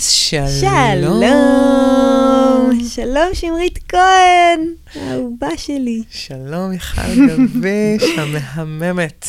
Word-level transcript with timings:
אז 0.00 0.10
שלום. 0.10 1.22
שלום, 1.22 2.88
שלום 2.88 3.34
שמרית 3.34 3.78
כהן, 3.88 4.60
האהובה 4.94 5.48
שלי. 5.56 6.02
שלום 6.10 6.70
מיכל 6.70 7.02
גביש, 7.28 8.04
המהממת. 8.18 9.26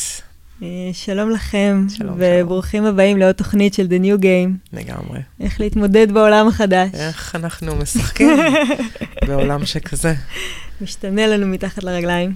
אה, 0.64 0.68
שלום 0.94 1.30
לכם, 1.32 1.86
שלום, 1.98 2.16
וברוכים 2.18 2.86
הבאים 2.86 3.18
לעוד 3.18 3.32
תוכנית 3.32 3.74
של 3.74 3.88
The 3.88 4.04
New 4.04 4.22
Game. 4.22 4.74
לגמרי. 4.74 5.20
איך 5.40 5.60
להתמודד 5.60 6.12
בעולם 6.12 6.48
החדש. 6.48 6.90
איך 6.94 7.36
אנחנו 7.36 7.76
משחקים 7.76 8.38
בעולם 9.28 9.66
שכזה. 9.66 10.14
משתנה 10.82 11.28
לנו 11.28 11.48
מתחת 11.48 11.84
לרגליים. 11.84 12.34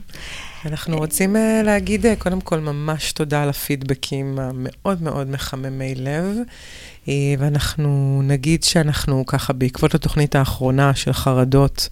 אנחנו 0.66 0.98
רוצים 0.98 1.36
uh, 1.36 1.40
להגיד 1.66 2.06
uh, 2.06 2.10
קודם 2.18 2.42
כל 2.42 2.60
ממש 2.60 3.12
תודה 3.12 3.44
על 3.44 3.50
הפידבקים 3.50 4.40
המאוד 4.40 5.04
מאוד 5.04 5.30
מחממי 5.30 5.96
לב, 5.96 6.38
ואנחנו 7.40 8.21
נגיד 8.24 8.64
שאנחנו 8.64 9.26
ככה 9.26 9.54
בעקבות 9.54 9.96
התוכנית 9.96 10.36
האחרונה 10.36 10.96
של 10.96 11.14
חרדות, 11.14 11.89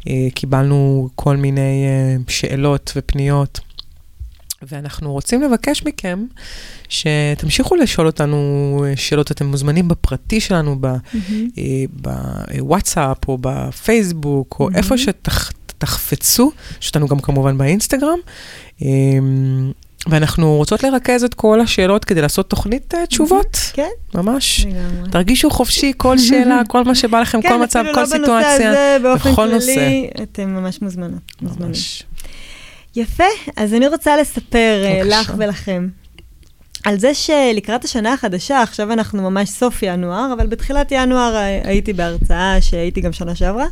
uh, 0.00 0.04
קיבלנו 0.34 1.08
כל 1.14 1.36
מיני 1.36 1.86
uh, 2.26 2.32
שאלות 2.32 2.92
ופניות. 2.96 3.60
ואנחנו 4.68 5.12
רוצים 5.12 5.42
לבקש 5.42 5.82
מכם 5.84 6.24
שתמשיכו 6.88 7.76
לשאול 7.76 8.06
אותנו 8.06 8.84
שאלות, 8.96 9.30
אתם 9.30 9.46
מוזמנים 9.46 9.88
בפרטי 9.88 10.40
שלנו, 10.40 10.76
בוואטסאפ 11.92 13.28
או 13.28 13.38
בפייסבוק, 13.40 14.56
או 14.60 14.68
איפה 14.74 14.94
שתחפצו, 14.98 16.52
יש 16.82 16.88
אותנו 16.88 17.08
גם 17.08 17.20
כמובן 17.20 17.58
באינסטגרם. 17.58 18.18
ואנחנו 20.06 20.56
רוצות 20.56 20.82
לרכז 20.82 21.24
את 21.24 21.34
כל 21.34 21.60
השאלות 21.60 22.04
כדי 22.04 22.20
לעשות 22.20 22.50
תוכנית 22.50 22.94
תשובות. 23.08 23.56
כן. 23.72 23.88
ממש. 24.14 24.66
תרגישו 25.10 25.50
חופשי, 25.50 25.92
כל 25.96 26.18
שאלה, 26.18 26.60
כל 26.68 26.84
מה 26.84 26.94
שבא 26.94 27.20
לכם, 27.20 27.42
כל 27.42 27.56
מצב, 27.56 27.84
כל 27.94 28.06
סיטואציה. 28.06 28.58
כן, 28.58 28.94
אפילו 28.96 29.08
לא 29.08 29.46
בנושא 29.46 29.70
הזה, 29.70 29.72
באופן 29.72 29.74
כללי, 29.74 30.10
אתם 30.22 30.48
ממש 30.48 30.82
מוזמנות. 30.82 31.22
ממש. 31.42 32.02
יפה, 32.96 33.24
אז 33.56 33.74
אני 33.74 33.88
רוצה 33.88 34.16
לספר 34.16 34.84
בבקשה. 34.86 35.20
לך 35.20 35.34
ולכם 35.38 35.88
על 36.84 36.98
זה 36.98 37.14
שלקראת 37.14 37.84
השנה 37.84 38.12
החדשה, 38.12 38.62
עכשיו 38.62 38.92
אנחנו 38.92 39.30
ממש 39.30 39.48
סוף 39.48 39.82
ינואר, 39.82 40.32
אבל 40.36 40.46
בתחילת 40.46 40.92
ינואר 40.92 41.36
הייתי 41.64 41.92
בהרצאה 41.92 42.60
שהייתי 42.60 43.00
גם 43.00 43.12
שנה 43.12 43.34
שעברה, 43.34 43.66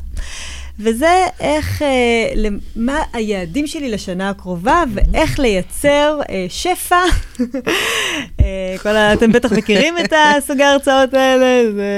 וזה 0.81 1.27
איך, 1.41 1.83
אה, 1.83 2.49
מה 2.77 3.03
היעדים 3.13 3.67
שלי 3.67 3.91
לשנה 3.91 4.31
הקרובה, 4.31 4.85
ואיך 4.95 5.39
לייצר 5.39 6.21
אה, 6.31 6.47
שפע. 6.49 6.97
אה, 8.41 8.77
כל 8.83 8.97
ה... 8.97 9.13
אתם 9.13 9.33
בטח 9.33 9.53
מכירים 9.53 9.95
את 9.99 10.13
הסוגי 10.13 10.63
ההרצאות 10.63 11.15
האלה, 11.15 11.73
זה... 11.73 11.91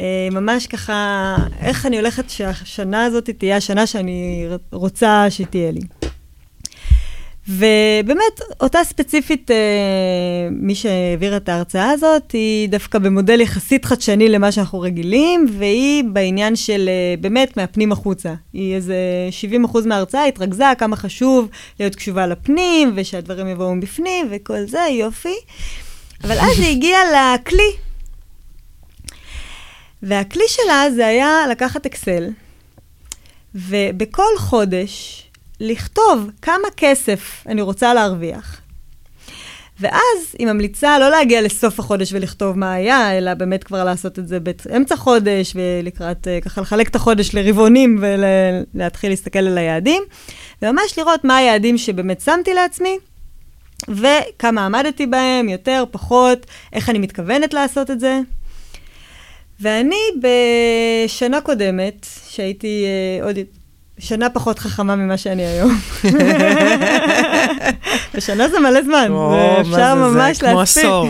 אה, 0.00 0.28
ממש 0.30 0.66
ככה, 0.66 1.36
איך 1.60 1.86
אני 1.86 1.96
הולכת 1.96 2.30
שהשנה 2.30 3.04
הזאת 3.04 3.30
תהיה 3.30 3.56
השנה 3.56 3.86
שאני 3.86 4.46
רוצה 4.72 5.26
שתהיה 5.30 5.70
לי. 5.70 5.80
ובאמת, 7.48 8.40
אותה 8.60 8.84
ספציפית, 8.84 9.50
אה, 9.50 9.56
מי 10.50 10.74
שהעבירה 10.74 11.36
את 11.36 11.48
ההרצאה 11.48 11.90
הזאת, 11.90 12.32
היא 12.32 12.68
דווקא 12.68 12.98
במודל 12.98 13.40
יחסית 13.40 13.84
חדשני 13.84 14.28
למה 14.28 14.52
שאנחנו 14.52 14.80
רגילים, 14.80 15.46
והיא 15.58 16.04
בעניין 16.04 16.56
של 16.56 16.88
אה, 16.88 17.14
באמת 17.20 17.56
מהפנים 17.56 17.92
החוצה. 17.92 18.34
היא 18.52 18.74
איזה 18.74 18.96
70 19.30 19.64
אחוז 19.64 19.86
מההרצאה 19.86 20.24
התרכזה, 20.24 20.64
כמה 20.78 20.96
חשוב 20.96 21.48
להיות 21.80 21.94
קשובה 21.94 22.26
לפנים, 22.26 22.92
ושהדברים 22.94 23.48
יבואו 23.48 23.74
מבפנים, 23.74 24.26
וכל 24.30 24.66
זה, 24.66 24.86
יופי. 24.90 25.36
אבל 26.24 26.38
אז 26.38 26.58
היא 26.58 26.70
הגיעה 26.76 27.00
לכלי 27.34 27.70
והכלי 30.02 30.44
שלה 30.48 30.84
זה 30.94 31.06
היה 31.06 31.36
לקחת 31.50 31.86
אקסל, 31.86 32.28
ובכל 33.54 34.38
חודש 34.38 35.21
לכתוב 35.62 36.30
כמה 36.42 36.68
כסף 36.76 37.44
אני 37.46 37.62
רוצה 37.62 37.94
להרוויח. 37.94 38.60
ואז 39.80 40.36
היא 40.38 40.46
ממליצה 40.46 40.98
לא 40.98 41.10
להגיע 41.10 41.42
לסוף 41.42 41.80
החודש 41.80 42.12
ולכתוב 42.12 42.58
מה 42.58 42.72
היה, 42.72 43.18
אלא 43.18 43.34
באמת 43.34 43.64
כבר 43.64 43.84
לעשות 43.84 44.18
את 44.18 44.28
זה 44.28 44.38
באמצע 44.40 44.96
חודש, 44.96 45.52
ולקראת, 45.54 46.28
אה, 46.28 46.40
ככה 46.40 46.60
לחלק 46.60 46.88
את 46.88 46.96
החודש 46.96 47.34
לרבעונים 47.34 47.98
ולהתחיל 48.00 49.10
להסתכל 49.10 49.38
על 49.38 49.58
היעדים, 49.58 50.02
וממש 50.62 50.98
לראות 50.98 51.24
מה 51.24 51.36
היעדים 51.36 51.78
שבאמת 51.78 52.20
שמתי 52.20 52.54
לעצמי, 52.54 52.98
וכמה 53.88 54.66
עמדתי 54.66 55.06
בהם, 55.06 55.48
יותר, 55.48 55.84
פחות, 55.90 56.46
איך 56.72 56.90
אני 56.90 56.98
מתכוונת 56.98 57.54
לעשות 57.54 57.90
את 57.90 58.00
זה. 58.00 58.20
ואני 59.60 60.00
בשנה 60.22 61.40
קודמת, 61.40 62.06
שהייתי 62.28 62.84
uh, 63.20 63.24
עוד 63.24 63.38
שנה 64.02 64.30
פחות 64.30 64.58
חכמה 64.58 64.96
ממה 64.96 65.16
שאני 65.16 65.46
היום. 65.46 65.78
ושנה 68.14 68.48
זה 68.48 68.60
מלא 68.60 68.82
זמן, 68.82 69.06
או, 69.10 69.34
זה, 69.70 69.94
ממש 69.94 70.36
זה 70.36 70.46
כמו 70.46 70.60
עשור 70.60 71.06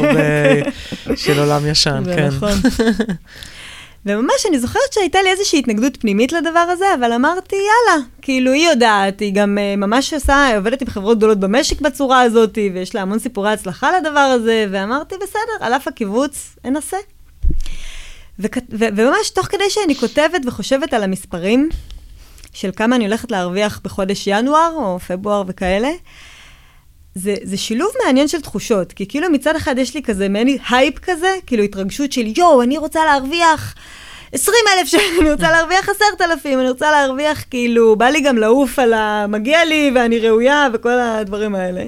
של 1.23 1.41
עולם 1.41 1.67
ישן, 1.67 2.03
זה 2.05 2.15
כן. 2.17 2.27
נכון. 2.27 2.53
וממש, 4.07 4.47
אני 4.49 4.59
זוכרת 4.59 4.93
שהייתה 4.93 5.23
לי 5.23 5.31
איזושהי 5.31 5.59
התנגדות 5.59 5.97
פנימית 5.97 6.33
לדבר 6.33 6.59
הזה, 6.59 6.85
אבל 6.99 7.13
אמרתי, 7.13 7.57
יאללה, 7.57 8.05
כאילו, 8.23 8.53
היא 8.53 8.69
יודעת, 8.69 9.21
היא 9.21 9.35
גם 9.35 9.59
uh, 9.59 9.81
ממש 9.81 10.15
עושה, 10.15 10.47
היא 10.47 10.57
עובדת 10.57 10.83
עם 10.83 10.89
חברות 10.89 11.19
גדולות 11.19 11.41
במשק 11.41 11.81
בצורה 11.81 12.21
הזאת, 12.21 12.59
ויש 12.75 12.95
לה 12.95 13.03
המון 13.03 13.19
סיפורי 13.19 13.53
הצלחה 13.53 13.91
לדבר 13.99 14.21
הזה, 14.21 14.67
ואמרתי, 14.71 15.15
בסדר, 15.23 15.67
על 15.67 15.73
אף 15.75 15.89
הקיבוץ, 15.89 16.57
אנסה. 16.65 16.97
וכ- 18.41 18.73
ו- 18.73 18.89
וממש 18.97 19.31
תוך 19.31 19.47
כדי 19.47 19.71
שאני 19.71 19.95
כותבת 19.95 20.41
וחושבת 20.47 20.95
על 20.95 21.03
המספרים 21.03 21.69
של 22.53 22.71
כמה 22.77 22.97
אני 22.97 23.05
הולכת 23.07 23.31
להרוויח 23.31 23.81
בחודש 23.85 24.25
ינואר 24.27 24.73
או 24.77 24.99
פברואר 24.99 25.43
וכאלה, 25.47 25.91
זה, 27.15 27.35
זה 27.43 27.57
שילוב 27.57 27.91
מעניין 28.05 28.29
של 28.29 28.41
תחושות, 28.41 28.93
כי 28.93 29.07
כאילו 29.09 29.31
מצד 29.31 29.57
אחד 29.57 29.79
יש 29.79 29.95
לי 29.95 30.03
כזה 30.03 30.29
מעין 30.29 30.59
הייפ 30.71 30.99
כזה, 30.99 31.37
כאילו 31.47 31.63
התרגשות 31.63 32.13
של 32.13 32.33
יואו, 32.37 32.63
אני 32.63 32.79
רוצה 32.79 33.05
להרוויח 33.05 33.75
20 34.33 34.57
אלף 34.79 34.89
שקל, 34.89 35.01
אני 35.21 35.33
רוצה 35.33 35.51
להרוויח 35.51 35.89
10,000, 36.19 36.59
אני 36.59 36.69
רוצה 36.69 36.91
להרוויח 36.91 37.45
כאילו, 37.51 37.97
בא 37.97 38.07
לי 38.07 38.21
גם 38.21 38.39
לעוף 38.39 38.79
על 38.79 38.93
המגיע 38.93 39.65
לי 39.65 39.91
ואני 39.95 40.19
ראויה 40.19 40.69
וכל 40.73 41.01
הדברים 41.01 41.55
האלה. 41.55 41.85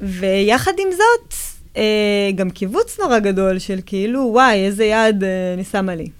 ויחד 0.00 0.72
עם 0.78 0.88
זאת, 0.90 1.34
אה, 1.76 2.30
גם 2.34 2.50
קיבוץ 2.50 3.00
נורא 3.00 3.18
גדול 3.18 3.58
של 3.58 3.78
כאילו, 3.86 4.20
וואי, 4.32 4.66
איזה 4.66 4.84
יעד 4.84 5.24
אה, 5.24 5.54
אני 5.54 5.64
שמה 5.64 5.94
לי. 5.94 6.17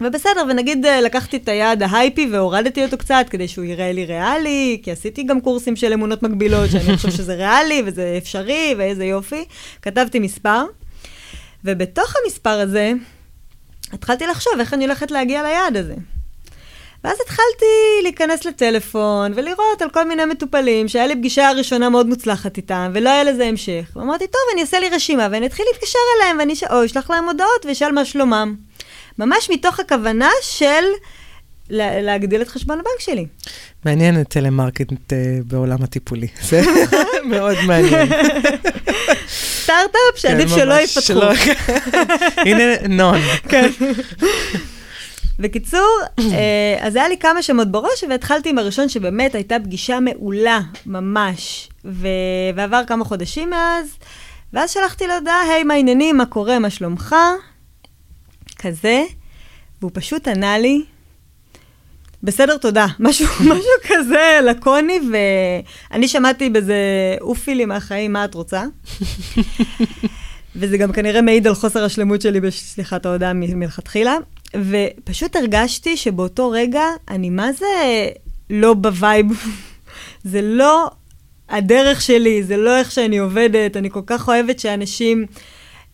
ובסדר, 0.00 0.44
ונגיד 0.48 0.86
אה, 0.86 1.00
לקחתי 1.00 1.36
את 1.36 1.48
היעד 1.48 1.82
ההייפי 1.82 2.28
והורדתי 2.32 2.84
אותו 2.84 2.98
קצת 2.98 3.26
כדי 3.30 3.48
שהוא 3.48 3.64
יראה 3.64 3.92
לי 3.92 4.04
ריאלי, 4.04 4.80
כי 4.82 4.92
עשיתי 4.92 5.22
גם 5.22 5.40
קורסים 5.40 5.76
של 5.76 5.92
אמונות 5.92 6.22
מקבילות, 6.22 6.70
שאני 6.70 6.96
חושב 6.96 7.10
שזה 7.10 7.34
ריאלי 7.34 7.82
וזה 7.86 8.14
אפשרי 8.18 8.74
ואיזה 8.78 9.04
יופי. 9.04 9.44
כתבתי 9.82 10.18
מספר, 10.18 10.64
ובתוך 11.64 12.14
המספר 12.24 12.60
הזה 12.60 12.92
התחלתי 13.92 14.26
לחשוב 14.26 14.52
איך 14.60 14.74
אני 14.74 14.84
הולכת 14.84 15.10
להגיע 15.10 15.42
ליעד 15.42 15.76
הזה. 15.76 15.94
ואז 17.04 17.18
התחלתי 17.24 17.66
להיכנס 18.02 18.44
לטלפון 18.44 19.32
ולראות 19.34 19.82
על 19.82 19.90
כל 19.90 20.08
מיני 20.08 20.24
מטופלים 20.24 20.88
שהיה 20.88 21.06
לי 21.06 21.16
פגישה 21.16 21.52
ראשונה 21.52 21.88
מאוד 21.88 22.08
מוצלחת 22.08 22.56
איתם, 22.56 22.90
ולא 22.94 23.10
היה 23.10 23.24
לזה 23.24 23.46
המשך. 23.46 23.90
ואמרתי, 23.96 24.26
טוב, 24.26 24.40
אני 24.52 24.60
אעשה 24.60 24.78
לי 24.78 24.88
רשימה, 24.88 25.28
ואני 25.30 25.46
אתחיל 25.46 25.66
להתקשר 25.72 25.98
אליהם, 26.16 26.38
ואני 26.38 26.56
ש... 26.56 26.64
או 26.64 26.84
אשלח 26.84 27.10
להם 27.10 27.24
הודעות 27.24 27.66
ואשאל 27.66 27.92
מה 27.92 28.04
שלומם. 28.04 28.67
ממש 29.18 29.50
מתוך 29.50 29.80
הכוונה 29.80 30.30
של 30.42 30.84
לה... 31.70 32.00
להגדיל 32.00 32.42
את 32.42 32.48
חשבון 32.48 32.78
הבנק 32.78 33.00
שלי. 33.00 33.26
מעניין 33.84 34.20
את 34.20 34.28
טלמרקט 34.28 34.92
אה, 34.92 35.14
בעולם 35.44 35.82
הטיפולי. 35.82 36.26
זה 36.48 36.60
מאוד 37.24 37.56
מעניין. 37.66 38.08
סטארט-אפ 39.62 40.16
שעדיף 40.16 40.50
כן, 40.50 40.56
שלא 40.56 40.74
יפתחו. 40.74 41.20
הנה, 42.36 42.88
נון. 42.88 43.20
כן. 43.48 43.70
בקיצור, 45.38 45.98
אה, 46.18 46.76
אז 46.80 46.96
היה 46.96 47.08
לי 47.08 47.16
כמה 47.16 47.42
שמות 47.42 47.70
בראש, 47.70 48.04
והתחלתי 48.10 48.48
עם 48.48 48.58
הראשון 48.58 48.88
שבאמת 48.88 49.34
הייתה 49.34 49.56
פגישה 49.64 50.00
מעולה, 50.00 50.60
ממש. 50.86 51.68
ו... 51.84 52.08
ועבר 52.54 52.82
כמה 52.86 53.04
חודשים 53.04 53.50
מאז, 53.50 53.98
ואז 54.52 54.70
שלחתי 54.70 55.06
לו 55.06 55.14
הודעה, 55.14 55.42
היי, 55.42 55.64
מה 55.64 55.74
העניינים, 55.74 56.16
מה 56.16 56.26
קורה, 56.26 56.58
מה 56.58 56.70
שלומך? 56.70 57.14
כזה, 58.58 59.02
והוא 59.80 59.90
פשוט 59.94 60.28
ענה 60.28 60.58
לי, 60.58 60.82
בסדר, 62.22 62.56
תודה. 62.56 62.86
משהו, 63.00 63.26
משהו 63.40 63.72
כזה 63.88 64.40
לקוני, 64.44 65.00
ואני 65.12 66.08
שמעתי 66.08 66.50
בזה, 66.50 66.76
עופי 67.20 67.54
לי 67.54 67.64
מהחיים, 67.64 68.12
מה 68.12 68.24
את 68.24 68.34
רוצה? 68.34 68.64
וזה 70.56 70.76
גם 70.76 70.92
כנראה 70.92 71.22
מעיד 71.22 71.46
על 71.46 71.54
חוסר 71.54 71.84
השלמות 71.84 72.20
שלי 72.20 72.40
בשליחת 72.40 73.06
ההודעה 73.06 73.32
מלכתחילה. 73.32 74.16
ופשוט 74.56 75.36
הרגשתי 75.36 75.96
שבאותו 75.96 76.50
רגע 76.50 76.82
אני 77.08 77.30
מה 77.30 77.52
זה 77.52 77.66
לא 78.50 78.74
ב 78.74 78.83
vibe, 78.83 79.26
זה 80.24 80.42
לא 80.42 80.90
הדרך 81.48 82.00
שלי, 82.00 82.42
זה 82.42 82.56
לא 82.56 82.78
איך 82.78 82.90
שאני 82.90 83.18
עובדת, 83.18 83.76
אני 83.76 83.90
כל 83.90 84.00
כך 84.06 84.28
אוהבת 84.28 84.58
שאנשים 84.58 85.26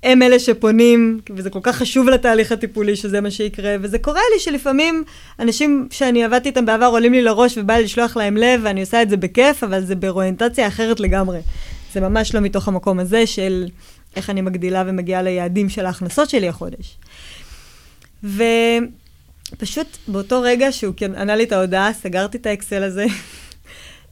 הם 0.05 0.23
אלה 0.23 0.39
שפונים, 0.39 1.21
וזה 1.37 1.51
כל 1.51 1.59
כך 1.63 1.77
חשוב 1.77 2.09
לתהליך 2.09 2.53
הטיפולי 2.53 2.97
שזה 2.97 3.21
מה 3.21 3.31
שיקרה, 3.31 3.77
וזה 3.81 3.99
קורה 3.99 4.21
לי 4.35 4.41
שלפעמים 4.41 5.05
אנשים 5.41 5.89
שאני 5.91 6.25
עבדתי 6.25 6.49
איתם 6.49 6.67
בעבר 6.67 6.87
עולים 6.87 7.13
לי 7.13 7.23
לראש 7.23 7.59
ובא 7.59 7.75
לי 7.75 7.85
לשלוח 7.85 8.17
להם 8.17 8.37
לב, 8.37 8.61
ואני 8.65 8.81
עושה 8.81 9.03
את 9.03 9.11
זה 9.11 9.17
בכיף, 9.17 9.65
אבל 9.65 9.85
זה 9.85 9.95
באוריינטציה 9.95 10.67
אחרת 10.67 11.01
לגמרי. 11.01 11.39
זה 11.93 12.01
ממש 12.01 12.35
לא 12.35 12.41
מתוך 12.41 12.69
המקום 12.69 12.99
הזה 12.99 13.27
של 13.27 13.67
איך 14.17 14.31
אני 14.31 14.41
מגדילה 14.41 14.83
ומגיעה 14.87 15.23
ליעדים 15.23 15.69
של 15.69 15.87
ההכנסות 15.87 16.31
שלי 16.31 16.49
החודש. 16.49 16.99
ופשוט 18.25 19.87
באותו 20.09 20.41
רגע 20.41 20.73
שהוא 20.73 20.95
כן 20.97 21.15
ענה 21.15 21.37
לי 21.37 21.45
את 21.45 21.53
ההודעה, 21.53 21.93
סגרתי 21.93 22.39
את 22.39 22.47
האקסל 22.47 22.83
הזה, 22.83 23.07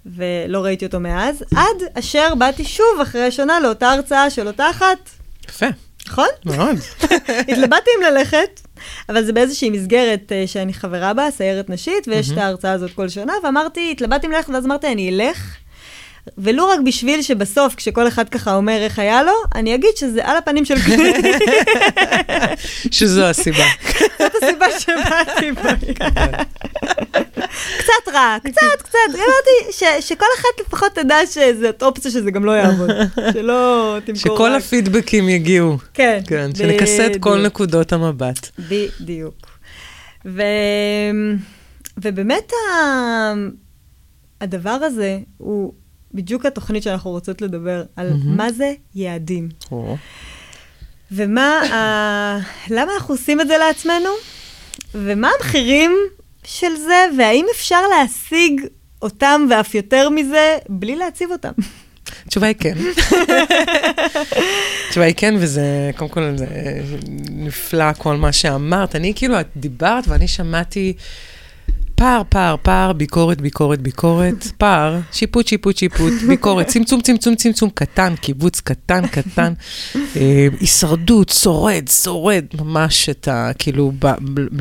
ולא 0.07 0.65
ראיתי 0.65 0.87
אותו 0.87 1.01
מאז, 1.01 1.45
עד 1.57 1.83
אשר 1.99 2.35
באתי 2.39 2.65
שוב 2.65 3.01
אחרי 3.03 3.31
שנה 3.31 3.61
לאותה 3.61 3.91
הרצאה 3.91 4.31
של 4.31 4.47
אותה 4.47 4.71
אחת. 4.71 5.22
יפה. 5.49 5.67
נכון? 6.07 6.29
מאוד. 6.45 6.77
התלבטתי 7.51 7.91
אם 7.99 8.03
ללכת, 8.13 8.61
אבל 9.09 9.25
זה 9.25 9.33
באיזושהי 9.33 9.71
מסגרת 9.71 10.33
uh, 10.33 10.49
שאני 10.49 10.75
חברה 10.75 11.15
בה, 11.15 11.31
סיירת 11.31 11.71
נשית, 11.71 12.09
ויש 12.09 12.31
את 12.31 12.39
ההרצאה 12.39 12.73
הזאת 12.73 12.91
כל 12.95 13.09
שנה, 13.09 13.33
ואמרתי, 13.45 13.93
התלבטתי 13.93 14.27
אם 14.27 14.33
ללכת, 14.33 14.51
ואז 14.51 14.67
אמרתי, 14.67 14.93
אני 14.93 15.11
אלך. 15.11 15.57
ולו 16.39 16.69
רק 16.69 16.81
בשביל 16.85 17.23
שבסוף, 17.23 17.75
כשכל 17.75 18.09
אחד 18.09 18.29
ככה 18.29 18.55
אומר 18.55 18.79
איך 18.83 18.99
היה 18.99 19.23
לו, 19.23 19.33
אני 19.55 19.75
אגיד 19.75 19.91
שזה 19.97 20.21
על 20.25 20.37
הפנים 20.37 20.65
של 20.65 20.79
כלי. 20.79 21.13
שזו 22.91 23.25
הסיבה. 23.25 23.65
זאת 24.19 24.33
הסיבה 24.43 24.67
שבאתי 24.79 25.53
בה. 25.53 25.73
קצת 27.79 28.13
רע, 28.13 28.37
קצת, 28.45 28.83
קצת. 28.83 28.99
אמרתי 29.09 29.73
ש- 29.73 30.09
שכל 30.09 30.27
אחת 30.39 30.67
לפחות 30.67 30.93
תדע 30.95 31.17
שזאת 31.31 31.83
אופציה 31.83 32.11
שזה 32.11 32.31
גם 32.31 32.45
לא 32.45 32.53
יעבוד. 32.53 32.91
שלא 33.33 33.97
תמכור 34.05 34.21
שכל 34.37 34.51
רק... 34.53 34.63
הפידבקים 34.63 35.29
יגיעו. 35.29 35.79
כן, 35.95 36.21
כן, 36.27 36.51
שנכסה 36.55 37.07
את 37.07 37.17
כל. 37.21 37.43
נקודות 37.43 37.93
המבט. 37.93 38.49
בדיוק. 38.69 39.35
ו... 40.27 40.43
ובאמת 41.99 42.53
ה... 42.53 42.83
הדבר 44.41 44.71
הזה 44.71 45.19
הוא 45.39 45.73
בדיוק 46.15 46.47
התוכנית 46.47 46.83
שאנחנו 46.83 47.11
רוצות 47.11 47.43
לדבר, 47.43 47.83
על 47.97 48.11
מהמם. 48.11 48.37
מה 48.37 48.53
זה 48.53 48.73
יעדים. 48.95 49.49
או, 49.73 49.97
ומה 51.13 51.61
ה... 51.61 52.39
למה 52.77 52.93
אנחנו 52.95 53.15
עושים 53.15 53.41
את 53.41 53.49
זה 53.49 53.59
לעצמנו? 53.59 54.09
ומה 54.95 55.31
המחירים 55.39 55.93
של 56.45 56.77
זה, 56.77 57.07
והאם 57.19 57.47
אפשר 57.57 57.81
להשיג 57.89 58.61
אותם 59.03 59.47
ואף 59.51 59.75
יותר 59.75 60.09
מזה 60.09 60.57
בלי 60.69 60.97
להציב 60.97 61.31
אותם? 61.33 61.53
התשובה 62.27 62.47
היא 62.47 62.57
כן. 62.59 62.75
התשובה 64.87 65.07
היא 65.07 65.15
כן, 65.17 65.35
וזה, 65.39 65.91
קודם 65.97 66.11
כל, 66.11 66.33
זה 66.37 66.47
נפלא 67.31 67.93
כל 67.93 68.17
מה 68.17 68.33
שאמרת. 68.33 68.97
אני 68.97 69.13
כאילו, 69.17 69.41
את 69.41 69.49
דיברת 69.57 70.09
ואני 70.09 70.29
שמעתי 70.29 70.93
פער, 72.03 72.23
פער, 72.29 72.57
פער, 72.63 72.93
ביקורת, 72.93 73.41
ביקורת, 73.41 73.81
ביקורת, 73.81 74.47
פער, 74.59 74.99
שיפוט, 75.13 75.47
שיפוט, 75.47 75.77
שיפוט, 75.77 76.13
ביקורת, 76.29 76.67
צמצום, 76.67 77.01
צמצום, 77.01 77.35
צמצום, 77.35 77.71
קטן, 77.75 78.15
קיבוץ 78.17 78.61
קטן, 78.61 79.07
קטן, 79.07 79.53
אה, 80.17 80.47
הישרדות, 80.61 81.29
שורד, 81.29 81.89
שורד, 81.89 82.45
ממש 82.61 83.09
את 83.09 83.29
ה... 83.29 83.51
כאילו, 83.59 83.93
ב, 83.99 84.07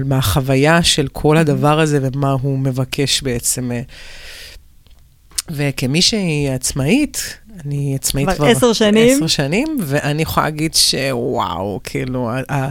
מהחוויה 0.06 0.84
של 0.84 1.08
כל 1.08 1.38
הדבר 1.38 1.80
הזה 1.80 2.00
ומה 2.02 2.32
הוא 2.32 2.60
מבקש 2.60 3.22
בעצם. 3.22 3.72
אה, 3.72 3.82
וכמי 5.50 6.02
שהיא 6.02 6.50
עצמאית, 6.50 7.38
אני 7.66 7.96
עצמאית 7.96 8.30
כבר. 8.30 8.46
עשר 8.46 8.74
שנים. 8.74 9.16
עשר 9.16 9.28
שנים, 9.28 9.78
ואני 9.82 10.22
יכולה 10.22 10.46
להגיד 10.46 10.74
שוואו, 10.74 11.80
כאילו, 11.84 12.30
ה- 12.30 12.54
ה- 12.54 12.70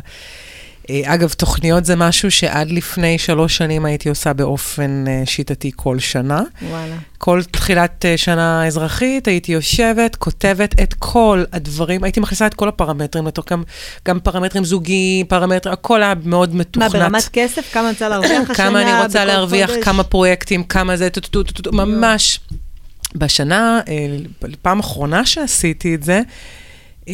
אגב, 1.05 1.33
תוכניות 1.33 1.85
זה 1.85 1.97
משהו 1.97 2.31
שעד 2.31 2.71
לפני 2.71 3.19
שלוש 3.19 3.57
שנים 3.57 3.85
הייתי 3.85 4.09
עושה 4.09 4.33
באופן 4.33 5.05
אה, 5.09 5.23
שיטתי 5.27 5.71
כל 5.77 5.99
שנה. 5.99 6.43
וואלה. 6.69 6.97
כל 7.19 7.43
תחילת 7.51 8.05
אה, 8.05 8.17
שנה 8.17 8.67
אזרחית 8.67 9.29
הייתי 9.29 9.53
יושבת, 9.53 10.17
כותבת 10.17 10.81
את 10.83 10.95
כל 10.99 11.45
הדברים, 11.53 12.05
הייתי 12.05 12.21
מכניסה 12.21 12.47
את 12.47 12.55
כל 12.55 12.69
הפרמטרים 12.69 13.27
לתוך 13.27 13.53
גם, 13.53 13.63
גם 14.07 14.21
פרמטרים 14.21 14.65
זוגיים, 14.65 15.27
פרמטרים, 15.27 15.73
הכל 15.73 16.03
היה 16.03 16.15
מאוד 16.25 16.55
מה, 16.55 16.61
מתוכנת. 16.61 16.93
ברמת 16.93 17.29
כסף? 17.33 17.73
כמה 17.73 17.83
אני 17.83 17.93
רוצה 17.93 18.09
להרוויח 18.09 18.51
השנה? 18.51 18.55
כמה 18.67 18.83
אני 18.83 19.03
רוצה 19.03 19.25
להרוויח, 19.25 19.71
חודש? 19.71 19.85
כמה 19.85 20.03
פרויקטים, 20.03 20.65
כמה 20.65 20.97
זה, 20.97 21.09
ממש. 21.73 22.41
בשנה, 23.15 23.81
אה, 23.89 24.17
פעם 24.63 24.79
אחרונה 24.79 25.27
שעשיתי 25.27 25.95
את 25.95 26.03
זה, 26.03 26.15
אה, 26.15 26.23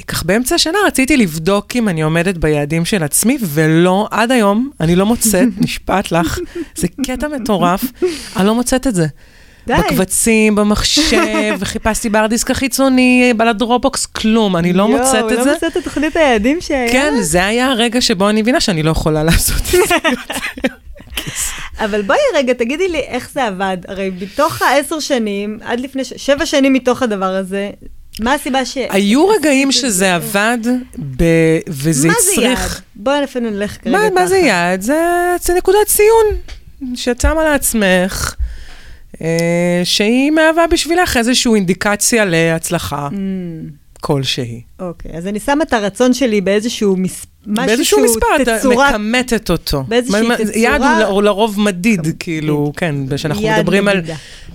כך 0.07 0.25
באמצע 0.25 0.55
השנה 0.55 0.79
רציתי 0.87 1.17
לבדוק 1.17 1.77
אם 1.77 1.89
אני 1.89 2.03
עומדת 2.03 2.37
ביעדים 2.37 2.85
של 2.85 3.03
עצמי, 3.03 3.39
ולא, 3.43 4.09
עד 4.11 4.33
היום, 4.33 4.71
אני 4.81 4.97
לא 4.97 5.07
מוצאת, 5.07 5.49
נשבעת 5.65 6.13
לך, 6.13 6.39
זה 6.75 6.87
קטע 7.07 7.29
מטורף, 7.29 7.85
אני 8.37 8.47
לא 8.47 8.55
מוצאת 8.55 8.87
את 8.87 8.95
זה. 8.95 9.07
די. 9.67 9.75
בקבצים, 9.75 10.55
במחשב, 10.55 11.57
וחיפשתי 11.61 12.09
בארדיסק 12.09 12.51
החיצוני, 12.51 13.33
בלדרופבוקס, 13.37 14.07
כלום, 14.07 14.57
אני 14.57 14.73
לא 14.73 14.89
מוצאת 14.89 15.25
את 15.27 15.31
יואו, 15.31 15.45
זה. 15.45 15.49
לא 15.51 15.55
מוצאת 15.55 15.77
את 15.77 15.85
תוכנית 15.85 16.17
היעדים 16.17 16.61
שהיה? 16.61 16.93
כן, 16.93 17.15
זה 17.21 17.47
היה 17.47 17.67
הרגע 17.67 18.01
שבו 18.01 18.29
אני 18.29 18.43
מבינה 18.43 18.61
שאני 18.61 18.83
לא 18.83 18.91
יכולה 18.91 19.25
לעשות 19.25 19.63
את 19.75 19.89
זה. 19.89 19.95
אבל 21.85 22.03
בואי 22.03 22.19
רגע, 22.35 22.53
תגידי 22.53 22.89
לי 22.89 22.99
איך 22.99 23.31
זה 23.33 23.47
עבד. 23.47 23.77
הרי 23.89 24.11
בתוך 24.11 24.63
העשר 24.63 25.01
שנים, 25.01 25.59
עד 25.65 25.81
לפני, 25.81 26.05
ש... 26.05 26.13
שבע 26.17 26.47
שנים 26.47 26.73
מתוך 26.73 27.03
הדבר 27.03 27.35
הזה, 27.35 27.71
מה 28.21 28.35
הסיבה 28.35 28.65
ש... 28.65 28.79
היו 28.91 29.29
רגעים 29.29 29.73
שזה 29.73 30.15
עבד, 30.15 30.59
ב... 31.17 31.25
וזה 31.69 32.09
מה 32.09 32.15
זה 32.21 32.41
יעד? 32.43 32.53
הצריך... 32.53 32.83
בואי 32.97 33.25
אפילו 33.25 33.51
נלך 33.51 33.77
כרגע 33.83 33.99
ככה. 33.99 34.11
מה 34.15 34.27
זה 34.27 34.37
יעד? 34.37 34.81
זה, 34.81 35.03
זה 35.43 35.55
נקודת 35.55 35.87
ציון 35.87 36.25
שאת 36.95 37.21
שמה 37.21 37.45
לעצמך, 37.45 38.35
אה, 39.23 39.81
שהיא 39.85 40.31
מהווה 40.31 40.67
בשבילך 40.67 41.17
איזושהי 41.17 41.55
אינדיקציה 41.55 42.25
להצלחה 42.25 43.09
Mm, 43.13 43.17
כלשהי. 44.01 44.61
אוקיי, 44.81 45.13
אז 45.15 45.27
אני 45.27 45.41
שמה 45.41 45.65
את 45.65 45.73
הרצון 45.73 46.15
שלי 46.15 46.41
באיזשהו 46.41 46.97
מס... 46.97 47.27
משהו 47.47 47.67
באיזשהו 47.67 48.05
מספר, 48.05 48.27
את 48.43 48.49
תצורה... 48.49 48.91
מכמתת 48.91 49.51
אותו. 49.51 49.85
באיזושהי 49.89 50.23
תצורה- 50.37 50.57
יעד 50.59 50.83
הוא 51.09 51.23
לרוב 51.23 51.61
מדיד, 51.61 52.01
כאילו, 52.19 52.73
כן, 52.77 52.95
שאנחנו 53.17 53.43
יעד 53.43 53.61
מדברים 53.61 53.89
על... 53.89 54.03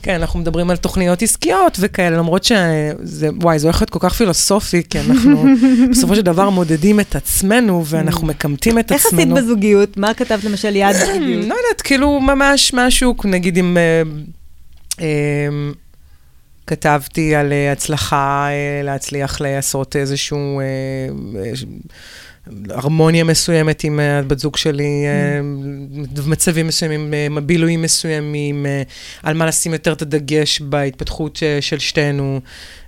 כן, 0.01 0.13
אנחנו 0.15 0.39
מדברים 0.39 0.69
על 0.69 0.77
תוכניות 0.77 1.21
עסקיות 1.21 1.77
וכאלה, 1.80 2.18
למרות 2.18 2.44
שזה, 2.44 3.30
וואי, 3.42 3.59
זה 3.59 3.68
הולך 3.68 3.81
להיות 3.81 3.89
כל 3.89 4.00
כך 4.01 4.13
פילוסופי, 4.13 4.83
כי 4.89 5.00
אנחנו 5.00 5.45
בסופו 5.92 6.15
של 6.15 6.21
דבר 6.21 6.50
מודדים 6.50 7.00
את 7.00 7.15
עצמנו, 7.15 7.83
ואנחנו 7.86 8.27
מכמתים 8.27 8.80
את 8.80 8.92
איך 8.92 9.06
עצמנו. 9.06 9.36
עשית 9.36 9.45
בזוגיות? 9.45 9.98
מה 9.98 10.13
כתבת 10.13 10.44
למשל 10.44 10.75
יעד 10.75 10.95
בזוגיות? 11.02 11.45
לא 11.45 11.56
יודעת, 11.56 11.81
כאילו 11.83 12.19
ממש 12.19 12.71
משהו, 12.73 13.16
נגיד 13.25 13.57
אם 13.57 13.78
אה, 13.78 14.02
אה, 15.02 15.71
כתבתי 16.68 17.35
על 17.35 17.54
אה, 17.54 17.71
הצלחה, 17.71 18.47
להצליח 18.83 19.42
לעשות 19.42 19.95
איזשהו... 19.95 20.61
אה, 22.48 22.54
אה, 22.69 22.76
הרמוניה 22.76 23.24
מסוימת 23.24 23.83
עם 23.83 24.00
אה, 24.00 24.19
הבת 24.19 24.40
זוג 24.40 24.57
שלי, 24.57 25.04
אה, 25.06 25.42
מצבים 26.28 26.68
מסוימים, 26.68 27.14
אה, 27.14 27.42
בילויים 27.42 27.81
מסוימים, 27.81 28.66
אה, 28.66 28.81
על 29.24 29.33
מה 29.38 29.45
לשים 29.45 29.74
יותר 29.74 29.94
את 29.94 30.02
הדגש 30.02 30.62
בהתפתחות 30.62 31.40
אה, 31.44 31.57
של 31.62 31.80
שתינו, 31.80 32.40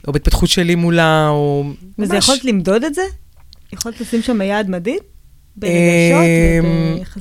או 0.08 0.14
בהתפתחות 0.14 0.50
שלי 0.50 0.76
מולה, 0.76 1.28
או 1.30 1.64
וזה 2.00 2.14
ממש- 2.14 2.24
יכולת 2.24 2.46
למדוד 2.46 2.84
את 2.84 2.94
זה? 2.96 3.02
יכולת 3.74 4.02
לשים 4.02 4.22
שם 4.22 4.42
יעד 4.42 4.70
מדיד? 4.70 5.00
אמ? 5.64 5.68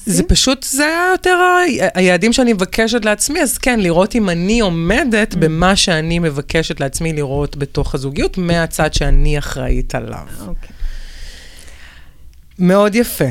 זה 0.07 0.23
פשוט, 0.23 0.63
זה 0.71 0.85
היה 0.87 1.09
יותר 1.13 1.39
היעדים 1.95 2.33
שאני 2.33 2.53
מבקשת 2.53 3.05
לעצמי, 3.05 3.41
אז 3.43 3.59
כן, 3.59 3.81
לראות 3.81 4.15
אם 4.15 4.29
אני 4.29 4.61
עומדת 4.61 5.35
במה 5.35 5.77
שאני 5.77 6.19
מבקשת 6.19 6.81
לעצמי 6.81 7.13
לראות 7.13 7.57
בתוך 7.57 7.95
הזוגיות, 7.95 8.39
מהצד 8.39 8.95
שאני 8.95 9.39
אחראית 9.39 9.95
עליו. 9.95 10.27
אוקיי. 10.47 10.69
מאוד 12.59 12.95
יפה. 12.95 13.25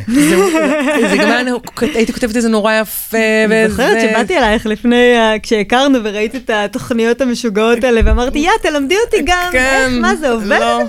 זה 1.09 1.17
גם 1.17 1.31
היה, 1.31 1.41
הייתי 1.81 2.13
כותבת 2.13 2.37
את 2.37 2.41
זה 2.41 2.49
נורא 2.49 2.73
יפה, 2.73 3.17
אני 3.45 3.69
זוכרת 3.69 3.97
שבאתי 4.01 4.37
אלייך 4.37 4.65
לפני, 4.65 5.17
ה- 5.17 5.39
כשהכרנו 5.43 5.99
וראיתי 6.03 6.37
את 6.37 6.49
התוכניות 6.49 7.21
המשוגעות 7.21 7.83
האלה, 7.83 8.01
ואמרתי, 8.05 8.39
יא, 8.39 8.49
תלמדי 8.61 8.95
אותי 9.05 9.17
גם, 9.25 9.49
כן, 9.51 9.85
איך, 9.89 10.01
מה 10.01 10.15
זה 10.15 10.29
עובד? 10.29 10.57
לא. 10.59 10.81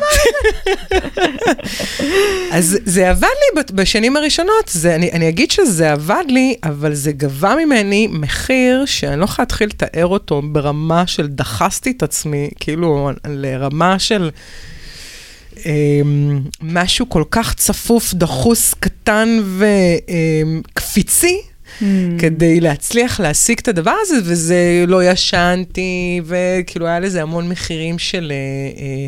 אז 2.52 2.78
זה 2.84 3.10
עבד 3.10 3.28
לי 3.56 3.62
בשנים 3.72 4.16
הראשונות, 4.16 4.68
זה, 4.68 4.94
אני, 4.94 5.10
אני 5.12 5.28
אגיד 5.28 5.50
שזה 5.50 5.92
עבד 5.92 6.24
לי, 6.28 6.54
אבל 6.64 6.94
זה 6.94 7.12
גבה 7.12 7.54
ממני 7.64 8.08
מחיר 8.10 8.84
שאני 8.86 9.20
לא 9.20 9.24
יכולה 9.24 9.42
להתחיל 9.44 9.68
לתאר 9.68 10.06
אותו 10.06 10.42
ברמה 10.42 11.06
של 11.06 11.26
דחסתי 11.26 11.90
את 11.96 12.02
עצמי, 12.02 12.48
כאילו 12.60 13.10
לרמה 13.28 13.98
של 13.98 14.30
משהו 16.62 17.08
כל 17.08 17.24
כך 17.30 17.54
צפוף, 17.54 18.14
דחוס, 18.14 18.74
קטן 18.80 19.38
וקפיצי. 20.68 21.40
Hmm. 21.80 21.84
כדי 22.18 22.60
להצליח 22.60 23.20
להשיג 23.20 23.58
את 23.58 23.68
הדבר 23.68 23.94
הזה, 24.00 24.14
וזה 24.24 24.84
לא 24.88 25.04
ישנתי, 25.04 26.20
וכאילו 26.24 26.86
היה 26.86 27.00
לזה 27.00 27.22
המון 27.22 27.48
מחירים 27.48 27.98
של 27.98 28.32
אה, 28.32 28.82
אה, 28.82 29.06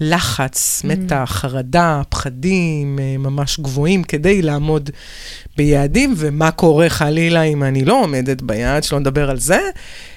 לחץ, 0.00 0.82
מתח, 0.84 1.30
חרדה, 1.32 2.02
פחדים 2.08 2.98
אה, 2.98 3.18
ממש 3.18 3.60
גבוהים 3.60 4.04
כדי 4.04 4.42
לעמוד 4.42 4.90
ביעדים, 5.56 6.14
ומה 6.16 6.50
קורה 6.50 6.88
חלילה 6.88 7.42
אם 7.42 7.62
אני 7.62 7.84
לא 7.84 8.02
עומדת 8.02 8.42
ביעד, 8.42 8.84
שלא 8.84 8.98
נדבר 8.98 9.30
על 9.30 9.38
זה. 9.38 9.60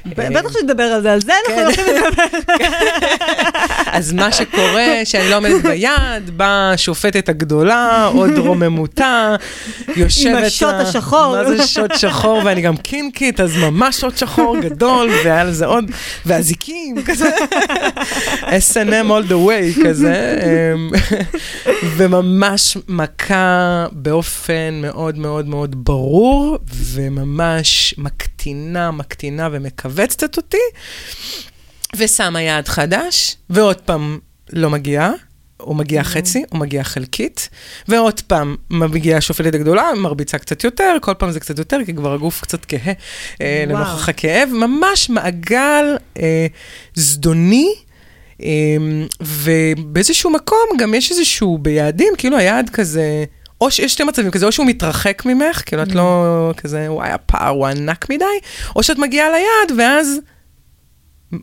בטח 0.06 0.54
שנדבר 0.60 0.84
על 0.84 1.02
זה, 1.02 1.14
על 1.14 1.22
זה 1.22 1.32
אנחנו 1.50 1.56
כן. 1.56 1.64
הולכים 1.66 1.86
לדבר. 1.96 2.38
אז 3.98 4.14
מה 4.14 4.32
שקורה, 4.32 4.86
שאני 5.04 5.30
לא 5.30 5.36
עומדת 5.38 5.62
ביעד, 5.64 6.30
באה 6.30 6.72
השופטת 6.72 7.30
הגדולה, 7.30 8.06
עוד 8.14 8.38
רוממותה, 8.38 9.36
יושבת... 9.96 10.44
השוט 10.44 10.68
לה- 10.70 10.82
השחור. 10.82 11.36
מה 11.44 11.58
זה 11.58 11.68
שוט 11.68 11.92
שחור, 11.98 12.42
ואני 12.46 12.62
גם 12.62 12.78
קינקית, 12.78 13.40
אז 13.40 13.58
ממש 13.58 13.98
שוט 14.02 14.18
שחור 14.18 14.58
גדול, 14.60 15.10
והיה 15.24 15.44
לזה 15.44 15.66
עוד, 15.66 15.92
ואזיקים, 16.26 16.96
כזה, 17.06 17.30
S&M 18.72 19.08
all 19.10 19.30
the 19.30 19.48
way, 19.48 19.86
כזה, 19.86 20.38
אמ, 20.74 20.90
וממש 21.98 22.78
מכה 22.88 23.86
באופן 23.92 24.80
מאוד 24.82 25.18
מאוד 25.18 25.48
מאוד 25.48 25.86
ברור, 25.86 26.58
וממש 26.94 27.96
מקטינה, 28.46 28.92
מקטינה 28.92 29.50
ומכווצת 29.52 30.38
אותי. 30.38 30.58
ושמה 31.98 32.42
יעד 32.42 32.68
חדש, 32.68 33.38
ועוד 33.50 33.76
פעם 33.76 34.20
לא 34.54 34.70
מגיעה. 34.70 35.12
הוא 35.58 35.76
מגיע 35.76 36.04
חצי, 36.04 36.44
הוא 36.50 36.60
מגיע 36.60 36.84
חלקית, 36.84 37.50
ועוד 37.88 38.22
פעם 38.22 38.56
מגיעה 38.70 39.18
השופטת 39.18 39.56
הגדולה, 39.56 39.92
מרביצה 39.98 40.38
קצת 40.38 40.64
יותר, 40.64 40.96
כל 41.02 41.14
פעם 41.14 41.32
זה 41.32 41.40
קצת 41.40 41.60
יותר, 41.60 41.80
כי 41.86 41.94
כבר 41.94 42.14
הגוף 42.14 42.42
קצת 42.42 42.66
כהה 42.66 42.94
אה. 43.42 43.64
לנוכח 43.68 44.10
הכאב. 44.10 44.50
ממש 44.54 45.10
מעגל 45.10 45.98
אה, 46.20 46.48
זדוני, 46.94 47.74
אה, 48.42 48.48
ובאיזשהו 49.22 50.30
מקום 50.30 50.68
גם 50.80 50.94
יש 50.94 51.12
איזשהו 51.12 51.58
ביעדים, 51.58 52.14
כאילו 52.18 52.38
היעד 52.38 52.70
כזה... 52.70 53.26
או 53.66 53.72
שיש 53.72 53.94
שתי 53.94 54.04
מצבים 54.04 54.32
כזה, 54.32 54.46
או 54.46 54.52
שהוא 54.52 54.66
מתרחק 54.66 55.26
ממך, 55.26 55.62
כאילו 55.66 55.84
את 55.84 55.96
לא 55.96 56.52
כזה, 56.58 56.86
וואי, 56.92 57.10
הפער 57.10 57.50
הוא 57.50 57.68
ענק 57.68 58.10
מדי, 58.10 58.26
או 58.76 58.84
שאת 58.84 58.98
מגיעה 58.98 59.28
ליעד, 59.30 59.80
ואז 59.80 60.18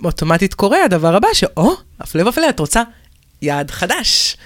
אוטומטית 0.05 0.55
קורה 0.55 0.85
הדבר 0.85 1.17
הבא, 1.17 1.29
שאו, 1.33 1.73
הפלא 2.01 2.29
ופלא, 2.29 2.49
את 2.49 2.59
רוצה 2.61 2.83
יעד 3.43 3.71
חדש. 3.71 4.37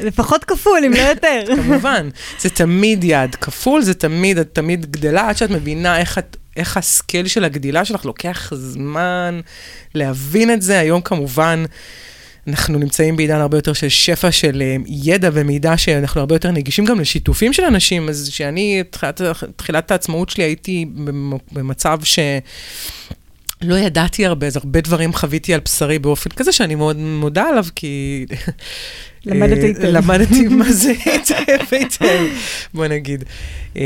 לפחות 0.00 0.44
כפול, 0.44 0.78
אם 0.86 0.92
לא 0.92 0.98
יותר. 0.98 1.42
כמובן, 1.62 2.08
זה 2.38 2.50
תמיד 2.50 3.04
יעד 3.04 3.34
כפול, 3.34 3.82
זה 3.82 3.94
תמיד, 3.94 4.38
את 4.38 4.48
תמיד 4.52 4.90
גדלה, 4.90 5.28
עד 5.28 5.36
שאת 5.36 5.50
מבינה 5.50 5.98
איך, 5.98 6.18
את, 6.18 6.36
איך 6.56 6.76
הסקייל 6.76 7.26
של 7.26 7.44
הגדילה 7.44 7.84
שלך 7.84 8.04
לוקח 8.04 8.52
זמן 8.54 9.40
להבין 9.94 10.52
את 10.52 10.62
זה. 10.62 10.78
היום 10.78 11.00
כמובן, 11.00 11.64
אנחנו 12.48 12.78
נמצאים 12.78 13.16
בעידן 13.16 13.40
הרבה 13.40 13.58
יותר 13.58 13.72
של 13.72 13.88
שפע 13.88 14.32
של 14.32 14.62
אה, 14.62 14.76
ידע 14.86 15.30
ומידע, 15.32 15.76
שאנחנו 15.76 16.20
הרבה 16.20 16.34
יותר 16.34 16.50
נגישים 16.50 16.84
גם 16.84 17.00
לשיתופים 17.00 17.52
של 17.52 17.62
אנשים, 17.62 18.08
אז 18.08 18.28
שאני, 18.32 18.82
תחילת, 18.90 19.20
תחילת 19.56 19.90
העצמאות 19.90 20.30
שלי 20.30 20.44
הייתי 20.44 20.86
במ- 20.94 21.38
במצב 21.52 21.98
ש... 22.04 22.18
לא 23.62 23.74
ידעתי 23.74 24.26
הרבה, 24.26 24.46
אז 24.46 24.56
הרבה 24.56 24.80
דברים 24.80 25.12
חוויתי 25.12 25.54
על 25.54 25.60
בשרי 25.64 25.98
באופן 25.98 26.30
כזה 26.30 26.52
שאני 26.52 26.74
מאוד 26.74 26.96
מודה 26.96 27.48
עליו, 27.48 27.64
כי... 27.74 28.26
אה, 28.32 28.36
היטב. 29.66 29.84
למדתי 29.84 30.48
מה 30.48 30.72
זה 30.82 30.92
היטב 31.04 31.74
היטב, 31.74 32.24
בוא 32.74 32.86
נגיד. 32.86 33.24
אה, 33.76 33.82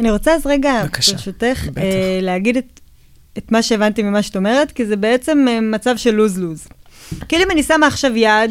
אני 0.00 0.10
רוצה 0.10 0.34
אז 0.34 0.46
רגע. 0.46 0.84
ברשותך. 0.92 1.68
אה, 1.76 2.18
להגיד 2.22 2.56
את, 2.56 2.80
מה 3.52 3.62
שהבנתי 3.62 4.02
ממה 4.02 4.22
שאת 4.22 4.36
אומרת, 4.36 4.72
כי 4.72 4.86
זה 4.86 4.96
בעצם 4.96 5.46
מצב 5.72 5.96
של 5.96 6.10
לוז-לוז. 6.10 6.68
כאילו 7.28 7.44
אם 7.44 7.50
אני 7.50 7.62
שמה 7.62 7.86
עכשיו 7.86 8.16
יעד, 8.16 8.50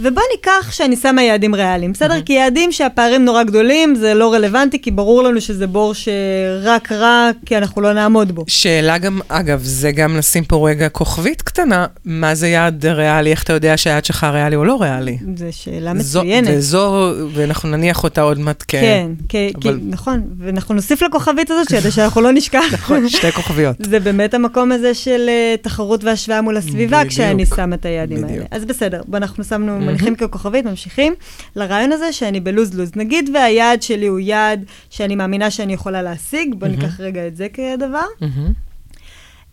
ובוא 0.00 0.22
ניקח 0.36 0.70
שאני 0.72 0.96
שמה 0.96 1.22
יעדים 1.22 1.54
ריאליים, 1.54 1.92
בסדר? 1.92 2.22
כי 2.22 2.32
יעדים 2.32 2.72
שהפערים 2.72 3.24
נורא 3.24 3.42
גדולים, 3.42 3.94
זה 3.94 4.14
לא 4.14 4.32
רלוונטי, 4.34 4.82
כי 4.82 4.90
ברור 4.90 5.22
לנו 5.22 5.40
שזה 5.40 5.66
בור 5.66 5.94
שרק 5.94 6.92
רע, 6.92 7.30
כי 7.46 7.56
אנחנו 7.58 7.82
לא 7.82 7.92
נעמוד 7.92 8.32
בו. 8.32 8.44
שאלה 8.46 8.98
גם, 8.98 9.20
אגב, 9.28 9.60
זה 9.62 9.92
גם 9.92 10.16
לשים 10.16 10.44
פה 10.44 10.68
רגע 10.70 10.88
כוכבית 10.88 11.42
קטנה, 11.42 11.86
מה 12.04 12.34
זה 12.34 12.48
יעד 12.48 12.86
ריאלי, 12.86 13.30
איך 13.30 13.42
אתה 13.42 13.52
יודע 13.52 13.76
שהיעד 13.76 14.04
שלך 14.04 14.24
ריאלי 14.32 14.56
או 14.56 14.64
לא 14.64 14.82
ריאלי? 14.82 15.18
זו 15.36 15.44
שאלה 15.50 15.92
מצוינת. 15.92 16.48
וזו, 16.56 17.12
ואנחנו 17.32 17.68
נניח 17.68 18.04
אותה 18.04 18.20
עוד 18.20 18.38
מעט 18.38 18.62
כ... 18.68 18.70
כן, 18.70 19.08
כי, 19.28 19.52
כי, 19.60 19.68
אבל- 19.68 19.78
נכון, 19.88 20.22
ואנחנו 20.38 20.74
נוסיף 20.74 21.02
לכוכבית 21.02 21.50
הזאת, 21.50 21.68
כדי 21.68 21.90
שאנחנו 21.90 22.20
לא 22.20 22.32
נשכח. 22.32 22.64
נכון, 22.72 23.08
שתי 23.08 23.32
כוכביות. 23.32 23.76
זה 23.80 24.00
באמת 24.00 24.34
המקום 24.34 24.72
הזה 24.72 24.94
של 24.94 25.28
uh, 25.28 25.62
תחרות 25.62 26.04
והשוואה 26.04 26.40
מול 26.42 26.56
הסביבה, 26.56 26.98
בדיוק. 26.98 27.12
כשאני 27.12 27.46
שמה 27.46 27.74
את 27.76 27.84
היעדים 27.84 28.16
בדיוק. 28.16 28.30
האלה. 28.30 28.44
אז 28.50 28.64
בסדר, 28.64 29.02
אנחנו 29.14 29.44
שמנו. 29.44 29.87
מניחים 29.88 30.14
ככוכבית, 30.16 30.64
ממשיכים 30.64 31.14
לרעיון 31.56 31.92
הזה 31.92 32.12
שאני 32.12 32.40
בלוז-לוז. 32.40 32.90
נגיד 32.96 33.30
והיעד 33.34 33.82
שלי 33.82 34.06
הוא 34.06 34.18
יעד 34.18 34.64
שאני 34.90 35.14
מאמינה 35.16 35.50
שאני 35.50 35.72
יכולה 35.72 36.02
להשיג, 36.02 36.54
בוא 36.54 36.68
מהמם. 36.68 36.80
ניקח 36.80 37.00
רגע 37.00 37.26
את 37.26 37.36
זה 37.36 37.48
כדבר. 37.48 38.06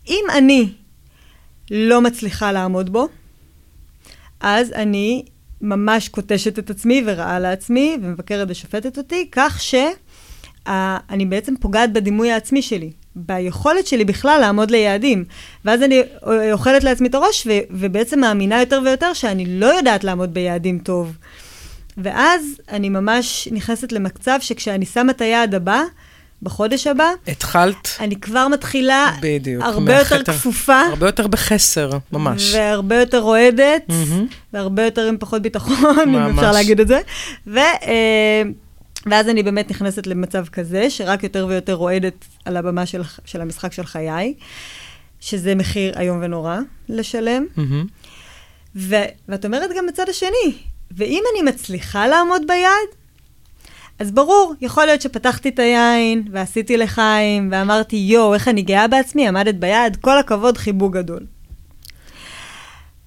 אם 0.08 0.24
אני 0.38 0.72
לא 1.70 2.00
מצליחה 2.00 2.52
לעמוד 2.52 2.92
בו, 2.92 3.08
אז 4.40 4.72
אני 4.72 5.24
ממש 5.60 6.08
קוטשת 6.08 6.58
את 6.58 6.70
עצמי 6.70 7.02
ורעה 7.06 7.38
לעצמי 7.38 7.98
ומבקרת 8.02 8.48
ושופטת 8.50 8.98
אותי, 8.98 9.28
כך 9.32 9.62
שאני 9.62 11.26
בעצם 11.26 11.54
פוגעת 11.60 11.92
בדימוי 11.92 12.30
העצמי 12.30 12.62
שלי, 12.62 12.92
ביכולת 13.16 13.86
שלי 13.86 14.04
בכלל 14.04 14.38
לעמוד 14.40 14.70
ליעדים. 14.70 15.24
ואז 15.64 15.82
אני 15.82 16.02
אוכלת 16.52 16.84
לעצמי 16.84 17.08
את 17.08 17.14
הראש 17.14 17.46
ו- 17.46 17.50
ובעצם 17.70 18.20
מאמינה 18.20 18.60
יותר 18.60 18.80
ויותר 18.84 19.12
שאני 19.12 19.46
לא 19.60 19.66
יודעת 19.66 20.04
לעמוד 20.04 20.34
ביעדים 20.34 20.78
טוב. 20.78 21.12
ואז 21.98 22.42
אני 22.72 22.88
ממש 22.88 23.48
נכנסת 23.52 23.92
למצב 23.92 24.38
שכשאני 24.40 24.86
שמה 24.86 25.12
את 25.12 25.20
היעד 25.20 25.54
הבא, 25.54 25.82
בחודש 26.42 26.86
הבא, 26.86 27.08
התחלת, 27.28 27.88
אני 28.00 28.16
כבר 28.16 28.48
מתחילה 28.48 29.12
בדיוק. 29.22 29.62
הרבה 29.64 29.98
יותר 29.98 30.22
כפופה, 30.24 30.80
הרבה 30.80 31.06
יותר 31.06 31.26
בחסר, 31.26 31.90
ממש. 32.12 32.54
והרבה 32.54 32.96
יותר 32.96 33.18
רועדת, 33.18 33.82
מהמם. 33.88 34.26
והרבה 34.52 34.84
יותר 34.84 35.08
עם 35.08 35.16
פחות 35.20 35.42
ביטחון, 35.42 35.74
אם 36.04 36.12
ממש. 36.12 36.34
אפשר 36.38 36.52
להגיד 36.52 36.80
את 36.80 36.88
זה. 36.88 37.00
ו, 37.46 37.58
אה, 37.58 38.42
ואז 39.06 39.28
אני 39.28 39.42
באמת 39.42 39.70
נכנסת 39.70 40.06
למצב 40.06 40.46
כזה, 40.46 40.90
שרק 40.90 41.22
יותר 41.22 41.46
ויותר 41.48 41.74
רועדת 41.74 42.24
על 42.44 42.56
הבמה 42.56 42.86
של, 42.86 43.02
של 43.24 43.40
המשחק 43.40 43.72
של 43.72 43.84
חיי, 43.86 44.34
שזה 45.20 45.54
מחיר 45.54 46.00
איום 46.00 46.18
ונורא 46.22 46.58
לשלם. 46.88 47.46
מהמם. 47.56 47.86
ו, 48.76 48.96
ואת 49.28 49.44
אומרת 49.44 49.70
גם 49.76 49.86
בצד 49.86 50.08
השני, 50.08 50.58
ואם 50.90 51.22
אני 51.34 51.50
מצליחה 51.50 52.06
לעמוד 52.06 52.42
ביעד, 52.46 52.88
אז 53.98 54.10
ברור, 54.10 54.54
יכול 54.60 54.84
להיות 54.84 55.00
שפתחתי 55.02 55.48
את 55.48 55.58
היין, 55.58 56.28
ועשיתי 56.32 56.76
לחיים, 56.76 57.48
ואמרתי, 57.52 57.96
יואו, 57.96 58.34
איך 58.34 58.48
אני 58.48 58.62
גאה 58.62 58.88
בעצמי, 58.88 59.28
עמדת 59.28 59.54
ביעד, 59.54 59.96
כל 59.96 60.18
הכבוד, 60.18 60.58
חיבוק 60.58 60.94
גדול. 60.94 61.26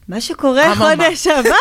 מה 0.10 0.22
שקורה 0.22 0.74
אממה. 0.74 0.76
חודש 0.76 1.28
הבא, 1.28 1.56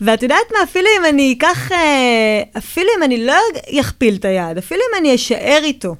ואת 0.00 0.22
יודעת 0.22 0.52
מה, 0.52 0.62
אפילו 0.62 0.88
אם 1.00 1.04
אני 1.04 1.34
אקח, 1.38 1.72
אה, 1.72 2.42
אפילו 2.58 2.88
אם 2.98 3.02
אני 3.02 3.26
לא 3.26 3.34
אכפיל 3.80 4.14
את 4.14 4.24
היעד, 4.24 4.58
אפילו 4.58 4.80
אם 4.90 4.98
אני 5.00 5.14
אשאר 5.14 5.60
איתו, 5.62 5.96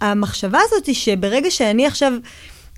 המחשבה 0.00 0.58
הזאת 0.62 0.86
היא 0.86 0.94
שברגע 0.94 1.50
שאני 1.50 1.86
עכשיו, 1.86 2.12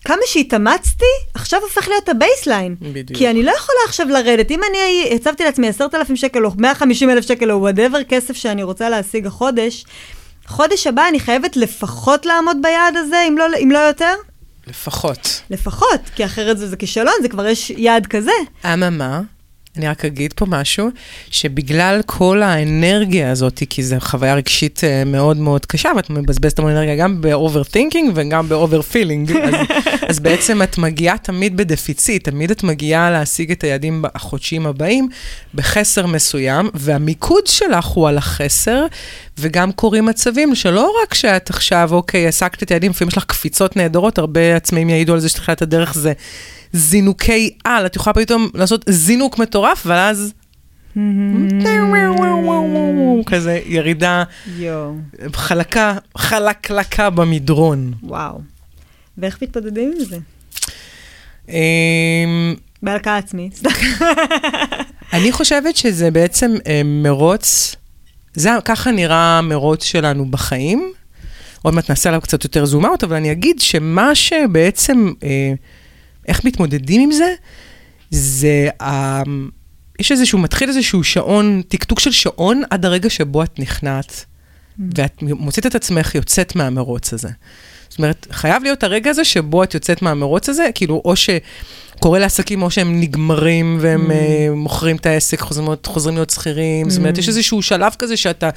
כמה 0.04 0.22
שהתאמצתי, 0.26 1.04
עכשיו 1.34 1.60
הופך 1.62 1.88
להיות 1.88 2.08
ה 2.08 2.15
baseline. 2.15 2.76
בדיוק. 2.80 3.18
כי 3.18 3.30
אני 3.30 3.42
לא 3.42 3.50
יכולה 3.50 3.78
עכשיו 3.86 4.08
לרדת. 4.08 4.50
אם 4.50 4.60
אני 4.70 5.10
הצבתי 5.14 5.44
לעצמי 5.44 5.68
10,000 5.68 6.16
שקל 6.16 6.46
או 6.46 6.50
150 6.58 7.10
אלף 7.10 7.26
שקל 7.26 7.52
או 7.52 7.60
whatever 7.60 8.04
כסף 8.04 8.36
שאני 8.36 8.62
רוצה 8.62 8.88
להשיג 8.88 9.26
החודש, 9.26 9.84
חודש 10.46 10.86
הבא 10.86 11.08
אני 11.08 11.20
חייבת 11.20 11.56
לפחות 11.56 12.26
לעמוד 12.26 12.56
ביעד 12.62 12.96
הזה, 12.96 13.24
אם 13.28 13.38
לא, 13.38 13.44
אם 13.62 13.70
לא 13.70 13.78
יותר? 13.78 14.14
לפחות. 14.66 15.42
לפחות, 15.50 16.00
כי 16.14 16.24
אחרת 16.24 16.58
זה, 16.58 16.68
זה 16.68 16.76
כישלון, 16.76 17.14
זה 17.22 17.28
כבר 17.28 17.46
יש 17.46 17.70
יעד 17.70 18.06
כזה. 18.06 18.32
אממה, 18.64 19.20
אני 19.76 19.88
רק 19.88 20.04
אגיד 20.04 20.32
פה 20.32 20.46
משהו, 20.46 20.88
שבגלל 21.30 22.00
כל 22.06 22.42
האנרגיה 22.42 23.30
הזאת, 23.30 23.62
כי 23.70 23.82
זו 23.82 23.96
חוויה 24.00 24.34
רגשית 24.34 24.84
אה, 24.84 25.04
מאוד 25.04 25.36
מאוד 25.36 25.66
קשה, 25.66 25.90
ואת 25.96 26.10
מבזבזת 26.10 26.58
המון 26.58 26.70
אנרגיה 26.72 26.96
גם 26.96 27.20
ב-overthinking 27.20 28.10
וגם 28.14 28.48
ב-overfeeling, 28.48 29.32
אז, 29.42 29.54
אז 30.10 30.20
בעצם 30.20 30.62
את 30.62 30.78
מגיעה 30.78 31.18
תמיד 31.18 31.56
בדפיציט, 31.56 32.28
תמיד 32.28 32.50
את 32.50 32.62
מגיעה 32.62 33.10
להשיג 33.10 33.50
את 33.50 33.64
היעדים 33.64 34.04
החודשיים 34.14 34.66
הבאים 34.66 35.08
בחסר 35.54 36.06
מסוים, 36.06 36.70
והמיקוד 36.74 37.46
שלך 37.46 37.84
הוא 37.84 38.08
על 38.08 38.18
החסר, 38.18 38.86
וגם 39.38 39.72
קורים 39.72 40.06
מצבים 40.06 40.54
שלא 40.54 40.94
רק 41.02 41.14
שאת 41.14 41.50
עכשיו, 41.50 41.88
אוקיי, 41.92 42.28
השגת 42.28 42.62
את 42.62 42.70
היעדים, 42.70 42.90
לפעמים 42.90 43.08
יש 43.08 43.16
לך 43.16 43.24
קפיצות 43.24 43.76
נהדרות, 43.76 44.18
הרבה 44.18 44.56
עצמאים 44.56 44.88
יעידו 44.90 45.12
על 45.12 45.20
זה 45.20 45.28
שתחילת 45.28 45.62
הדרך 45.62 45.94
זה 45.94 46.12
זינוקי 46.72 47.54
על, 47.64 47.86
את 47.86 47.96
יכולה 47.96 48.14
פתאום 48.14 48.48
לעשות 48.54 48.84
זינוק 48.88 49.38
מטורף, 49.38 49.86
אבל 49.86 49.96
אז... 49.96 50.32
כזה 53.26 53.60
ירידה 53.66 54.24
חלקה, 55.32 55.96
חלקלקה 56.16 57.10
במדרון. 57.10 57.92
וואו. 58.02 58.40
ואיך 59.18 59.42
מתמודדים 59.42 59.92
עם 59.98 60.04
זה? 60.04 60.18
אמ, 61.48 62.54
בהלקאה 62.82 63.16
עצמית. 63.16 63.60
אני 65.12 65.32
חושבת 65.32 65.76
שזה 65.76 66.10
בעצם 66.10 66.52
אה, 66.66 66.82
מרוץ, 66.84 67.76
זה, 68.34 68.50
ככה 68.64 68.90
נראה 68.90 69.38
המרוץ 69.38 69.84
שלנו 69.84 70.30
בחיים. 70.30 70.92
עוד 71.62 71.74
מעט 71.74 71.90
נעשה 71.90 72.08
עליו 72.08 72.20
קצת 72.20 72.44
יותר 72.44 72.64
זום 72.64 72.86
אאוט, 72.86 73.04
אבל 73.04 73.16
אני 73.16 73.32
אגיד 73.32 73.60
שמה 73.60 74.14
שבעצם, 74.14 75.12
אה, 75.22 75.52
איך 76.28 76.44
מתמודדים 76.44 77.00
עם 77.00 77.12
זה, 77.12 77.34
זה, 78.10 78.68
אה, 78.80 79.22
יש 80.00 80.12
איזשהו, 80.12 80.38
מתחיל 80.38 80.68
איזשהו 80.68 81.04
שעון, 81.04 81.62
טקטוק 81.68 82.00
של 82.00 82.12
שעון 82.12 82.62
עד 82.70 82.84
הרגע 82.84 83.10
שבו 83.10 83.42
את 83.42 83.58
נכנעת, 83.58 84.24
ואת 84.96 85.22
מוצאת 85.22 85.66
את 85.66 85.74
עצמך 85.74 86.14
יוצאת 86.14 86.56
מהמרוץ 86.56 87.12
הזה. 87.12 87.28
זאת 87.88 87.98
אומרת, 87.98 88.26
חייב 88.30 88.62
להיות 88.62 88.82
הרגע 88.84 89.10
הזה 89.10 89.24
שבו 89.24 89.62
את 89.62 89.74
יוצאת 89.74 90.02
מהמרוץ 90.02 90.48
הזה, 90.48 90.68
כאילו, 90.74 91.02
או 91.04 91.14
שקורה 91.16 92.18
לעסקים, 92.18 92.62
או 92.62 92.70
שהם 92.70 93.00
נגמרים 93.00 93.78
והם 93.80 94.10
mm. 94.10 94.10
uh, 94.10 94.54
מוכרים 94.56 94.96
את 94.96 95.06
העסק, 95.06 95.40
חוזרים, 95.40 95.68
חוזרים 95.86 96.16
להיות 96.16 96.30
שכירים. 96.30 96.86
Mm. 96.86 96.90
זאת 96.90 96.98
אומרת, 96.98 97.18
יש 97.18 97.28
איזשהו 97.28 97.62
שלב 97.62 97.92
כזה 97.98 98.16
שאתה 98.16 98.50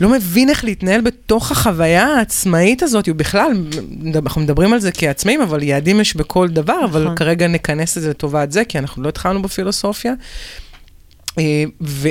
לא 0.00 0.08
מבין 0.08 0.50
איך 0.50 0.64
להתנהל 0.64 1.00
בתוך 1.00 1.50
החוויה 1.50 2.06
העצמאית 2.06 2.82
הזאת, 2.82 3.08
ובכלל, 3.08 3.52
אנחנו 4.14 4.40
מדברים 4.40 4.72
על 4.72 4.80
זה 4.80 4.92
כעצמאים, 4.92 5.40
אבל 5.40 5.62
יעדים 5.62 6.00
יש 6.00 6.16
בכל 6.16 6.48
דבר, 6.48 6.84
נכון. 6.84 7.06
אבל 7.06 7.16
כרגע 7.16 7.48
נכנס 7.48 7.96
את 7.98 8.02
זה 8.02 8.10
לטובת 8.10 8.52
זה, 8.52 8.64
כי 8.64 8.78
אנחנו 8.78 9.02
לא 9.02 9.08
התחלנו 9.08 9.42
בפילוסופיה. 9.42 10.12
אה, 11.38 11.64
ו, 11.80 12.08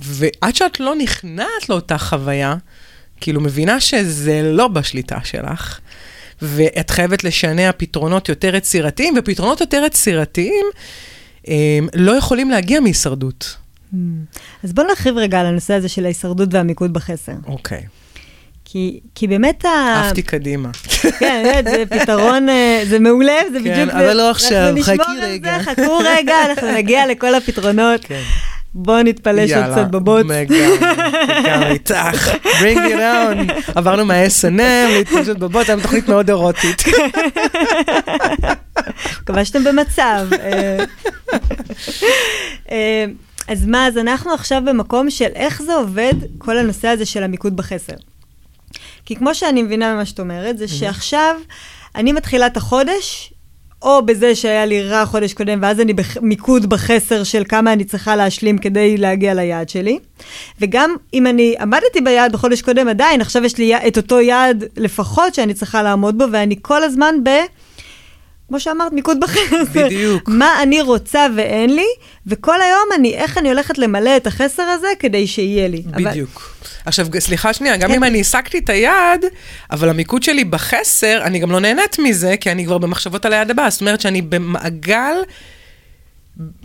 ועד 0.00 0.54
שאת 0.54 0.80
לא 0.80 0.94
נכנעת 0.94 1.68
לאותה 1.68 1.98
חוויה, 1.98 2.54
כאילו 3.20 3.40
מבינה 3.40 3.80
שזה 3.80 4.42
לא 4.44 4.68
בשליטה 4.68 5.18
שלך, 5.24 5.78
ואת 6.42 6.90
חייבת 6.90 7.24
לשנע 7.24 7.70
פתרונות 7.76 8.28
יותר 8.28 8.54
יצירתיים, 8.54 9.14
ופתרונות 9.18 9.60
יותר 9.60 9.82
יצירתיים 9.86 10.64
אה, 11.48 11.78
לא 11.94 12.12
יכולים 12.12 12.50
להגיע 12.50 12.80
מהישרדות. 12.80 13.56
Hmm. 13.92 13.96
אז 14.64 14.72
בואו 14.72 14.86
נרחיב 14.86 15.18
רגע 15.18 15.40
על 15.40 15.46
הנושא 15.46 15.74
הזה 15.74 15.88
של 15.88 16.04
ההישרדות 16.04 16.54
והמיקוד 16.54 16.92
בחסר. 16.92 17.32
אוקיי. 17.46 17.82
כי, 18.64 19.00
כי 19.14 19.26
באמת 19.26 19.64
ה... 19.64 20.02
עפתי 20.06 20.22
קדימה. 20.22 20.68
כן, 21.18 21.64
זה 21.64 21.84
פתרון, 21.90 22.48
אה, 22.48 22.82
זה 22.88 22.98
מעולה, 22.98 23.38
זה 23.52 23.58
כן, 23.64 23.72
בדיוק... 23.72 23.90
אבל 23.90 24.16
לא 24.16 24.30
עכשיו, 24.30 24.74
חכי 24.82 24.96
רגע. 25.20 25.58
זה, 25.58 25.64
חכו 25.64 25.98
רגע, 26.04 26.34
אנחנו 26.50 26.72
נגיע 26.72 27.06
לכל 27.06 27.34
הפתרונות. 27.34 28.04
כן. 28.04 28.22
בואו 28.74 29.02
נתפלש 29.02 29.52
עוד 29.52 29.64
קצת 29.64 29.90
בבוץ. 29.90 30.26
יאללה, 31.44 31.70
איתך, 31.70 32.28
bring 32.44 32.78
it 32.78 32.98
on. 32.98 33.52
עברנו 33.74 34.04
מה-S&M 34.04 34.90
להתפלשות 34.92 35.38
בבוץ, 35.38 35.70
הייתה 35.70 35.82
תוכנית 35.82 36.08
מאוד 36.08 36.28
אירוטית. 36.28 36.82
מקווה 39.22 39.44
שאתם 39.44 39.64
במצב. 39.64 40.26
אז 43.48 43.66
מה, 43.66 43.86
אז 43.86 43.98
אנחנו 43.98 44.32
עכשיו 44.32 44.62
במקום 44.64 45.10
של 45.10 45.28
איך 45.34 45.62
זה 45.62 45.74
עובד, 45.74 46.14
כל 46.38 46.58
הנושא 46.58 46.88
הזה 46.88 47.04
של 47.04 47.22
המיקוד 47.22 47.56
בחסר. 47.56 47.94
כי 49.04 49.16
כמו 49.16 49.34
שאני 49.34 49.62
מבינה 49.62 49.94
ממה 49.94 50.04
שאת 50.04 50.20
אומרת, 50.20 50.58
זה 50.58 50.68
שעכשיו 50.68 51.36
אני 51.94 52.12
מתחילה 52.12 52.46
את 52.46 52.56
החודש, 52.56 53.32
או 53.82 54.06
בזה 54.06 54.34
שהיה 54.34 54.66
לי 54.66 54.82
רע 54.82 55.06
חודש 55.06 55.32
קודם, 55.32 55.58
ואז 55.62 55.80
אני 55.80 55.92
במיקוד 55.92 56.66
בחסר 56.66 57.24
של 57.24 57.42
כמה 57.48 57.72
אני 57.72 57.84
צריכה 57.84 58.16
להשלים 58.16 58.58
כדי 58.58 58.96
להגיע 58.96 59.34
ליעד 59.34 59.68
שלי. 59.68 59.98
וגם 60.60 60.96
אם 61.14 61.26
אני 61.26 61.54
עמדתי 61.60 62.00
ביעד 62.00 62.32
בחודש 62.32 62.62
קודם, 62.62 62.88
עדיין, 62.88 63.20
עכשיו 63.20 63.44
יש 63.44 63.58
לי 63.58 63.76
את 63.76 63.96
אותו 63.96 64.20
יעד 64.20 64.64
לפחות 64.76 65.34
שאני 65.34 65.54
צריכה 65.54 65.82
לעמוד 65.82 66.18
בו, 66.18 66.24
ואני 66.32 66.56
כל 66.62 66.82
הזמן 66.82 67.14
ב... 67.24 67.28
כמו 68.48 68.60
שאמרת, 68.60 68.92
מיקוד 68.92 69.20
בחסר. 69.20 69.86
בדיוק. 69.86 70.28
מה 70.40 70.62
אני 70.62 70.80
רוצה 70.80 71.26
ואין 71.36 71.74
לי, 71.74 71.86
וכל 72.26 72.62
היום 72.62 72.88
אני, 72.94 73.14
איך 73.14 73.38
אני 73.38 73.48
הולכת 73.48 73.78
למלא 73.78 74.16
את 74.16 74.26
החסר 74.26 74.62
הזה 74.62 74.88
כדי 74.98 75.26
שיהיה 75.26 75.68
לי. 75.68 75.82
בדיוק. 75.82 76.58
אבל... 76.62 76.78
עכשיו, 76.84 77.06
סליחה 77.18 77.52
שנייה, 77.52 77.76
גם 77.76 77.88
כן. 77.88 77.94
אם 77.94 78.04
אני 78.04 78.20
השגתי 78.20 78.58
את 78.58 78.70
היעד, 78.70 79.24
אבל 79.70 79.88
המיקוד 79.88 80.22
שלי 80.22 80.44
בחסר, 80.44 81.20
אני 81.22 81.38
גם 81.38 81.50
לא 81.50 81.60
נהנית 81.60 81.98
מזה, 81.98 82.34
כי 82.40 82.50
אני 82.50 82.64
כבר 82.64 82.78
במחשבות 82.78 83.24
על 83.24 83.32
היעד 83.32 83.50
הבא. 83.50 83.70
זאת 83.70 83.80
אומרת 83.80 84.00
שאני 84.00 84.22
במעגל 84.22 85.14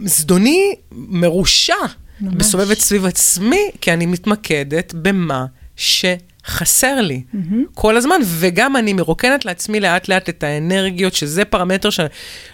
זדוני 0.06 0.76
מרושע. 0.92 1.76
מסובבת 2.22 2.80
סביב 2.80 3.06
עצמי, 3.06 3.72
כי 3.82 3.94
אני 3.94 4.06
מתמקדת 4.06 4.94
במה 4.94 5.46
ש... 5.76 6.06
חסר 6.46 7.02
לי 7.02 7.24
mm-hmm. 7.34 7.56
כל 7.74 7.98
הזמן, 7.98 8.16
וגם 8.26 8.78
אני 8.78 8.94
מרוקנת 8.94 9.46
לעצמי 9.46 9.80
לאט 9.80 10.08
לאט 10.08 10.30
את 10.30 10.44
האנרגיות, 10.44 11.14
שזה 11.14 11.46
פרמטר 11.46 11.90
שלא 11.90 12.10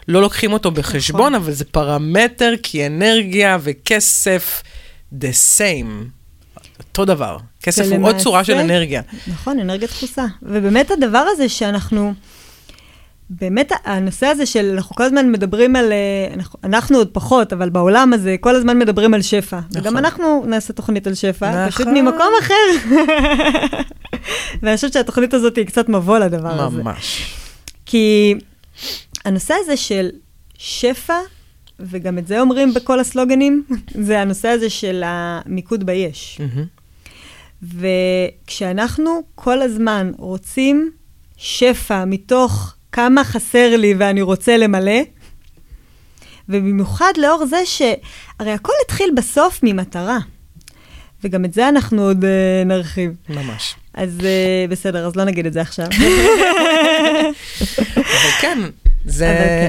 לוקחים 0.07 0.53
אותו 0.53 0.71
בחשבון, 0.71 1.21
נכון. 1.21 1.35
אבל 1.35 1.51
זה 1.51 1.65
פרמטר 1.65 2.53
כי 2.63 2.87
אנרגיה 2.87 3.57
וכסף, 3.61 4.63
the 5.19 5.57
same. 5.57 6.19
אותו 6.79 7.05
דבר. 7.05 7.37
כסף 7.63 7.85
הוא 7.91 8.07
עוד 8.07 8.17
צורה 8.17 8.43
של 8.43 8.53
אנרגיה. 8.55 9.01
נכון, 9.27 9.59
אנרגיה 9.59 9.87
דחוסה. 9.87 10.25
ובאמת 10.41 10.91
הדבר 10.91 11.25
הזה 11.31 11.49
שאנחנו... 11.49 12.13
באמת 13.29 13.71
הנושא 13.85 14.25
הזה 14.25 14.45
של, 14.45 14.71
אנחנו 14.75 14.95
כל 14.95 15.03
הזמן 15.03 15.31
מדברים 15.31 15.75
על, 15.75 15.91
אה, 15.91 16.33
אנחנו, 16.33 16.59
אנחנו 16.63 16.97
עוד 16.97 17.09
פחות, 17.11 17.53
אבל 17.53 17.69
בעולם 17.69 18.13
הזה 18.13 18.35
כל 18.39 18.55
הזמן 18.55 18.79
מדברים 18.79 19.13
על 19.13 19.21
שפע. 19.21 19.59
נכון. 19.69 19.81
וגם 19.81 19.97
אנחנו 19.97 20.43
נעשה 20.47 20.73
תוכנית 20.73 21.07
על 21.07 21.13
שפע, 21.13 21.49
נכון. 21.49 21.69
פשוט 21.69 21.87
ממקום 21.87 22.33
אחר. 22.41 22.95
ואני 24.61 24.75
חושבת 24.75 24.93
שהתוכנית 24.93 25.33
הזאת 25.33 25.55
היא 25.55 25.65
קצת 25.65 25.89
מבוא 25.89 26.17
לדבר 26.17 26.55
ממש. 26.55 26.73
הזה. 26.73 26.83
ממש. 26.83 27.33
כי 27.85 28.35
הנושא 29.25 29.53
הזה 29.63 29.77
של 29.77 30.09
שפע, 30.57 31.17
וגם 31.79 32.17
את 32.17 32.27
זה 32.27 32.41
אומרים 32.41 32.73
בכל 32.73 32.99
הסלוגנים, 32.99 33.63
זה 34.07 34.21
הנושא 34.21 34.47
הזה 34.47 34.69
של 34.69 35.03
המיקוד 35.05 35.83
ביש. 35.83 36.41
וכשאנחנו 37.63 39.21
כל 39.35 39.61
הזמן 39.61 40.11
רוצים 40.17 40.91
שפע 41.37 42.05
מתוך 42.05 42.75
כמה 42.91 43.23
חסר 43.23 43.75
לי 43.77 43.93
ואני 43.97 44.21
רוצה 44.21 44.57
למלא, 44.57 45.01
ובמיוחד 46.49 47.13
לאור 47.17 47.45
זה 47.45 47.65
שהרי 47.65 48.51
הכל 48.51 48.73
התחיל 48.85 49.09
בסוף 49.15 49.59
ממטרה. 49.63 50.17
וגם 51.23 51.45
את 51.45 51.53
זה 51.53 51.69
אנחנו 51.69 52.01
עוד 52.01 52.23
uh, 52.23 52.67
נרחיב. 52.67 53.11
ממש. 53.29 53.75
אז 53.93 54.17
uh, 54.19 54.71
בסדר, 54.71 55.07
אז 55.07 55.15
לא 55.15 55.23
נגיד 55.23 55.45
את 55.45 55.53
זה 55.53 55.61
עכשיו. 55.61 55.87
אבל 57.97 58.31
כן, 58.41 58.59
זה, 59.05 59.25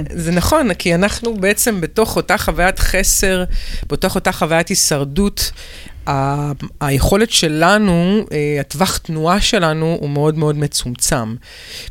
כן. 0.09 0.19
זה 0.19 0.33
נכון, 0.33 0.75
כי 0.75 0.95
אנחנו 0.95 1.35
בעצם 1.35 1.81
בתוך 1.81 2.17
אותה 2.17 2.39
חוויית 2.39 2.79
חסר, 2.79 3.45
בתוך 3.89 4.15
אותה 4.15 4.33
חוויית 4.33 4.69
הישרדות, 4.69 5.53
ה- 6.11 6.53
היכולת 6.81 7.31
שלנו, 7.31 7.93
אה, 8.33 8.57
הטווח 8.61 8.97
תנועה 8.97 9.41
שלנו 9.41 9.97
הוא 10.01 10.11
מאוד 10.11 10.39
מאוד 10.39 10.57
מצומצם. 10.59 11.35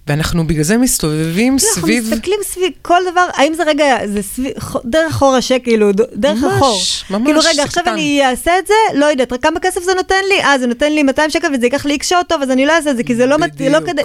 ואנחנו 0.07 0.47
בגלל 0.47 0.63
זה 0.63 0.77
מסתובבים 0.77 1.53
לא, 1.53 1.59
סביב... 1.59 2.03
אנחנו 2.03 2.15
מסתכלים 2.15 2.39
סביב 2.43 2.71
כל 2.81 3.01
דבר, 3.11 3.25
האם 3.33 3.53
זה 3.53 3.63
רגע, 3.63 3.97
זה 4.05 4.21
סביב, 4.21 4.51
דרך 4.85 5.13
חור 5.15 5.35
השק, 5.35 5.61
כאילו, 5.63 5.91
דרך 6.13 6.37
ממש, 6.43 6.53
החור. 6.53 6.79
ממש, 7.09 7.25
כאילו, 7.25 7.39
רגע, 7.39 7.63
עכשיו 7.63 7.83
קטן. 7.83 7.93
אני 7.93 8.25
אעשה 8.25 8.59
את 8.59 8.67
זה, 8.67 8.73
לא 8.99 9.05
יודעת, 9.05 9.33
רק 9.33 9.41
כמה 9.43 9.59
כסף 9.59 9.83
זה 9.83 9.91
נותן 9.93 10.23
לי? 10.29 10.43
אה, 10.43 10.59
זה 10.59 10.67
נותן 10.67 10.93
לי 10.93 11.03
200 11.03 11.29
שקל 11.29 11.47
וזה 11.55 11.65
ייקח 11.65 11.85
לי 11.85 11.93
איקס 11.93 12.07
שעות 12.07 12.27
טוב, 12.27 12.41
אז 12.41 12.51
אני 12.51 12.65
לא 12.65 12.73
אעשה 12.73 12.91
את 12.91 12.97
זה, 12.97 13.03
כי 13.03 13.15
זה 13.15 13.25
לא, 13.25 13.37
מת, 13.37 13.61
לא 13.61 13.79
כדי... 13.79 14.01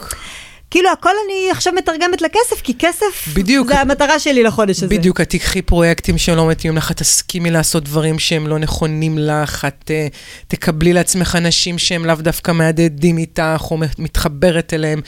כאילו, 0.74 0.90
הכל 0.92 1.10
אני 1.26 1.50
עכשיו 1.50 1.72
מתרגמת 1.72 2.22
לכסף, 2.22 2.60
כי 2.62 2.74
כסף 2.78 3.28
בדיוק. 3.34 3.68
זה 3.68 3.80
המטרה 3.80 4.18
שלי 4.18 4.42
לחודש 4.42 4.76
הזה. 4.76 4.86
בדיוק, 4.86 5.20
את 5.20 5.28
תיקחי 5.28 5.62
פרויקטים 5.62 6.18
שהם 6.18 6.36
לא 6.36 6.48
מתאימים 6.48 6.78
לך, 6.78 6.92
תסכימי 6.92 7.50
לעשות 7.50 7.84
דברים 7.84 8.18
שהם 8.18 8.46
לא 8.46 8.58
נכונים 8.58 9.18
לך, 9.18 9.64
את 9.64 9.90
uh, 9.90 10.14
תקבלי 10.48 10.92
לעצמך 10.92 11.36
אנשים 11.38 11.78
שהם 11.78 12.04
לאו 12.06 12.14
דווקא 12.14 12.52
מהדהדים 12.52 13.18
איתך, 13.18 13.62
או 13.70 13.78
מתחברת 13.98 14.74
אליהם. 14.74 15.00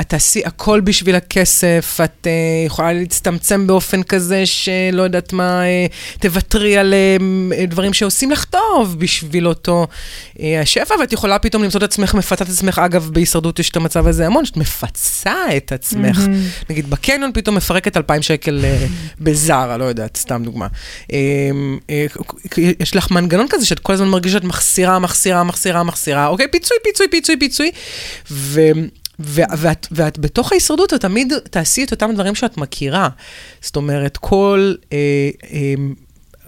את 0.00 0.08
תעשי 0.08 0.42
הכל 0.44 0.80
בשביל 0.80 1.14
הכסף, 1.14 1.98
את 2.04 2.26
uh, 2.26 2.66
יכולה 2.66 2.92
להצטמצם 2.92 3.66
באופן 3.66 4.02
כזה 4.02 4.46
שלא 4.46 5.02
יודעת 5.02 5.32
מה, 5.32 5.62
uh, 5.62 6.18
תוותרי 6.20 6.76
על 6.76 6.94
דברים 7.68 7.92
שעושים 7.92 8.30
לך 8.30 8.44
טוב 8.44 8.96
בשביל 8.98 9.48
אותו 9.48 9.86
השפע, 10.62 10.94
ואת 11.00 11.12
יכולה 11.12 11.38
פתאום 11.38 11.62
למצוא 11.62 11.78
את 11.78 11.82
עצמך, 11.82 12.14
מפתה 12.14 12.44
את 12.44 12.48
עצמך, 12.48 12.78
אגב, 12.84 13.10
בהישרדות 13.12 13.58
יש 13.58 13.70
את 13.70 13.76
המצב 13.76 14.06
הזה 14.06 14.26
המון, 14.26 14.44
שאת 14.44 14.56
מפצה. 14.56 15.11
מכניסה 15.12 15.56
את 15.56 15.72
עצמך. 15.72 16.18
Mm-hmm. 16.18 16.70
נגיד, 16.70 16.90
בקניון 16.90 17.30
פתאום 17.34 17.56
מפרקת 17.56 17.96
2,000 17.96 18.22
שקל 18.22 18.60
uh, 18.62 18.90
בזארה, 19.20 19.76
לא 19.76 19.84
יודעת, 19.84 20.16
סתם 20.16 20.42
דוגמה. 20.44 20.66
Uh, 21.02 21.10
uh, 21.10 22.60
יש 22.80 22.96
לך 22.96 23.10
מנגנון 23.10 23.46
כזה 23.50 23.66
שאת 23.66 23.78
כל 23.78 23.92
הזמן 23.92 24.08
מרגישה 24.08 24.32
שאת 24.32 24.44
מחסירה, 24.44 24.98
מחסירה, 24.98 25.44
מחסירה, 25.44 25.82
מחסירה, 25.82 26.26
אוקיי? 26.26 26.48
פיצוי, 26.48 26.76
פיצוי, 26.84 27.06
פיצוי, 27.10 27.36
פיצוי. 27.38 27.70
ו... 28.30 28.60
ואת, 29.18 29.86
ואת 29.90 30.18
בתוך 30.18 30.52
ההישרדות, 30.52 30.94
את 30.94 31.00
תמיד 31.00 31.32
תעשי 31.50 31.84
את 31.84 31.90
אותם 31.90 32.10
דברים 32.14 32.34
שאת 32.34 32.56
מכירה. 32.56 33.08
זאת 33.60 33.76
אומרת, 33.76 34.16
כל 34.16 34.74
אה, 34.92 34.98
אה, 35.52 35.74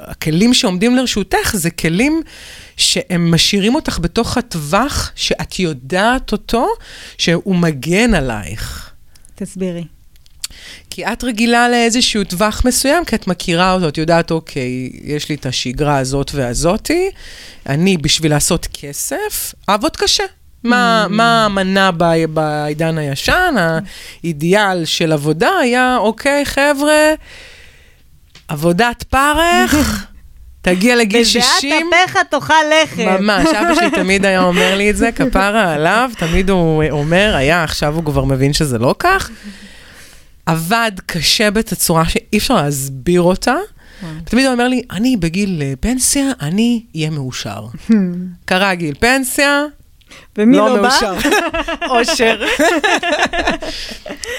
הכלים 0.04 0.54
שעומדים 0.54 0.96
לרשותך 0.96 1.50
זה 1.56 1.70
כלים 1.70 2.22
שהם 2.76 3.34
משאירים 3.34 3.74
אותך 3.74 3.98
בתוך 4.02 4.38
הטווח 4.38 5.12
שאת 5.14 5.58
יודעת 5.58 6.32
אותו, 6.32 6.68
שהוא 7.18 7.56
מגן 7.56 8.14
עלייך. 8.14 8.90
תסבירי. 9.34 9.84
כי 10.90 11.06
את 11.06 11.24
רגילה 11.24 11.68
לאיזשהו 11.68 12.24
טווח 12.24 12.62
מסוים, 12.64 13.04
כי 13.04 13.16
את 13.16 13.26
מכירה 13.26 13.72
אותו, 13.72 13.88
את 13.88 13.98
יודעת, 13.98 14.30
אוקיי, 14.30 14.90
יש 15.02 15.28
לי 15.28 15.34
את 15.34 15.46
השגרה 15.46 15.98
הזאת 15.98 16.30
והזאתי, 16.34 17.10
אני, 17.66 17.96
בשביל 17.96 18.30
לעשות 18.30 18.68
כסף, 18.72 19.54
אעבוד 19.68 19.96
קשה. 19.96 20.24
מה, 20.64 21.06
מה 21.10 21.44
המנה 21.44 21.90
בעידן 22.26 22.98
הישן, 22.98 23.54
האידיאל 24.22 24.84
של 24.84 25.12
עבודה 25.12 25.50
היה, 25.62 25.96
אוקיי, 25.96 26.44
חבר'ה, 26.44 27.14
עבודת 28.48 29.02
פרך, 29.02 30.06
תגיע 30.62 30.96
לגיל 30.96 31.24
60. 31.24 31.42
בזיעת 31.42 31.82
אפיך 32.04 32.18
תאכל 32.30 32.54
לחם. 32.82 33.22
ממש, 33.22 33.48
אבא 33.48 33.74
שלי 33.74 33.90
תמיד 33.90 34.24
היה 34.24 34.42
אומר 34.42 34.76
לי 34.76 34.90
את 34.90 34.96
זה, 34.96 35.12
כפרה 35.12 35.74
עליו, 35.74 36.10
תמיד 36.18 36.50
הוא 36.50 36.84
אומר, 36.90 37.34
היה, 37.36 37.64
עכשיו 37.64 37.94
הוא 37.94 38.04
כבר 38.04 38.24
מבין 38.24 38.52
שזה 38.52 38.78
לא 38.78 38.94
כך. 38.98 39.30
עבד 40.46 40.92
קשה 41.06 41.50
בתצורה 41.50 42.08
שאי 42.08 42.38
אפשר 42.38 42.54
להסביר 42.54 43.20
אותה. 43.22 43.54
תמיד 44.24 44.44
הוא 44.44 44.52
אומר 44.52 44.68
לי, 44.68 44.82
אני 44.90 45.16
בגיל 45.16 45.62
אה, 45.62 45.72
פנסיה, 45.80 46.24
אני 46.40 46.84
אהיה 46.96 47.10
מאושר. 47.10 47.66
קרה 48.44 48.74
גיל 48.74 48.94
פנסיה, 49.00 49.64
ומי 50.38 50.56
לא, 50.56 50.76
לא 50.76 50.82
בא? 50.82 50.98
אושר. 51.90 52.46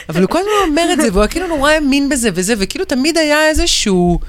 אבל 0.10 0.22
הוא 0.22 0.30
כל 0.30 0.40
הזמן 0.40 0.70
אומר 0.70 0.94
את 0.94 1.02
זה, 1.02 1.08
והוא 1.12 1.22
היה 1.22 1.28
כאילו 1.28 1.48
נורא 1.48 1.72
האמין 1.72 2.10
בזה 2.10 2.30
וזה, 2.34 2.54
וכאילו 2.58 2.86
תמיד 2.86 3.18
היה 3.18 3.48
איזשהו... 3.48 4.20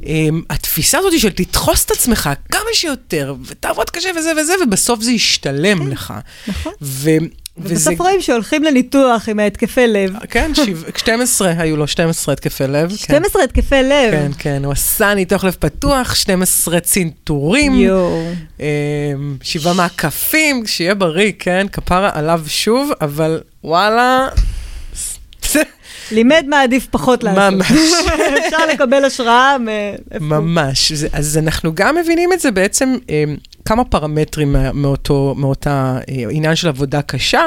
Um, 0.00 0.04
התפיסה 0.50 0.98
הזאת 0.98 1.18
של 1.18 1.30
תדחוס 1.30 1.84
את 1.84 1.90
עצמך 1.90 2.30
כמה 2.52 2.70
שיותר, 2.72 3.34
ותעבוד 3.46 3.90
קשה 3.90 4.10
וזה 4.16 4.32
וזה, 4.40 4.52
ובסוף 4.62 5.02
זה 5.02 5.12
ישתלם 5.12 5.88
לך. 5.88 6.14
נכון. 6.48 6.72
ו- 7.58 7.62
וזה... 7.64 7.74
ובסוף 7.74 8.00
רואים 8.00 8.20
שהולכים 8.20 8.62
לניתוח 8.64 9.28
עם 9.28 9.38
ההתקפי 9.38 9.86
לב. 9.86 10.12
כן, 10.30 10.52
שיו- 10.54 10.76
12 10.96 11.52
היו 11.58 11.76
לו 11.76 11.86
12 11.86 12.32
התקפי 12.32 12.64
לב. 12.66 12.88
כן. 12.90 12.96
12 12.96 13.42
התקפי 13.44 13.82
לב. 13.82 14.10
כן, 14.10 14.30
כן, 14.38 14.64
הוא 14.64 14.72
עשה 14.72 15.14
ניתוח 15.14 15.44
לב 15.44 15.56
פתוח, 15.58 16.14
12 16.14 16.80
צנתורים, 16.80 17.74
יואו. 17.74 18.22
אמ, 18.60 18.64
שבעה 19.42 19.74
מעקפים, 19.74 20.66
שיהיה 20.66 20.94
בריא, 20.94 21.32
כן, 21.38 21.66
כפרה 21.72 22.10
עליו 22.14 22.40
שוב, 22.46 22.90
אבל 23.00 23.40
וואלה, 23.64 24.28
לימד 26.12 26.44
מה 26.48 26.62
עדיף 26.62 26.86
פחות 26.90 27.24
לעשות. 27.24 27.54
ממש. 27.54 27.72
אפשר 28.46 28.66
לקבל 28.72 29.04
השראה 29.04 29.56
מאיפה. 29.58 30.24
ממש. 30.24 30.92
זה- 30.92 31.08
אז 31.12 31.38
אנחנו 31.38 31.74
גם 31.74 31.96
מבינים 31.96 32.32
את 32.32 32.40
זה 32.40 32.50
בעצם, 32.50 32.96
אמ, 33.08 33.36
כמה 33.64 33.84
פרמטרים 33.84 34.56
מאותו, 34.74 35.34
מאותה 35.38 35.98
אה, 36.08 36.24
עניין 36.30 36.56
של 36.56 36.68
עבודה 36.68 37.02
קשה, 37.02 37.42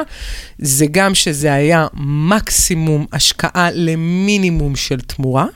זה 0.58 0.86
גם 0.90 1.14
שזה 1.14 1.52
היה 1.54 1.86
מקסימום 2.28 3.06
השקעה 3.12 3.68
למינימום 3.74 4.76
של 4.76 5.00
תמורה. 5.00 5.46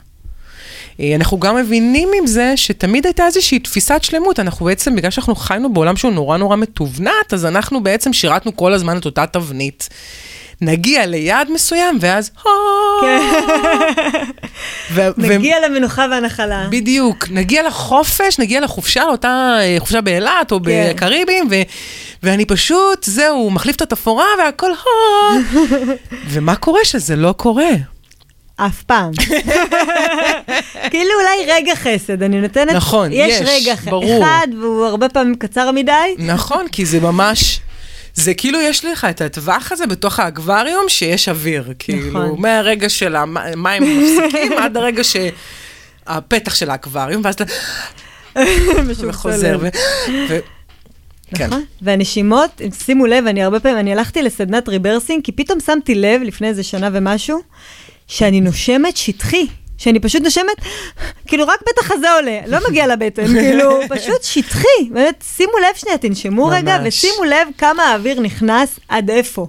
אה, 1.00 1.14
אנחנו 1.16 1.38
גם 1.40 1.56
מבינים 1.56 2.08
עם 2.20 2.26
זה 2.26 2.52
שתמיד 2.56 3.06
הייתה 3.06 3.26
איזושהי 3.26 3.58
תפיסת 3.58 4.00
שלמות. 4.02 4.40
אנחנו 4.40 4.66
בעצם, 4.66 4.96
בגלל 4.96 5.10
שאנחנו 5.10 5.34
חיינו 5.34 5.72
בעולם 5.72 5.96
שהוא 5.96 6.12
נורא 6.12 6.36
נורא 6.36 6.56
מתובנת, 6.56 7.32
אז 7.32 7.44
אנחנו 7.44 7.82
בעצם 7.82 8.12
שירתנו 8.12 8.56
כל 8.56 8.72
הזמן 8.72 8.96
את 8.98 9.04
אותה 9.06 9.26
תבנית. 9.26 9.88
נגיע 10.60 11.06
ליעד 11.06 11.50
מסוים, 11.50 11.98
ואז... 12.00 12.30
ו- 14.94 15.08
נגיע 15.16 15.56
למנוחה 15.68 16.06
והנחלה. 16.10 16.66
בדיוק, 16.70 17.26
נגיע 17.30 17.62
לחופש, 17.62 18.38
נגיע 18.38 18.60
לחופשה, 18.60 19.04
לאותה 19.04 19.58
אה, 19.60 19.76
חופשה 19.78 20.00
באילת 20.00 20.52
או 20.52 20.60
כן. 20.64 20.90
בקריבים, 20.90 21.48
ואני 22.22 22.44
פשוט, 22.44 23.04
זהו, 23.04 23.50
מחליף 23.50 23.76
את 23.76 23.82
התפאורה 23.82 24.26
והכל. 24.38 24.70
ומה 26.28 26.56
קורה 26.56 26.80
שזה 26.84 27.16
לא 27.16 27.34
קורה? 27.36 27.70
אף 28.56 28.82
פעם. 28.82 29.12
כאילו 30.90 31.10
אולי 31.20 31.52
רגע 31.52 31.74
חסד, 31.74 32.22
אני 32.22 32.40
נותנת... 32.40 32.72
נכון, 32.72 33.12
יש. 33.12 33.40
יש, 33.40 33.48
רגע 33.48 33.74
ברור. 33.84 34.22
אחד, 34.22 34.46
והוא 34.60 34.86
הרבה 34.86 35.08
פעמים 35.08 35.34
קצר 35.34 35.70
מדי. 35.70 35.92
נכון, 36.18 36.68
כי 36.72 36.86
זה 36.86 37.00
ממש... 37.00 37.60
זה 38.18 38.34
כאילו 38.34 38.60
יש 38.60 38.84
לך 38.84 39.06
את 39.10 39.20
הטווח 39.20 39.72
הזה 39.72 39.86
בתוך 39.86 40.20
האקווריום 40.20 40.84
שיש 40.88 41.28
אוויר, 41.28 41.72
כאילו, 41.78 42.08
נכון. 42.08 42.40
מהרגע 42.40 42.88
של 42.88 43.16
המים 43.16 43.82
מפסיקים 43.82 44.52
עד 44.52 44.76
הרגע 44.76 45.02
שהפתח 45.04 46.54
של 46.54 46.70
האקווריום, 46.70 47.22
ואז 47.24 47.34
אתה 47.34 47.44
משהו 48.90 49.12
חוזר. 49.12 49.58
ו- 49.60 49.68
ו- 50.28 50.38
כן. 51.34 51.46
נכון. 51.46 51.64
והנשימות, 51.82 52.60
שימו 52.84 53.06
לב, 53.06 53.26
אני 53.26 53.42
הרבה 53.42 53.60
פעמים, 53.60 53.78
אני 53.78 53.92
הלכתי 53.92 54.22
לסדנת 54.22 54.68
ריברסינג, 54.68 55.24
כי 55.24 55.32
פתאום 55.32 55.60
שמתי 55.60 55.94
לב, 55.94 56.22
לפני 56.22 56.48
איזה 56.48 56.62
שנה 56.62 56.88
ומשהו, 56.92 57.40
שאני 58.06 58.40
נושמת 58.40 58.96
שטחי. 58.96 59.46
שאני 59.78 60.00
פשוט 60.00 60.22
נושמת, 60.22 60.56
כאילו 61.26 61.46
רק 61.46 61.60
בית 61.66 61.78
החזה 61.78 62.12
עולה, 62.12 62.38
לא 62.46 62.58
מגיע 62.68 62.86
לבטן, 62.86 63.26
כאילו, 63.26 63.80
פשוט 63.96 64.22
שטחי. 64.22 64.90
באמת, 64.90 65.24
שימו 65.36 65.52
לב 65.58 65.76
שנייה, 65.76 65.98
תנשמו 65.98 66.46
רגע, 66.46 66.78
ממש. 66.78 66.86
ושימו 66.88 67.24
לב 67.24 67.48
כמה 67.58 67.82
האוויר 67.82 68.20
נכנס 68.20 68.78
עד 68.88 69.10
איפה. 69.10 69.46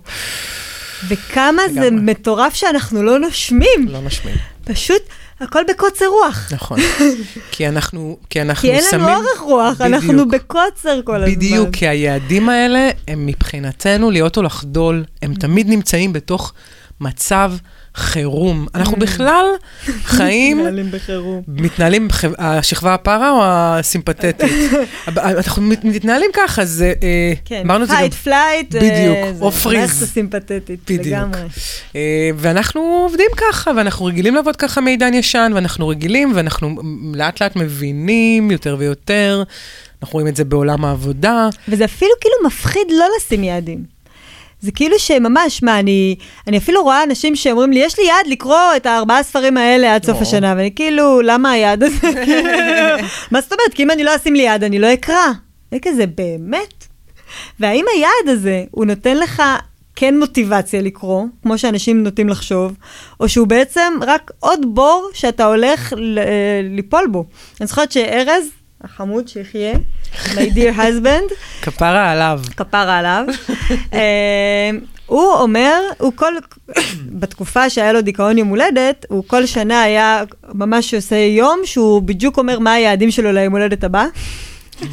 וכמה 1.07 1.61
זה 1.73 1.79
לגמרי. 1.79 2.11
מטורף 2.11 2.53
שאנחנו 2.53 3.03
לא 3.03 3.19
נושמים. 3.19 3.87
לא 3.87 4.01
נשמים. 4.01 4.35
פשוט 4.65 5.01
הכל 5.39 5.63
בקוצר 5.69 6.05
רוח. 6.05 6.49
נכון. 6.51 6.79
כי 7.51 7.67
אנחנו, 7.67 8.17
כי 8.29 8.41
אנחנו 8.41 8.61
כי 8.61 8.71
אין 8.71 8.83
שמים... 8.91 9.05
לנו 9.05 9.15
אורך 9.15 9.39
רוח, 9.39 9.81
אנחנו 9.81 10.13
בדיוק. 10.13 10.27
בקוצר 10.27 11.01
כל 11.05 11.15
הזמן. 11.15 11.35
בדיוק, 11.35 11.69
כי 11.73 11.87
היעדים 11.87 12.49
האלה 12.49 12.89
הם 13.07 13.25
מבחינתנו 13.25 14.11
להיות 14.11 14.37
או 14.37 14.41
לחדול, 14.41 15.03
הם 15.21 15.33
תמיד 15.33 15.69
נמצאים 15.69 16.13
בתוך 16.13 16.53
מצב 17.01 17.53
חירום. 17.99 18.67
אנחנו 18.75 18.97
בכלל 18.97 19.45
חיים, 20.03 20.57
מנהלים 20.57 20.91
בחירום. 20.91 21.41
מתנהלים, 21.47 22.07
השכבה 22.37 22.93
הפרה 22.93 23.31
או 23.31 23.39
הסימפתטית? 23.43 24.35
אנחנו 25.17 25.61
מת- 25.61 25.83
מתנהלים 25.85 26.29
ככה, 26.33 26.61
אז 26.61 26.81
אה, 27.01 27.33
כן, 27.45 27.63
זה. 27.85 27.93
fight 27.93 28.13
flight. 28.13 28.75
בדיוק, 28.75 29.17
או. 29.41 29.51
מערכת 29.77 30.01
הסימפתטית, 30.01 30.79
בדיוק. 30.85 31.05
לגמרי. 31.07 31.39
אה, 31.95 32.29
ואנחנו 32.35 32.81
עובדים 32.81 33.29
ככה, 33.37 33.71
ואנחנו 33.77 34.05
רגילים 34.05 34.35
לעבוד 34.35 34.55
ככה 34.55 34.81
מעידן 34.81 35.13
ישן, 35.13 35.51
ואנחנו 35.55 35.87
רגילים, 35.87 36.31
ואנחנו 36.35 36.75
לאט 37.13 37.41
לאט 37.41 37.55
מבינים 37.55 38.51
יותר 38.51 38.75
ויותר. 38.79 39.43
אנחנו 40.01 40.13
רואים 40.13 40.27
את 40.27 40.35
זה 40.35 40.45
בעולם 40.45 40.85
העבודה. 40.85 41.49
וזה 41.67 41.85
אפילו 41.85 42.11
כאילו 42.21 42.35
מפחיד 42.45 42.87
לא 42.99 43.05
לשים 43.17 43.43
יעדים. 43.43 43.98
זה 44.61 44.71
כאילו 44.71 44.99
שממש, 44.99 45.63
מה, 45.63 45.79
אני, 45.79 46.15
אני 46.47 46.57
אפילו 46.57 46.83
רואה 46.83 47.03
אנשים 47.03 47.35
שאומרים 47.35 47.71
לי, 47.71 47.79
יש 47.79 47.99
לי 47.99 48.05
יעד 48.05 48.27
לקרוא 48.27 48.57
את 48.75 48.85
הארבעה 48.85 49.23
ספרים 49.23 49.57
האלה 49.57 49.95
עד 49.95 50.05
סוף 50.05 50.17
או. 50.17 50.21
השנה, 50.21 50.53
ואני 50.57 50.71
כאילו, 50.75 51.21
למה 51.21 51.51
היעד 51.51 51.83
הזה? 51.83 51.99
כאילו, 52.25 52.49
מה 53.31 53.41
זאת 53.41 53.53
אומרת? 53.53 53.73
כי 53.73 53.83
אם 53.83 53.91
אני 53.91 54.03
לא 54.03 54.15
אשים 54.15 54.33
לי 54.33 54.43
יעד, 54.43 54.63
אני 54.63 54.79
לא 54.79 54.93
אקרא. 54.93 55.25
זה 55.71 55.77
כזה, 55.81 56.05
באמת? 56.07 56.85
והאם 57.59 57.85
היעד 57.95 58.37
הזה, 58.37 58.63
הוא 58.71 58.85
נותן 58.85 59.17
לך 59.17 59.43
כן 59.95 60.19
מוטיבציה 60.19 60.81
לקרוא, 60.81 61.23
כמו 61.43 61.57
שאנשים 61.57 62.03
נוטים 62.03 62.29
לחשוב, 62.29 62.73
או 63.19 63.29
שהוא 63.29 63.47
בעצם 63.47 63.93
רק 64.01 64.31
עוד 64.39 64.59
בור 64.75 65.09
שאתה 65.13 65.45
הולך 65.45 65.93
ל- 65.97 66.19
ליפול 66.75 67.07
בו. 67.11 67.25
אני 67.61 67.67
זוכרת 67.67 67.91
שארז, 67.91 68.43
החמוד 68.83 69.27
שיחיה, 69.27 69.73
my 70.13 70.55
dear 70.55 70.77
husband, 70.77 71.33
כפרה 71.63 72.11
עליו. 72.11 72.41
כפרה 72.57 72.97
עליו. 72.97 73.25
אה, 73.93 74.69
הוא 75.05 75.33
אומר, 75.33 75.81
הוא 75.97 76.13
כל, 76.15 76.33
בתקופה 77.19 77.69
שהיה 77.69 77.93
לו 77.93 78.01
דיכאון 78.01 78.37
יום 78.37 78.47
הולדת, 78.47 79.05
הוא 79.09 79.23
כל 79.27 79.45
שנה 79.45 79.81
היה 79.81 80.23
ממש 80.53 80.93
עושה 80.93 81.15
יום 81.15 81.59
שהוא 81.65 82.01
בדיוק 82.01 82.37
אומר 82.37 82.59
מה 82.59 82.73
היעדים 82.73 83.11
שלו 83.11 83.31
ליום 83.31 83.53
הולדת 83.53 83.83
הבא. 83.83 84.05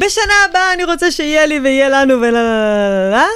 בשנה 0.00 0.34
הבאה 0.50 0.72
אני 0.74 0.84
רוצה 0.84 1.10
שיהיה 1.10 1.46
לי 1.46 1.60
ויהיה 1.60 1.88
לנו 1.88 2.14
ולה 2.20 2.30
לה 2.30 2.42
לה 2.42 3.10
לה 3.10 3.10
לה. 3.10 3.26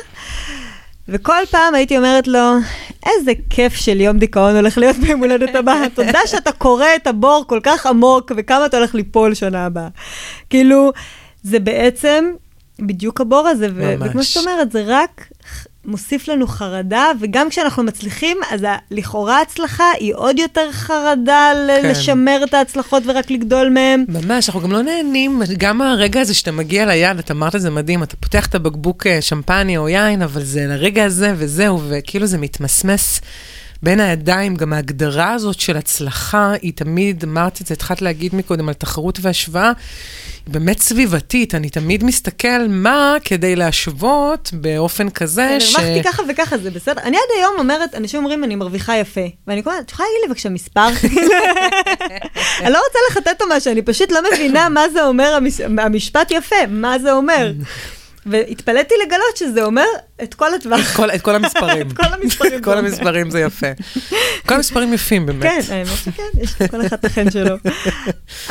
וכל 1.08 1.42
פעם 1.50 1.74
הייתי 1.74 1.96
אומרת 1.96 2.28
לו, 2.28 2.54
איזה 3.06 3.32
כיף 3.50 3.74
של 3.74 4.00
יום 4.00 4.18
דיכאון 4.18 4.56
הולך 4.56 4.78
להיות 4.78 4.96
ביום 4.96 5.20
הולדת 5.20 5.54
הבא. 5.54 5.82
תודה 5.94 6.20
שאתה 6.26 6.52
קורא 6.52 6.86
את 6.96 7.06
הבור 7.06 7.44
כל 7.46 7.60
כך 7.62 7.86
עמוק, 7.86 8.32
וכמה 8.36 8.66
אתה 8.66 8.76
הולך 8.76 8.94
ליפול 8.94 9.34
שנה 9.34 9.66
הבאה. 9.66 9.88
כאילו, 10.50 10.92
זה 11.42 11.58
בעצם 11.58 12.24
בדיוק 12.78 13.20
הבור 13.20 13.48
הזה, 13.48 13.68
ו- 13.74 13.96
ממש. 13.96 14.08
וכמו 14.08 14.24
שאת 14.24 14.42
אומרת, 14.42 14.72
זה 14.72 14.84
רק 14.86 15.28
מוסיף 15.86 16.28
לנו 16.28 16.46
חרדה, 16.46 17.06
וגם 17.20 17.50
כשאנחנו 17.50 17.82
מצליחים, 17.82 18.36
אז 18.50 18.60
לכאורה 18.90 19.40
הצלחה 19.40 19.84
היא 19.98 20.14
עוד 20.14 20.38
יותר 20.38 20.72
חרדה 20.72 21.52
ל- 21.54 21.82
כן. 21.82 21.88
לשמר 21.90 22.40
את 22.44 22.54
ההצלחות 22.54 23.02
ורק 23.06 23.30
לגדול 23.30 23.68
מהן. 23.70 24.04
ממש, 24.08 24.48
אנחנו 24.48 24.60
גם 24.60 24.72
לא 24.72 24.82
נהנים, 24.82 25.42
גם 25.58 25.82
הרגע 25.82 26.20
הזה 26.20 26.34
שאתה 26.34 26.52
מגיע 26.52 26.86
ליד, 26.86 27.18
את 27.18 27.30
אמרת 27.30 27.54
את 27.54 27.60
זה 27.60 27.70
מדהים, 27.70 28.02
אתה 28.02 28.16
פותח 28.16 28.46
את 28.46 28.54
הבקבוק 28.54 29.06
אה, 29.06 29.22
שמפניה 29.22 29.78
או 29.78 29.88
יין, 29.88 30.22
אבל 30.22 30.42
זה 30.44 30.66
לרגע 30.68 31.04
הזה 31.04 31.32
וזהו, 31.36 31.80
וכאילו 31.88 32.26
זה 32.26 32.38
מתמסמס 32.38 33.20
בין 33.84 34.00
הידיים, 34.00 34.56
גם 34.56 34.72
ההגדרה 34.72 35.32
הזאת 35.32 35.60
של 35.60 35.76
הצלחה, 35.76 36.52
היא 36.62 36.72
תמיד, 36.74 37.24
אמרת 37.24 37.60
את 37.60 37.66
זה, 37.66 37.74
התחלת 37.74 38.02
להגיד 38.02 38.34
מקודם 38.34 38.68
על 38.68 38.74
תחרות 38.74 39.18
והשוואה, 39.22 39.72
היא 40.46 40.54
באמת 40.54 40.78
סביבתית. 40.78 41.54
אני 41.54 41.70
תמיד 41.70 42.04
מסתכל 42.04 42.68
מה 42.68 43.16
כדי 43.24 43.56
להשוות 43.56 44.50
באופן 44.52 45.10
כזה 45.10 45.60
ש... 45.60 45.74
הרווחתי 45.74 46.02
ככה 46.02 46.22
וככה, 46.28 46.58
זה 46.58 46.70
בסדר. 46.70 47.02
אני 47.02 47.16
עד 47.16 47.38
היום 47.38 47.54
אומרת, 47.58 47.94
אנשים 47.94 48.20
אומרים, 48.20 48.44
אני 48.44 48.54
מרוויחה 48.54 48.96
יפה. 48.96 49.26
ואני 49.46 49.62
קוראת, 49.62 49.78
את 49.80 49.90
יכולה 49.90 50.08
להגיד 50.08 50.20
לי 50.22 50.28
בבקשה 50.28 50.48
מספר? 50.48 50.88
אני 52.62 52.72
לא 52.72 52.78
רוצה 52.86 52.98
לחטט 53.10 53.42
או 53.42 53.46
משהו, 53.50 53.72
אני 53.72 53.82
פשוט 53.82 54.12
לא 54.12 54.20
מבינה 54.32 54.68
מה 54.68 54.88
זה 54.88 55.04
אומר 55.04 55.38
המשפט 55.78 56.30
יפה, 56.30 56.66
מה 56.68 56.98
זה 56.98 57.12
אומר. 57.12 57.52
והתפלאתי 58.26 58.94
לגלות 59.06 59.36
שזה 59.36 59.64
אומר 59.64 59.84
את 60.22 60.34
כל 60.34 60.54
הטווח. 60.54 60.80
את 60.90 60.96
כל, 60.96 61.10
את 61.10 61.22
כל 61.22 61.34
המספרים. 61.34 61.86
את 61.90 61.92
כל 61.92 62.14
המספרים. 62.14 62.58
את 62.58 62.64
כל 62.64 62.78
המספרים 62.78 63.30
זה 63.30 63.40
יפה. 63.40 63.66
כל 64.46 64.54
המספרים 64.54 64.92
יפים 64.92 65.26
באמת. 65.26 65.42
כן, 65.42 65.60
האמת 65.70 65.88
שכן, 66.04 66.40
יש 66.40 66.60
לכל 66.60 66.86
אחד 66.86 66.96
את 66.96 67.04
החן 67.04 67.30
שלו. 67.30 67.56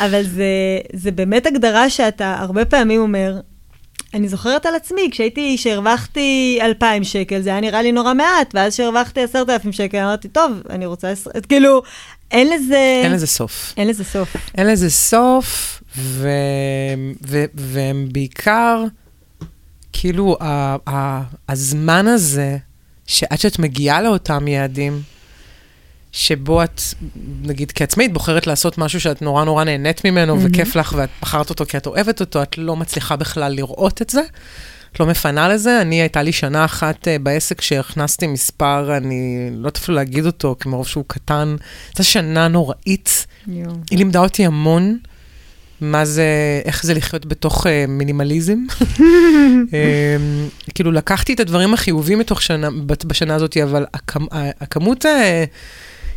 אבל 0.04 0.22
זה, 0.22 0.44
זה 0.92 1.10
באמת 1.10 1.46
הגדרה 1.46 1.90
שאתה 1.90 2.36
הרבה 2.38 2.64
פעמים 2.64 3.00
אומר, 3.00 3.40
אני 4.14 4.28
זוכרת 4.28 4.66
על 4.66 4.74
עצמי, 4.74 5.08
כשהייתי, 5.10 5.56
כשהרווחתי 5.58 6.58
2,000 6.62 7.04
שקל, 7.04 7.40
זה 7.40 7.50
היה 7.50 7.60
נראה 7.60 7.82
לי 7.82 7.92
נורא 7.92 8.14
מעט, 8.14 8.54
ואז 8.54 8.72
כשהרווחתי 8.72 9.20
10,000 9.22 9.72
שקל, 9.72 9.98
אמרתי, 9.98 10.28
טוב, 10.28 10.52
אני 10.70 10.86
רוצה, 10.86 11.12
כאילו, 11.48 11.82
אין 12.30 12.50
לזה... 12.50 13.00
אין 13.04 13.12
לזה 13.12 13.26
סוף. 13.26 13.74
אין 13.76 13.88
לזה 13.88 14.04
סוף. 14.04 14.36
אין 14.58 14.66
לזה 14.66 14.90
סוף, 14.90 15.82
ו... 15.96 16.28
ו... 17.26 17.44
והם 17.54 18.08
בעיקר... 18.12 18.84
כאילו, 20.04 20.36
ה- 20.40 20.76
ה- 20.88 21.22
הזמן 21.48 22.06
הזה, 22.06 22.56
שעד 23.06 23.38
שאת 23.38 23.58
מגיעה 23.58 24.02
לאותם 24.02 24.48
יעדים, 24.48 25.02
שבו 26.12 26.64
את, 26.64 26.80
נגיד 27.42 27.72
כעצמאית, 27.72 28.12
בוחרת 28.12 28.46
לעשות 28.46 28.78
משהו 28.78 29.00
שאת 29.00 29.22
נורא 29.22 29.44
נורא 29.44 29.64
נהנית 29.64 30.04
ממנו, 30.04 30.36
mm-hmm. 30.36 30.46
וכיף 30.50 30.76
לך, 30.76 30.94
ואת 30.96 31.08
בחרת 31.22 31.50
אותו 31.50 31.66
כי 31.66 31.76
את 31.76 31.86
אוהבת 31.86 32.20
אותו, 32.20 32.42
את 32.42 32.58
לא 32.58 32.76
מצליחה 32.76 33.16
בכלל 33.16 33.52
לראות 33.52 34.02
את 34.02 34.10
זה. 34.10 34.22
את 34.92 35.00
לא 35.00 35.06
מפנה 35.06 35.48
לזה. 35.48 35.80
אני, 35.80 36.00
הייתה 36.00 36.22
לי 36.22 36.32
שנה 36.32 36.64
אחת 36.64 37.08
uh, 37.08 37.22
בעסק 37.22 37.60
שהכנסתי 37.60 38.26
מספר, 38.26 38.96
אני 38.96 39.48
לא 39.50 39.56
יודעת 39.56 39.76
אפילו 39.76 39.96
להגיד 39.96 40.26
אותו, 40.26 40.56
כי 40.60 40.68
מרוב 40.68 40.86
שהוא 40.86 41.04
קטן. 41.06 41.56
זו 41.96 42.04
שנה 42.04 42.48
נוראית. 42.48 43.26
Yo. 43.46 43.50
היא 43.90 43.98
לימדה 43.98 44.20
אותי 44.20 44.46
המון. 44.46 44.98
מה 45.80 46.04
זה, 46.04 46.26
איך 46.64 46.84
זה 46.84 46.94
לחיות 46.94 47.26
בתוך 47.26 47.66
uh, 47.66 47.70
מינימליזם. 47.88 48.58
um, 48.70 49.00
כאילו, 50.74 50.92
לקחתי 50.92 51.34
את 51.34 51.40
הדברים 51.40 51.74
החיובים 51.74 52.18
מתוך 52.18 52.42
שנה, 52.42 52.68
בשנה 52.86 53.34
הזאת, 53.34 53.56
אבל 53.56 53.86
הכמ, 53.94 54.26
הכמות 54.60 55.04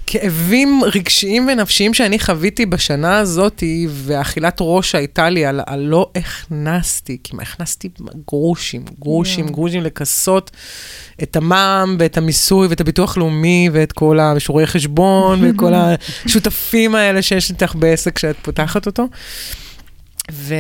הכאבים 0.07 0.81
רגשיים 0.95 1.47
ונפשיים 1.47 1.93
שאני 1.93 2.19
חוויתי 2.19 2.65
בשנה 2.65 3.17
הזאת, 3.17 3.63
ואכילת 3.89 4.57
ראש 4.61 4.91
שהייתה 4.91 5.29
לי 5.29 5.45
על, 5.45 5.61
על 5.65 5.79
לא 5.79 6.11
הכנסתי, 6.15 7.17
כי 7.23 7.35
מה 7.35 7.43
הכנסתי 7.43 7.89
גרושים, 8.27 8.85
גרושים, 8.99 9.47
yeah. 9.47 9.51
גרושים 9.51 9.83
לכסות 9.83 10.51
את 11.23 11.35
המע"מ 11.35 11.95
ואת 11.99 12.17
המיסוי 12.17 12.67
ואת 12.67 12.81
הביטוח 12.81 13.17
לאומי 13.17 13.69
ואת 13.73 13.91
כל 13.91 14.19
השיעורי 14.19 14.67
חשבון 14.67 15.43
ואת 15.43 15.55
כל 15.55 15.73
השותפים 16.25 16.95
האלה 16.95 17.21
שיש 17.21 17.49
איתך 17.49 17.75
בעסק 17.75 18.15
כשאת 18.15 18.35
פותחת 18.41 18.85
אותו. 18.85 19.07
ו... 20.31 20.55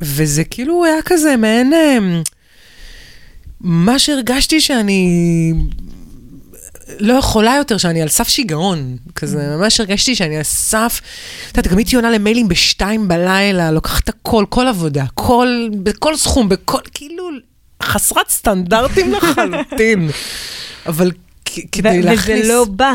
וזה 0.00 0.44
כאילו 0.44 0.84
היה 0.84 1.02
כזה 1.04 1.36
מעין... 1.36 1.72
אמ, 1.72 2.22
מה 3.60 3.98
שהרגשתי 3.98 4.60
שאני 4.60 5.52
לא 7.00 7.14
יכולה 7.14 7.54
יותר, 7.56 7.76
שאני 7.76 8.02
על 8.02 8.08
סף 8.08 8.28
שיגעון. 8.28 8.96
כזה, 9.14 9.56
ממש 9.56 9.80
הרגשתי 9.80 10.14
שאני 10.14 10.36
על 10.36 10.42
סף... 10.42 11.00
את 11.50 11.56
יודעת, 11.56 11.72
גם 11.72 11.78
הייתי 11.78 11.96
עונה 11.96 12.10
למיילים 12.10 12.48
בשתיים 12.48 13.08
בלילה, 13.08 13.70
לוקחת 13.70 14.08
הכל, 14.08 14.44
כל 14.48 14.66
עבודה, 14.66 15.04
כל, 15.14 15.68
בכל 15.82 16.16
סכום, 16.16 16.48
בכל, 16.48 16.78
כאילו, 16.94 17.28
חסרת 17.82 18.28
סטנדרטים 18.28 19.12
לחלוטין. 19.12 20.10
אבל 20.86 21.10
כדי 21.72 22.02
להכניס... 22.02 22.40
וזה 22.40 22.52
לא 22.52 22.64
בא. 22.64 22.94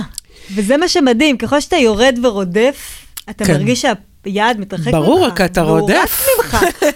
וזה 0.55 0.77
מה 0.77 0.87
שמדהים, 0.87 1.37
ככל 1.37 1.59
שאתה 1.59 1.77
יורד 1.77 2.19
ורודף, 2.23 3.05
אתה 3.29 3.45
כן. 3.45 3.53
מרגיש 3.53 3.85
שהיעד 4.25 4.59
מתרחק 4.59 4.87
ממך. 4.87 4.95
ברור, 4.95 5.25
רק 5.25 5.41
אתה 5.41 5.61
רודף. 5.61 6.27
והוא 6.27 6.43
רץ 6.43 6.53
ממך. 6.53 6.63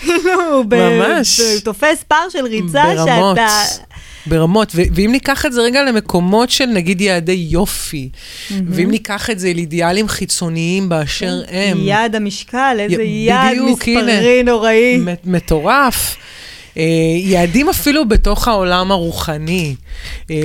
כאילו, 0.00 0.64
ממש. 0.64 1.40
הוא 1.40 1.60
תופס 1.64 2.04
פער 2.08 2.28
של 2.28 2.44
ריצה 2.44 2.84
ברמות. 2.96 3.36
שאתה... 3.36 3.84
ברמות, 4.26 4.72
ו- 4.74 4.82
ואם 4.94 5.12
ניקח 5.12 5.46
את 5.46 5.52
זה 5.52 5.60
רגע 5.60 5.82
למקומות 5.82 6.50
של 6.50 6.66
נגיד 6.66 7.00
יעדי 7.00 7.46
יופי, 7.50 8.08
mm-hmm. 8.12 8.52
ואם 8.68 8.90
ניקח 8.90 9.30
את 9.30 9.38
זה 9.38 9.52
לאידיאלים 9.54 10.08
חיצוניים 10.08 10.88
באשר 10.88 11.42
כן. 11.46 11.54
הם. 11.72 11.78
יעד 11.80 12.14
המשקל, 12.16 12.76
איזה 12.78 13.02
י- 13.02 13.24
יעד 13.28 13.50
בדיוק, 13.52 13.80
מספרי 13.80 14.40
הנה, 14.40 14.50
נוראי. 14.52 15.00
מטורף. 15.24 16.16
אה, 16.76 16.82
יעדים 17.18 17.68
אפילו 17.68 18.08
בתוך 18.08 18.48
העולם 18.48 18.92
הרוחני. 18.92 19.76
אה, 20.30 20.36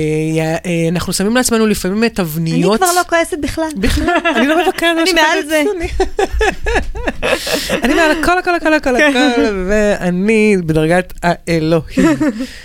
אה, 0.66 0.88
אנחנו 0.88 1.12
שמים 1.12 1.36
לעצמנו 1.36 1.66
לפעמים 1.66 2.08
תבניות... 2.08 2.82
אני 2.82 2.88
כבר 2.88 3.00
לא 3.00 3.02
כועסת 3.08 3.36
בכלל. 3.40 3.68
בכלל, 3.76 4.18
אני 4.36 4.46
לא 4.46 4.62
מבקרת. 4.62 4.96
אני 5.02 5.12
מעל 5.12 5.46
זה. 5.46 5.62
אני 7.84 7.94
מעל 7.94 8.10
הכל, 8.10 8.38
הכל, 8.38 8.54
הכל, 8.54 8.74
הכל, 8.74 8.96
הכל, 8.96 9.66
ואני 9.68 10.56
בדרגת 10.66 11.12
האלוהים. 11.22 12.08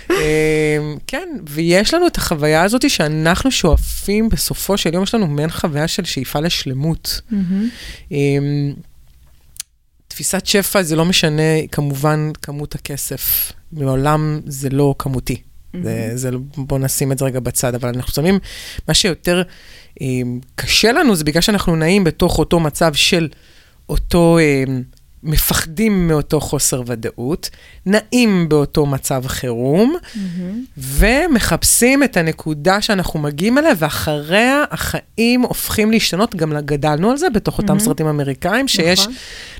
כן, 1.06 1.28
ויש 1.48 1.94
לנו 1.94 2.06
את 2.06 2.16
החוויה 2.16 2.62
הזאת 2.62 2.90
שאנחנו 2.90 3.50
שואפים, 3.50 4.28
בסופו 4.28 4.78
של 4.78 4.94
יום 4.94 5.02
יש 5.02 5.14
לנו 5.14 5.26
מעין 5.26 5.50
חוויה 5.50 5.88
של 5.88 6.04
שאיפה 6.04 6.40
לשלמות. 6.40 7.20
תפיסת 10.08 10.46
שפע 10.46 10.82
זה 10.82 10.96
לא 10.96 11.04
משנה 11.04 11.66
כמובן 11.72 12.30
כמות 12.42 12.74
הכסף. 12.74 13.52
מעולם 13.72 14.40
זה 14.46 14.70
לא 14.70 14.94
כמותי. 14.98 15.34
Mm-hmm. 15.34 15.78
זה, 15.82 16.10
זה, 16.14 16.30
בואו 16.56 16.80
נשים 16.80 17.12
את 17.12 17.18
זה 17.18 17.24
רגע 17.24 17.40
בצד, 17.40 17.74
אבל 17.74 17.88
אנחנו 17.88 18.12
שמים, 18.12 18.38
מה 18.88 18.94
שיותר 18.94 19.42
אה, 20.00 20.06
קשה 20.54 20.92
לנו 20.92 21.16
זה 21.16 21.24
בגלל 21.24 21.40
שאנחנו 21.40 21.76
נעים 21.76 22.04
בתוך 22.04 22.38
אותו 22.38 22.60
מצב 22.60 22.94
של 22.94 23.28
אותו 23.88 24.38
אה, 24.38 24.64
מפחדים 25.22 26.08
מאותו 26.08 26.40
חוסר 26.40 26.82
ודאות, 26.86 27.50
נעים 27.86 28.48
באותו 28.48 28.86
מצב 28.86 29.26
חירום, 29.26 29.96
mm-hmm. 29.96 30.18
ומחפשים 30.78 32.02
את 32.02 32.16
הנקודה 32.16 32.80
שאנחנו 32.80 33.20
מגיעים 33.20 33.58
אליה, 33.58 33.72
ואחריה 33.78 34.64
החיים 34.70 35.42
הופכים 35.42 35.90
להשתנות, 35.90 36.34
גם 36.34 36.52
גדלנו 36.64 37.10
על 37.10 37.16
זה 37.16 37.30
בתוך 37.30 37.58
אותם 37.58 37.76
mm-hmm. 37.76 37.80
סרטים 37.80 38.06
אמריקאים, 38.06 38.68
שיש 38.68 39.00
נכון. 39.00 39.12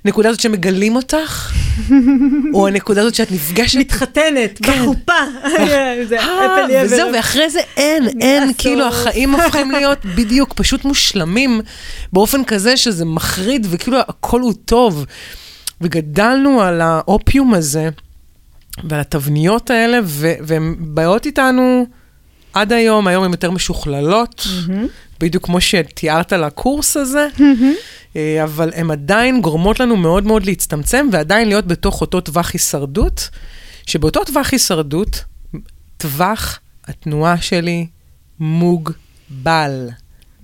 נקודה 0.04 0.28
הזאת 0.28 0.40
שמגלים 0.40 0.96
אותך, 0.96 1.52
או 2.54 2.68
הנקודה 2.68 3.00
הזאת 3.00 3.14
שאת 3.14 3.32
נפגשת. 3.32 3.78
מתחתנת, 3.78 4.58
כן. 4.62 4.82
בחופה. 4.82 5.12
אה, 5.58 6.02
וזהו, 6.84 7.12
ואחרי 7.14 7.50
זה 7.50 7.60
אין, 7.76 8.08
אין, 8.20 8.52
כאילו 8.58 8.88
החיים 8.88 9.34
הופכים 9.34 9.70
להיות 9.70 9.98
בדיוק 10.16 10.52
פשוט 10.52 10.84
מושלמים, 10.84 11.60
באופן 12.12 12.44
כזה 12.44 12.76
שזה 12.76 13.04
מחריד, 13.04 13.66
וכאילו 13.70 13.98
הכל 13.98 14.40
הוא 14.40 14.54
טוב. 14.64 15.04
וגדלנו 15.80 16.62
על 16.62 16.80
האופיום 16.80 17.54
הזה 17.54 17.88
ועל 18.84 19.00
התבניות 19.00 19.70
האלה, 19.70 19.98
והן 20.42 20.74
באות 20.78 21.26
איתנו 21.26 21.86
עד 22.52 22.72
היום, 22.72 23.06
היום 23.06 23.24
הן 23.24 23.30
יותר 23.30 23.50
משוכללות, 23.50 24.46
mm-hmm. 24.46 24.72
בדיוק 25.20 25.44
כמו 25.44 25.60
שתיארת 25.60 26.32
על 26.32 26.44
הקורס 26.44 26.96
הזה, 26.96 27.28
mm-hmm. 27.36 28.18
אבל 28.44 28.70
הן 28.74 28.90
עדיין 28.90 29.40
גורמות 29.40 29.80
לנו 29.80 29.96
מאוד 29.96 30.24
מאוד 30.24 30.46
להצטמצם, 30.46 31.08
ועדיין 31.12 31.48
להיות 31.48 31.66
בתוך 31.66 32.00
אותו 32.00 32.20
טווח 32.20 32.50
הישרדות, 32.52 33.28
שבאותו 33.86 34.24
טווח 34.24 34.52
הישרדות, 34.52 35.24
טווח 35.96 36.58
התנועה 36.84 37.40
שלי 37.40 37.86
מוגבל. 38.40 39.88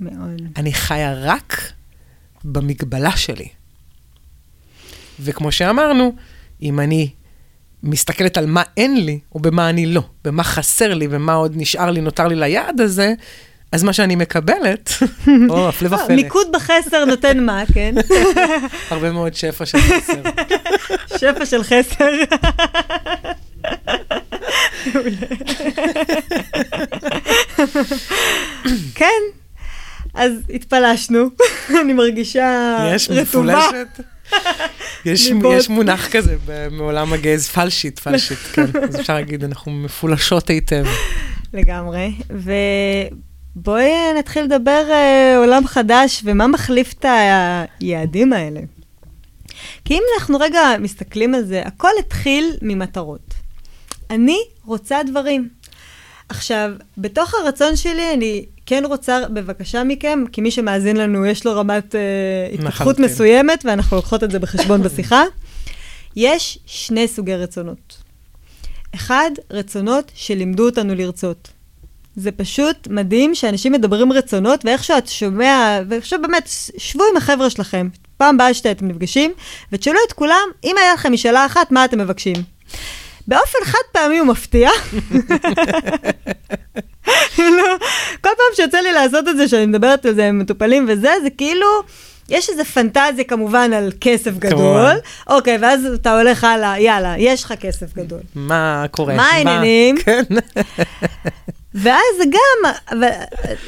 מאוד. 0.00 0.42
אני 0.56 0.72
חיה 0.72 1.14
רק 1.14 1.72
במגבלה 2.44 3.16
שלי. 3.16 3.48
וכמו 5.20 5.52
שאמרנו, 5.52 6.12
אם 6.62 6.80
אני 6.80 7.10
מסתכלת 7.82 8.38
על 8.38 8.46
מה 8.46 8.62
אין 8.76 9.04
לי, 9.04 9.18
או 9.34 9.40
במה 9.40 9.70
אני 9.70 9.86
לא, 9.86 10.02
במה 10.24 10.44
חסר 10.44 10.94
לי, 10.94 11.06
ומה 11.10 11.34
עוד 11.34 11.52
נשאר 11.56 11.90
לי, 11.90 12.00
נותר 12.00 12.28
לי 12.28 12.34
ליעד 12.36 12.80
הזה, 12.80 13.14
אז 13.72 13.82
מה 13.82 13.92
שאני 13.92 14.16
מקבלת, 14.16 14.90
או, 15.50 15.68
הפלא 15.68 15.94
ופלא. 15.94 16.16
מיקוד 16.16 16.46
בחסר 16.52 17.04
נותן 17.04 17.44
מה, 17.44 17.62
כן? 17.74 17.94
הרבה 18.90 19.12
מאוד 19.12 19.34
שפע 19.34 19.66
של 19.66 19.78
חסר. 19.78 20.22
שפע 21.18 21.46
של 21.46 21.62
חסר. 21.62 22.10
כן, 28.94 29.22
אז 30.14 30.32
התפלשנו, 30.54 31.26
אני 31.80 31.92
מרגישה 31.92 32.76
רטובה. 32.78 32.94
יש, 32.94 33.10
מפולשת. 33.10 34.13
יש, 35.04 35.30
יש 35.58 35.68
מונח 35.68 36.08
כזה 36.08 36.36
מעולם 36.70 37.12
הגז, 37.12 37.48
פלשיט, 37.48 37.98
פלשיט, 37.98 38.38
כן. 38.54 38.66
אז 38.82 39.00
אפשר 39.00 39.14
להגיד, 39.14 39.44
אנחנו 39.44 39.72
מפולשות 39.72 40.50
היטב. 40.50 40.84
לגמרי. 41.52 42.12
ובואי 43.56 43.92
נתחיל 44.18 44.44
לדבר 44.44 44.86
אה, 44.90 45.36
עולם 45.38 45.66
חדש, 45.66 46.22
ומה 46.24 46.46
מחליף 46.46 46.92
את 46.92 47.04
היעדים 47.80 48.32
האלה. 48.32 48.60
כי 49.84 49.94
אם 49.94 50.02
אנחנו 50.18 50.38
רגע 50.38 50.60
מסתכלים 50.80 51.34
על 51.34 51.44
זה, 51.44 51.62
הכל 51.64 51.90
התחיל 51.98 52.52
ממטרות. 52.62 53.34
אני 54.10 54.38
רוצה 54.64 55.02
דברים. 55.02 55.48
עכשיו, 56.28 56.70
בתוך 56.98 57.34
הרצון 57.34 57.76
שלי, 57.76 58.14
אני 58.14 58.44
כן 58.66 58.82
רוצה, 58.86 59.20
בבקשה 59.28 59.84
מכם, 59.84 60.24
כי 60.32 60.40
מי 60.40 60.50
שמאזין 60.50 60.96
לנו, 60.96 61.26
יש 61.26 61.46
לו 61.46 61.56
רמת 61.56 61.94
אה, 61.94 62.00
התפתחות 62.52 62.98
מסוימת, 62.98 63.64
ואנחנו 63.64 63.96
לוקחות 63.96 64.24
את 64.24 64.30
זה 64.30 64.38
בחשבון 64.38 64.82
בשיחה. 64.84 65.22
יש 66.16 66.58
שני 66.66 67.08
סוגי 67.08 67.34
רצונות. 67.34 67.96
אחד, 68.94 69.30
רצונות 69.50 70.12
שלימדו 70.14 70.66
אותנו 70.66 70.94
לרצות. 70.94 71.48
זה 72.16 72.32
פשוט 72.32 72.88
מדהים 72.90 73.34
שאנשים 73.34 73.72
מדברים 73.72 74.12
רצונות, 74.12 74.64
ואיכשהו 74.64 74.98
את 74.98 75.08
שומע, 75.08 75.80
ועכשיו 75.88 76.22
באמת, 76.22 76.48
שבו 76.78 77.04
עם 77.10 77.16
החבר'ה 77.16 77.50
שלכם, 77.50 77.88
פעם 78.16 78.36
באה 78.36 78.54
שאתם 78.54 78.88
נפגשים, 78.88 79.32
ותשאלו 79.72 79.98
את 80.08 80.12
כולם, 80.12 80.48
אם 80.64 80.76
היה 80.78 80.94
לכם 80.94 81.12
משאלה 81.12 81.46
אחת, 81.46 81.72
מה 81.72 81.84
אתם 81.84 81.98
מבקשים? 81.98 82.36
באופן 83.28 83.58
חד 83.64 83.78
פעמי 83.92 84.20
ומפתיע. 84.20 84.70
כאילו, 87.34 87.62
כל 88.20 88.30
פעם 88.36 88.54
שיוצא 88.54 88.78
לי 88.78 88.92
לעשות 88.92 89.28
את 89.28 89.36
זה, 89.36 89.48
שאני 89.48 89.66
מדברת 89.66 90.06
על 90.06 90.14
זה 90.14 90.28
עם 90.28 90.38
מטופלים 90.38 90.86
וזה, 90.88 91.12
זה 91.22 91.30
כאילו... 91.30 91.66
יש 92.28 92.50
איזו 92.50 92.64
פנטזיה 92.64 93.24
כמובן 93.28 93.72
על 93.72 93.92
כסף 94.00 94.38
גדול, 94.38 94.92
אוקיי, 95.26 95.58
ואז 95.60 95.86
אתה 95.94 96.18
הולך 96.18 96.44
הלאה, 96.44 96.80
יאללה, 96.80 97.14
יש 97.18 97.44
לך 97.44 97.54
כסף 97.60 97.94
גדול. 97.94 98.20
מה 98.34 98.84
קורה? 98.90 99.14
מה 99.14 99.26
העניינים? 99.26 99.96
כן. 100.04 100.22
ואז 101.74 102.16
גם, 102.30 102.72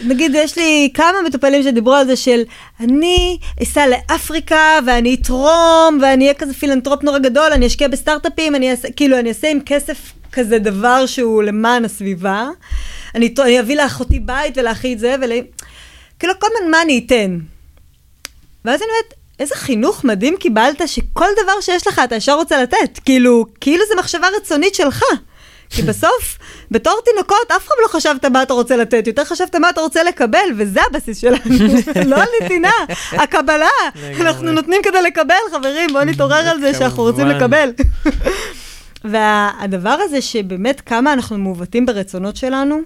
נגיד, 0.06 0.34
יש 0.34 0.58
לי 0.58 0.90
כמה 0.94 1.22
מטופלים 1.26 1.62
שדיברו 1.62 1.94
על 1.94 2.06
זה 2.06 2.16
של, 2.16 2.42
אני 2.80 3.38
אסע 3.62 3.86
לאפריקה 3.86 4.78
ואני 4.86 5.14
אתרום 5.14 5.98
ואני 6.02 6.24
אהיה 6.24 6.34
כזה 6.34 6.54
פילנטרופ 6.54 7.02
נורא 7.02 7.18
גדול, 7.18 7.52
אני 7.52 7.66
אשקיע 7.66 7.88
בסטארט-אפים, 7.88 8.54
אני 8.54 8.70
אעשה, 8.70 8.92
כאילו, 8.92 9.18
אני 9.18 9.28
אעשה 9.28 9.48
עם 9.48 9.60
כסף 9.66 10.12
כזה 10.32 10.58
דבר 10.58 11.06
שהוא 11.06 11.42
למען 11.42 11.84
הסביבה. 11.84 12.48
אני, 13.14 13.34
אני 13.38 13.60
אביא 13.60 13.76
לאחותי 13.76 14.20
בית 14.20 14.58
ולאחי 14.58 14.92
את 14.92 14.98
זה, 14.98 15.14
ול... 15.22 15.30
כאילו, 16.18 16.32
כל 16.38 16.46
הזמן 16.56 16.70
מה 16.70 16.82
אני 16.82 17.04
אתן. 17.06 17.38
ואז 18.64 18.82
אני 18.82 18.88
אומרת, 18.90 19.14
איזה 19.38 19.54
חינוך 19.54 20.04
מדהים 20.04 20.36
קיבלת, 20.36 20.88
שכל 20.88 21.26
דבר 21.42 21.60
שיש 21.60 21.86
לך 21.86 22.00
אתה 22.04 22.16
ישר 22.16 22.34
רוצה 22.34 22.62
לתת. 22.62 22.98
כאילו, 23.04 23.46
כאילו 23.60 23.84
זה 23.88 23.94
מחשבה 23.98 24.26
רצונית 24.36 24.74
שלך. 24.74 25.02
כי 25.70 25.82
בסוף, 25.82 26.38
בתור 26.70 27.00
תינוקות, 27.04 27.50
אף 27.56 27.66
אחד 27.66 27.74
לא 27.82 27.88
חשבת 27.88 28.24
מה 28.24 28.42
אתה 28.42 28.54
רוצה 28.54 28.76
לתת, 28.76 29.06
יותר 29.06 29.24
חשבת 29.24 29.54
מה 29.54 29.70
אתה 29.70 29.80
רוצה 29.80 30.02
לקבל, 30.02 30.48
וזה 30.56 30.80
הבסיס 30.90 31.18
שלנו, 31.18 31.38
לא 32.10 32.16
הנתינה, 32.16 32.72
הקבלה. 33.12 33.68
אנחנו 34.20 34.52
נותנים 34.52 34.80
כדי 34.84 35.02
לקבל, 35.02 35.34
חברים, 35.50 35.90
בואו 35.92 36.04
נתעורר 36.04 36.48
על 36.48 36.60
זה 36.60 36.74
שאנחנו 36.74 37.02
רוצים 37.02 37.26
לקבל. 37.26 37.70
והדבר 39.04 39.96
הזה 40.00 40.22
שבאמת 40.22 40.80
כמה 40.80 41.12
אנחנו 41.12 41.38
מעוותים 41.38 41.86
ברצונות 41.86 42.36
שלנו, 42.36 42.80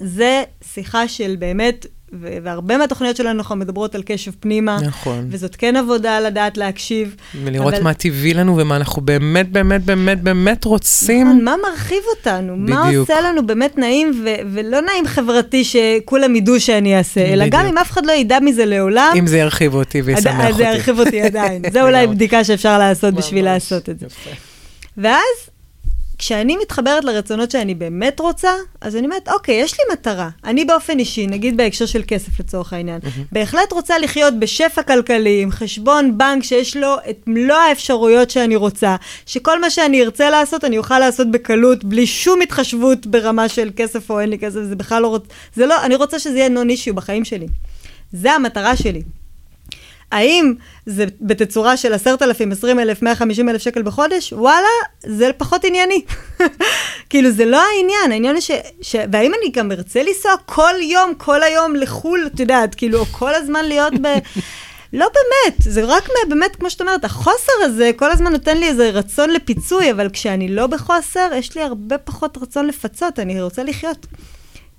זה 0.00 0.42
שיחה 0.74 1.08
של 1.08 1.36
באמת 1.38 1.86
והרבה 2.12 2.78
מהתוכניות 2.78 3.16
שלנו 3.16 3.38
אנחנו 3.38 3.56
מדברות 3.56 3.94
על 3.94 4.02
קשב 4.06 4.32
פנימה. 4.40 4.78
נכון. 4.86 5.26
וזאת 5.30 5.56
כן 5.56 5.76
עבודה 5.76 6.20
לדעת 6.20 6.56
להקשיב. 6.56 7.16
ולראות 7.44 7.74
אבל... 7.74 7.82
מה 7.82 7.94
טבעי 7.94 8.34
לנו 8.34 8.56
ומה 8.56 8.76
אנחנו 8.76 9.02
באמת, 9.02 9.52
באמת, 9.52 9.84
באמת, 9.84 10.22
באמת 10.22 10.64
רוצים. 10.64 11.26
נכון, 11.26 11.44
מה 11.44 11.54
מרחיב 11.62 12.02
אותנו? 12.16 12.56
בדיוק. 12.62 12.78
מה 12.78 12.90
עושה 12.98 13.20
לנו 13.20 13.46
באמת 13.46 13.78
נעים, 13.78 14.22
ו- 14.24 14.52
ולא 14.52 14.80
נעים 14.80 15.06
חברתי 15.06 15.64
שכולם 15.64 16.36
ידעו 16.36 16.60
שאני 16.60 16.98
אעשה, 16.98 17.20
אלא 17.20 17.46
בדיוק. 17.46 17.62
גם 17.62 17.66
אם 17.66 17.78
אף 17.78 17.90
אחד 17.90 18.06
לא 18.06 18.12
ידע 18.12 18.38
מזה 18.40 18.64
לעולם. 18.64 19.12
אם 19.18 19.26
זה 19.26 19.38
ירחיב 19.38 19.74
אותי 19.74 20.02
וישמח 20.02 20.40
אותי. 20.40 20.52
זה 20.52 20.62
ירחיב 20.62 20.98
אותי 20.98 21.20
עדיין. 21.22 21.62
זה 21.72 21.82
אולי 21.82 22.06
בדיקה 22.06 22.44
שאפשר 22.44 22.78
לעשות 22.78 23.14
בשביל 23.14 23.44
לעשות 23.44 23.88
את 23.88 23.98
זה. 23.98 24.06
יפה. 24.06 24.30
ואז 24.96 25.50
כשאני 26.18 26.56
מתחברת 26.62 27.04
לרצונות 27.04 27.50
שאני 27.50 27.74
באמת 27.74 28.20
רוצה, 28.20 28.50
אז 28.80 28.96
אני 28.96 29.06
אומרת, 29.06 29.28
אוקיי, 29.28 29.54
יש 29.54 29.72
לי 29.72 29.92
מטרה. 29.92 30.28
אני 30.44 30.64
באופן 30.64 30.98
אישי, 30.98 31.26
נגיד 31.26 31.56
בהקשר 31.56 31.86
של 31.86 32.02
כסף 32.06 32.40
לצורך 32.40 32.72
העניין, 32.72 33.00
mm-hmm. 33.00 33.20
בהחלט 33.32 33.72
רוצה 33.72 33.98
לחיות 33.98 34.34
בשפע 34.38 34.82
כלכלי, 34.82 35.42
עם 35.42 35.50
חשבון 35.50 36.18
בנק 36.18 36.42
שיש 36.42 36.76
לו 36.76 36.96
את 37.10 37.16
מלוא 37.26 37.56
האפשרויות 37.56 38.30
שאני 38.30 38.56
רוצה, 38.56 38.96
שכל 39.26 39.60
מה 39.60 39.70
שאני 39.70 40.02
ארצה 40.02 40.30
לעשות, 40.30 40.64
אני 40.64 40.78
אוכל 40.78 40.98
לעשות 40.98 41.30
בקלות, 41.30 41.84
בלי 41.84 42.06
שום 42.06 42.40
התחשבות 42.42 43.06
ברמה 43.06 43.48
של 43.48 43.70
כסף 43.76 44.10
או 44.10 44.20
אין 44.20 44.30
לי 44.30 44.38
כסף, 44.38 44.60
זה 44.62 44.76
בכלל 44.76 45.02
לא 45.02 45.08
רוצה, 45.08 45.26
זה 45.54 45.66
לא, 45.66 45.84
אני 45.84 45.94
רוצה 45.94 46.18
שזה 46.18 46.38
יהיה 46.38 46.48
נון 46.48 46.70
אישיו 46.70 46.94
בחיים 46.94 47.24
שלי. 47.24 47.46
זה 48.12 48.32
המטרה 48.32 48.76
שלי. 48.76 49.02
האם 50.12 50.54
זה 50.86 51.04
בתצורה 51.20 51.76
של 51.76 51.92
עשרת 51.92 52.22
אלפים, 52.22 52.52
עשרים 52.52 52.80
אלף, 52.80 53.02
מאה 53.02 53.14
חמישים 53.14 53.48
אלף 53.48 53.62
שקל 53.62 53.82
בחודש? 53.82 54.32
וואלה, 54.32 54.66
זה 55.06 55.30
פחות 55.36 55.64
ענייני. 55.64 56.02
כאילו, 57.10 57.30
זה 57.30 57.44
לא 57.44 57.62
העניין, 57.62 58.12
העניין 58.12 58.34
הוא 58.34 58.40
ש... 58.40 58.50
ש... 58.82 58.96
והאם 59.12 59.32
אני 59.34 59.50
גם 59.52 59.72
ארצה 59.72 60.02
לנסוע 60.02 60.32
כל 60.46 60.74
יום, 60.82 61.14
כל 61.14 61.42
היום 61.42 61.76
לחו"ל, 61.76 62.28
את 62.34 62.40
יודעת, 62.40 62.74
כאילו, 62.74 62.98
או 62.98 63.04
כל 63.04 63.34
הזמן 63.34 63.64
להיות 63.64 63.92
ב... 64.02 64.06
לא 64.92 65.06
באמת, 65.06 65.56
זה 65.58 65.84
רק 65.84 66.08
באמת, 66.28 66.56
כמו 66.56 66.70
שאת 66.70 66.80
אומרת, 66.80 67.04
החוסר 67.04 67.52
הזה 67.60 67.90
כל 67.96 68.10
הזמן 68.10 68.32
נותן 68.32 68.56
לי 68.58 68.68
איזה 68.68 68.90
רצון 68.90 69.30
לפיצוי, 69.30 69.90
אבל 69.90 70.08
כשאני 70.10 70.48
לא 70.48 70.66
בחוסר, 70.66 71.30
יש 71.34 71.56
לי 71.56 71.62
הרבה 71.62 71.98
פחות 71.98 72.38
רצון 72.42 72.66
לפצות, 72.66 73.18
אני 73.18 73.42
רוצה 73.42 73.62
לחיות. 73.62 74.06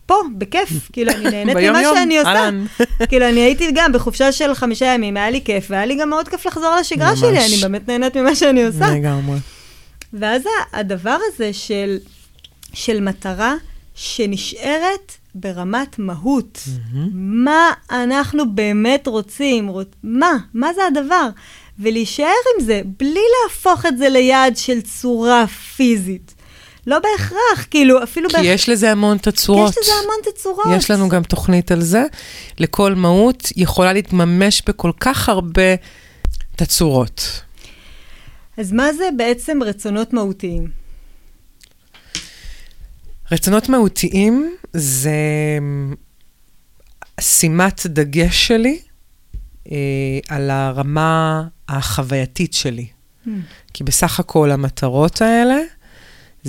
פה, 0.09 0.15
בכיף, 0.37 0.69
כאילו, 0.93 1.11
אני 1.11 1.23
נהנית 1.23 1.57
ממה 1.57 1.81
שאני 1.95 2.19
עושה. 2.19 2.49
כאילו, 3.09 3.29
אני 3.29 3.39
הייתי 3.39 3.71
גם 3.73 3.91
בחופשה 3.91 4.31
של 4.31 4.53
חמישה 4.53 4.85
ימים, 4.85 5.17
היה 5.17 5.29
לי 5.29 5.41
כיף, 5.45 5.67
והיה 5.69 5.85
לי 5.85 5.95
גם 5.95 6.09
מאוד 6.09 6.29
כיף 6.29 6.45
לחזור 6.45 6.75
לשגרה 6.79 7.15
שלי, 7.15 7.45
אני 7.45 7.55
באמת 7.61 7.87
נהנית 7.87 8.17
ממה 8.17 8.35
שאני 8.35 8.63
עושה. 8.63 8.91
לגמרי. 8.91 9.37
ואז 10.13 10.41
הדבר 10.73 11.17
הזה 11.27 11.53
של, 11.53 11.97
של 12.73 13.01
מטרה 13.01 13.55
שנשארת 13.95 15.11
ברמת 15.35 15.99
מהות, 15.99 16.59
מה 17.13 17.71
אנחנו 17.91 18.51
באמת 18.51 19.07
רוצים, 19.07 19.67
רוצ... 19.67 19.87
מה, 20.03 20.31
מה 20.53 20.73
זה 20.73 20.81
הדבר? 20.87 21.29
ולהישאר 21.79 22.25
עם 22.25 22.65
זה, 22.65 22.81
בלי 22.99 23.21
להפוך 23.43 23.85
את 23.85 23.97
זה 23.97 24.09
ליעד 24.09 24.57
של 24.57 24.81
צורה 24.81 25.47
פיזית. 25.47 26.33
לא 26.89 26.99
בהכרח, 26.99 27.67
כאילו, 27.69 28.03
אפילו... 28.03 28.29
כי 28.29 28.35
בהכ... 28.35 28.45
יש 28.45 28.69
לזה 28.69 28.91
המון 28.91 29.17
תצורות. 29.17 29.73
כי 29.73 29.79
יש 29.79 29.87
לזה 29.87 29.97
המון 30.03 30.33
תצורות. 30.33 30.65
יש 30.77 30.91
לנו 30.91 31.09
גם 31.09 31.23
תוכנית 31.23 31.71
על 31.71 31.81
זה. 31.81 32.03
לכל 32.57 32.95
מהות 32.95 33.51
יכולה 33.55 33.93
להתממש 33.93 34.61
בכל 34.67 34.91
כך 34.99 35.29
הרבה 35.29 35.75
תצורות. 36.55 37.41
אז 38.57 38.71
מה 38.71 38.93
זה 38.93 39.09
בעצם 39.17 39.63
רצונות 39.63 40.13
מהותיים? 40.13 40.67
רצונות 43.31 43.69
מהותיים 43.69 44.55
זה 44.73 45.11
שימת 47.19 47.85
דגש 47.85 48.47
שלי 48.47 48.79
אה, 49.71 49.77
על 50.27 50.49
הרמה 50.49 51.43
החווייתית 51.69 52.53
שלי. 52.53 52.87
Mm. 53.25 53.29
כי 53.73 53.83
בסך 53.83 54.19
הכל 54.19 54.51
המטרות 54.51 55.21
האלה 55.21 55.57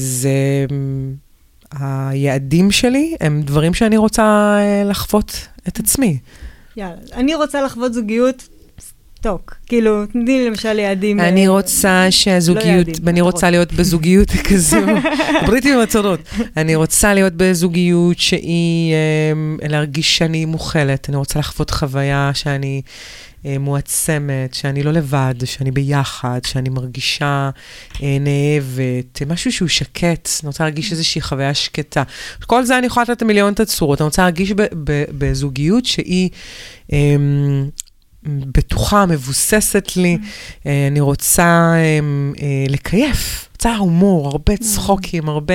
זה... 0.01 0.67
היעדים 1.79 2.71
שלי 2.71 3.15
הם 3.21 3.43
דברים 3.43 3.75
שאני 3.75 3.97
רוצה 3.97 4.23
אה, 4.59 4.83
לחוות 4.85 5.47
את 5.69 5.79
עצמי. 5.79 6.19
יאללה, 6.77 6.97
אני 7.13 7.35
רוצה 7.35 7.63
לחוות 7.63 7.95
זוגיות 7.95 8.49
טוק. 9.21 9.57
כאילו, 9.67 10.07
תני 10.07 10.25
לי 10.25 10.47
למשל 10.47 10.79
יעדים. 10.79 11.21
אני 11.21 11.47
אה, 11.47 11.53
רוצה 11.53 12.07
שהזוגיות, 12.11 12.67
לא 12.67 12.71
יעדים, 12.71 13.09
אני 13.09 13.21
רוצה 13.21 13.51
להיות 13.51 13.73
בזוגיות 13.73 14.29
כזו, 14.51 14.81
בריטים 15.47 15.79
הצורות. 15.79 16.21
אני 16.57 16.75
רוצה 16.75 17.15
להיות 17.15 17.33
בזוגיות 17.33 18.19
שהיא, 18.19 18.95
אה, 18.95 19.69
להרגיש 19.69 20.19
שאני 20.19 20.45
מוכלת, 20.45 21.09
אני 21.09 21.17
רוצה 21.17 21.39
לחוות 21.39 21.71
חוויה 21.71 22.31
שאני 22.35 22.83
אה, 22.87 22.91
מועצמת, 23.45 24.55
שאני 24.55 24.83
לא 24.83 24.93
לבד, 24.93 25.35
שאני 25.45 25.71
ביחד, 25.71 26.41
שאני 26.47 26.69
מרגישה 26.69 27.51
אה, 28.03 28.17
נאהבת, 28.21 29.23
משהו 29.27 29.53
שהוא 29.53 29.69
שקט, 29.69 30.29
אני 30.43 30.47
רוצה 30.47 30.65
להרגיש 30.65 30.93
איזושהי 30.93 31.21
חוויה 31.21 31.55
שקטה. 31.55 32.03
כל 32.47 32.65
זה 32.65 32.79
אני 32.79 32.87
יכולה 32.87 33.05
לתת 33.09 33.23
מיליון 33.23 33.55
תצורות, 33.55 34.01
אני 34.01 34.05
רוצה 34.05 34.23
להרגיש 34.23 34.53
בזוגיות 35.19 35.87
שהיא... 35.87 36.31
אה, 36.93 37.17
בטוחה, 38.25 39.07
מבוססת 39.07 39.97
לי, 39.97 40.19
mm. 40.23 40.67
אני 40.91 41.01
רוצה 41.01 41.75
לקייף, 42.69 43.49
רוצה 43.53 43.77
הומור, 43.77 44.29
הרבה 44.29 44.55
mm. 44.55 44.63
צחוקים, 44.63 45.29
הרבה... 45.29 45.55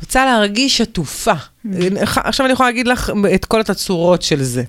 רוצה 0.00 0.24
להרגיש 0.24 0.80
עטופה. 0.80 1.32
Mm. 1.32 1.68
עכשיו 2.02 2.46
אני 2.46 2.52
יכולה 2.52 2.68
להגיד 2.68 2.86
לך 2.86 3.12
את 3.34 3.44
כל 3.44 3.60
התצורות 3.60 4.22
של 4.22 4.42
זה. 4.42 4.64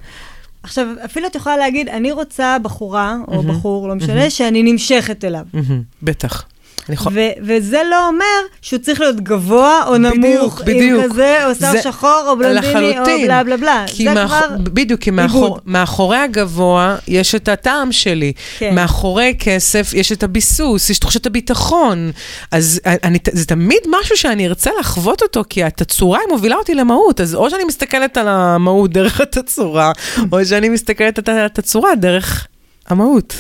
עכשיו, 0.64 0.88
אפילו 1.06 1.28
את 1.28 1.36
יכולה 1.36 1.58
להגיד, 1.58 1.90
אני 1.90 2.12
רוצה 2.12 2.58
בחורה, 2.62 3.18
או 3.28 3.40
mm-hmm. 3.40 3.48
בחור, 3.48 3.88
לא 3.88 3.96
משנה, 3.96 4.26
mm-hmm. 4.26 4.30
שאני 4.30 4.64
נמשכת 4.64 5.24
אליו. 5.26 5.46
Mm-hmm. 5.54 6.04
בטח. 6.04 6.46
אני 6.90 6.96
יכול- 6.96 7.14
ו- 7.16 7.30
וזה 7.46 7.82
לא 7.92 8.08
אומר 8.08 8.26
שהוא 8.62 8.80
צריך 8.80 9.00
להיות 9.02 9.16
גבוה 9.16 9.84
או 9.88 9.98
נמוך, 9.98 10.62
בדיוק. 10.62 11.04
עם 11.04 11.12
כזה, 11.12 11.46
או 11.48 11.54
זה- 11.54 11.82
שחור, 11.84 12.24
או 12.28 12.38
בלונדיני, 12.38 13.00
או. 13.00 13.04
בלה 13.24 13.44
בלה 13.44 13.58
בלה. 13.58 13.86
זה 13.98 14.14
מאח... 14.14 14.32
כבר... 14.32 14.56
בדיוק, 14.58 15.02
כי 15.02 15.12
מאחור... 15.12 15.44
עיבוד. 15.46 15.60
מאחורי 15.66 16.18
הגבוה 16.18 16.96
יש 17.08 17.36
את 17.36 17.48
הטעם 17.48 17.92
שלי. 17.92 18.34
כן. 18.58 18.76
מאחורי 18.76 19.36
כסף 19.40 19.92
יש 19.94 20.12
את 20.12 20.24
הביסוס, 20.24 20.90
יש 20.90 21.00
תחושת 21.00 21.26
הביטחון. 21.26 22.12
אז 22.52 22.82
אני, 22.86 23.18
זה 23.32 23.46
תמיד 23.46 23.80
משהו 24.02 24.18
שאני 24.18 24.48
ארצה 24.48 24.72
לחוות 24.80 25.22
אותו, 25.22 25.44
כי 25.50 25.64
התצורה 25.64 26.20
היא 26.20 26.28
מובילה 26.30 26.56
אותי 26.56 26.76
למהות. 26.76 27.22
אז 27.22 27.36
או 27.36 27.50
שאני 27.50 27.64
מסתכלת 27.64 28.18
על 28.18 28.28
המהות 28.28 28.92
דרך 28.94 29.22
התצורה, 29.22 29.92
או 30.32 30.46
שאני 30.46 30.70
מסתכלת 30.70 31.30
על 31.30 31.46
התצורה 31.46 31.96
דרך 31.96 32.48
המהות. 32.90 33.36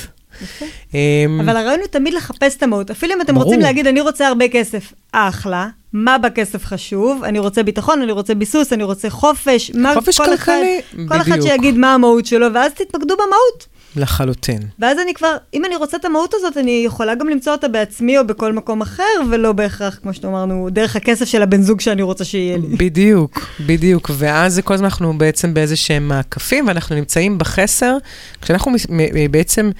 אמ, 0.93 1.39
אבל 1.43 1.57
הרעיון 1.57 1.79
הוא 1.79 1.87
תמיד 1.87 2.13
לחפש 2.13 2.57
את 2.57 2.63
המהות. 2.63 2.91
אפילו 2.91 3.13
אם 3.13 3.21
אתם 3.21 3.33
ברור. 3.33 3.45
רוצים 3.45 3.59
להגיד, 3.59 3.87
אני 3.87 4.01
רוצה 4.01 4.27
הרבה 4.27 4.47
כסף, 4.47 4.93
אחלה. 5.11 5.67
מה 5.93 6.17
בכסף 6.17 6.65
חשוב? 6.65 7.23
אני 7.23 7.39
רוצה 7.39 7.63
ביטחון, 7.63 8.01
אני 8.01 8.11
רוצה 8.11 8.35
ביסוס, 8.35 8.73
אני 8.73 8.83
רוצה 8.83 9.09
חופש. 9.09 9.71
מה 9.73 9.93
חופש 9.93 10.17
כל 10.17 10.25
כלכלי, 10.25 10.79
אחד, 10.79 10.97
כל 11.07 11.21
אחד 11.21 11.31
בדיוק. 11.31 11.47
שיגיד 11.47 11.77
מה 11.77 11.93
המהות 11.93 12.25
שלו, 12.25 12.47
ואז 12.53 12.71
תתמקדו 12.73 13.15
במהות. 13.15 13.73
לחלוטין. 13.95 14.59
ואז 14.79 14.99
אני 14.99 15.13
כבר, 15.13 15.37
אם 15.53 15.65
אני 15.65 15.75
רוצה 15.75 15.97
את 15.97 16.05
המהות 16.05 16.33
הזאת, 16.33 16.57
אני 16.57 16.83
יכולה 16.85 17.15
גם 17.15 17.29
למצוא 17.29 17.53
אותה 17.53 17.67
בעצמי 17.67 18.17
או 18.17 18.27
בכל 18.27 18.53
מקום 18.53 18.81
אחר, 18.81 19.03
ולא 19.31 19.51
בהכרח, 19.51 19.99
כמו 20.01 20.13
שאמרנו, 20.13 20.67
דרך 20.71 20.95
הכסף 20.95 21.25
של 21.25 21.41
הבן 21.41 21.61
זוג 21.61 21.81
שאני 21.81 22.01
רוצה 22.01 22.25
שיהיה 22.25 22.57
לי. 22.57 22.75
בדיוק, 22.77 23.39
בדיוק. 23.59 24.11
ואז 24.13 24.61
כל 24.63 24.73
הזמן 24.73 24.85
אנחנו 24.85 25.17
בעצם 25.17 25.53
באיזה 25.53 25.75
שהם 25.75 26.07
מעקפים, 26.07 26.67
ואנחנו 26.67 26.95
נמצאים 26.95 27.37
בחסר. 27.37 27.97
כשאנחנו 28.41 28.71
בעצם 29.31 29.71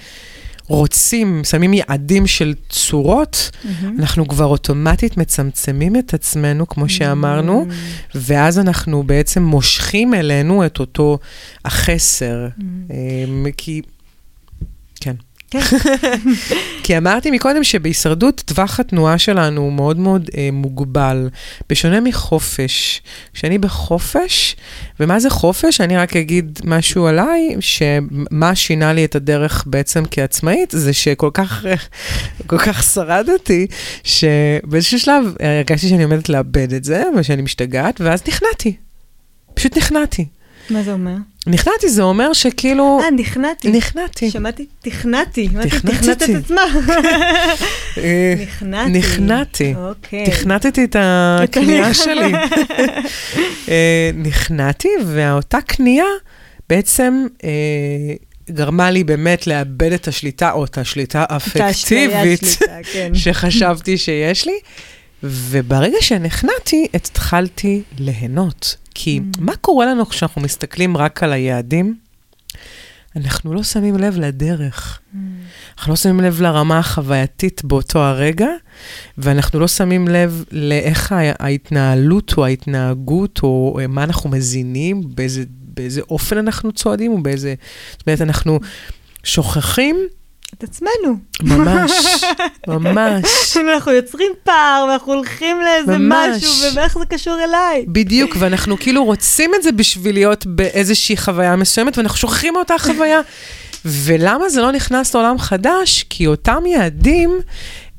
רוצים, 0.68 1.44
שמים 1.44 1.74
יעדים 1.74 2.26
של 2.26 2.54
צורות, 2.68 3.50
אנחנו 3.98 4.28
כבר 4.28 4.44
אוטומטית 4.44 5.16
מצמצמים 5.16 5.96
את 5.96 6.14
עצמנו, 6.14 6.68
כמו 6.68 6.88
שאמרנו, 6.88 7.66
ואז 8.14 8.58
אנחנו 8.58 9.02
בעצם 9.02 9.42
מושכים 9.42 10.14
אלינו 10.14 10.66
את 10.66 10.80
אותו 10.80 11.18
החסר. 11.64 12.48
אמ, 12.60 13.46
כי... 13.56 13.82
כן. 15.00 15.14
כן. 15.60 16.16
כי 16.82 16.98
אמרתי 16.98 17.30
מקודם 17.30 17.64
שבהישרדות 17.64 18.42
טווח 18.46 18.80
התנועה 18.80 19.18
שלנו 19.18 19.60
הוא 19.60 19.72
מאוד 19.72 19.98
מאוד 19.98 20.30
אה, 20.36 20.48
מוגבל, 20.52 21.28
בשונה 21.68 22.00
מחופש. 22.00 23.02
כשאני 23.34 23.58
בחופש, 23.58 24.56
ומה 25.00 25.20
זה 25.20 25.30
חופש? 25.30 25.80
אני 25.80 25.96
רק 25.96 26.16
אגיד 26.16 26.60
משהו 26.64 27.06
עליי, 27.06 27.56
שמה 27.60 28.54
שינה 28.54 28.92
לי 28.92 29.04
את 29.04 29.14
הדרך 29.14 29.64
בעצם 29.66 30.02
כעצמאית, 30.10 30.70
זה 30.70 30.92
שכל 30.92 31.30
כך, 31.34 31.64
כל 32.50 32.58
כך 32.58 32.82
שרדתי, 32.82 33.66
שבאיזשהו 34.04 34.98
שלב 35.00 35.24
אה, 35.40 35.56
הרגשתי 35.56 35.88
שאני 35.88 36.02
עומדת 36.02 36.28
לאבד 36.28 36.72
את 36.72 36.84
זה, 36.84 37.02
ושאני 37.18 37.42
משתגעת, 37.42 38.00
ואז 38.00 38.22
נכנעתי. 38.28 38.76
פשוט 39.54 39.76
נכנעתי. 39.76 40.26
מה 40.70 40.82
זה 40.82 40.92
אומר? 40.92 41.14
נכנעתי 41.46 41.88
זה 41.88 42.02
אומר 42.02 42.32
שכאילו... 42.32 43.00
אה, 43.02 43.10
נכנעתי. 43.10 43.68
נכנעתי. 43.68 44.30
שמעתי, 44.30 44.66
תכנעתי. 44.80 45.48
תכנת 45.68 46.22
את 46.22 46.28
עצמה. 46.44 46.60
אה, 47.98 48.34
נכנעתי. 48.42 48.90
נכנעתי. 48.90 49.74
אוקיי. 49.76 50.26
תכנתתי 50.26 50.84
את 50.84 50.96
הקנייה 50.98 51.94
שלי. 51.94 52.32
אה, 53.68 54.10
נכנעתי, 54.14 54.88
ואותה 55.06 55.60
קנייה 55.60 56.04
בעצם 56.68 57.26
אה, 57.44 57.50
גרמה 58.50 58.90
לי 58.90 59.04
באמת 59.04 59.46
לאבד 59.46 59.92
את 59.92 60.08
השליטה, 60.08 60.52
או 60.52 60.64
את 60.64 60.78
השליטה 60.78 61.24
האפקטיבית 61.28 62.40
כן. 62.92 63.14
שחשבתי 63.22 63.98
שיש 63.98 64.46
לי. 64.46 64.58
וברגע 65.22 65.96
שנכנעתי, 66.00 66.86
התחלתי 66.94 67.82
ליהנות. 67.98 68.76
כי 68.94 69.20
Mm. 69.20 69.40
מה 69.40 69.56
קורה 69.56 69.86
לנו 69.86 70.06
כשאנחנו 70.06 70.42
מסתכלים 70.42 70.96
רק 70.96 71.22
על 71.22 71.32
היעדים? 71.32 71.96
אנחנו 73.16 73.54
לא 73.54 73.62
שמים 73.62 73.96
לב 73.96 74.18
לדרך. 74.18 75.00
Mm. 75.12 75.16
אנחנו 75.78 75.92
לא 75.92 75.96
שמים 75.96 76.20
לב 76.20 76.40
לרמה 76.42 76.78
החווייתית 76.78 77.64
באותו 77.64 77.98
הרגע, 77.98 78.48
ואנחנו 79.18 79.60
לא 79.60 79.68
שמים 79.68 80.08
לב 80.08 80.44
לאיך 80.52 81.14
ההתנהלות 81.38 82.34
או 82.36 82.44
ההתנהגות, 82.44 83.40
או 83.42 83.78
מה 83.88 84.04
אנחנו 84.04 84.30
מזינים, 84.30 85.02
באיזה, 85.14 85.44
באיזה 85.48 86.00
אופן 86.00 86.38
אנחנו 86.38 86.72
צועדים, 86.72 87.12
ובאיזה... 87.12 87.54
זאת 87.92 88.02
אומרת, 88.06 88.20
אנחנו 88.20 88.60
שוכחים 89.24 89.96
את 90.54 90.62
עצמנו. 90.62 91.16
ממש, 91.42 91.90
ממש. 92.68 93.56
אנחנו 93.56 93.92
יוצרים 93.92 94.32
פער, 94.44 94.86
ואנחנו 94.88 95.12
הולכים 95.12 95.56
לאיזה 95.60 95.98
ממש. 95.98 96.44
משהו, 96.44 96.76
ואיך 96.76 96.98
זה 96.98 97.06
קשור 97.06 97.44
אליי. 97.44 97.84
בדיוק, 97.88 98.36
ואנחנו 98.38 98.76
כאילו 98.78 99.04
רוצים 99.04 99.54
את 99.54 99.62
זה 99.62 99.72
בשביל 99.72 100.14
להיות 100.14 100.46
באיזושהי 100.46 101.16
חוויה 101.16 101.56
מסוימת, 101.56 101.98
ואנחנו 101.98 102.18
שוכחים 102.18 102.54
מאותה 102.54 102.74
חוויה. 102.78 103.20
ולמה 103.84 104.48
זה 104.48 104.60
לא 104.60 104.72
נכנס 104.72 105.14
לעולם 105.14 105.38
חדש? 105.38 106.04
כי 106.10 106.26
אותם 106.26 106.66
יעדים 106.66 107.40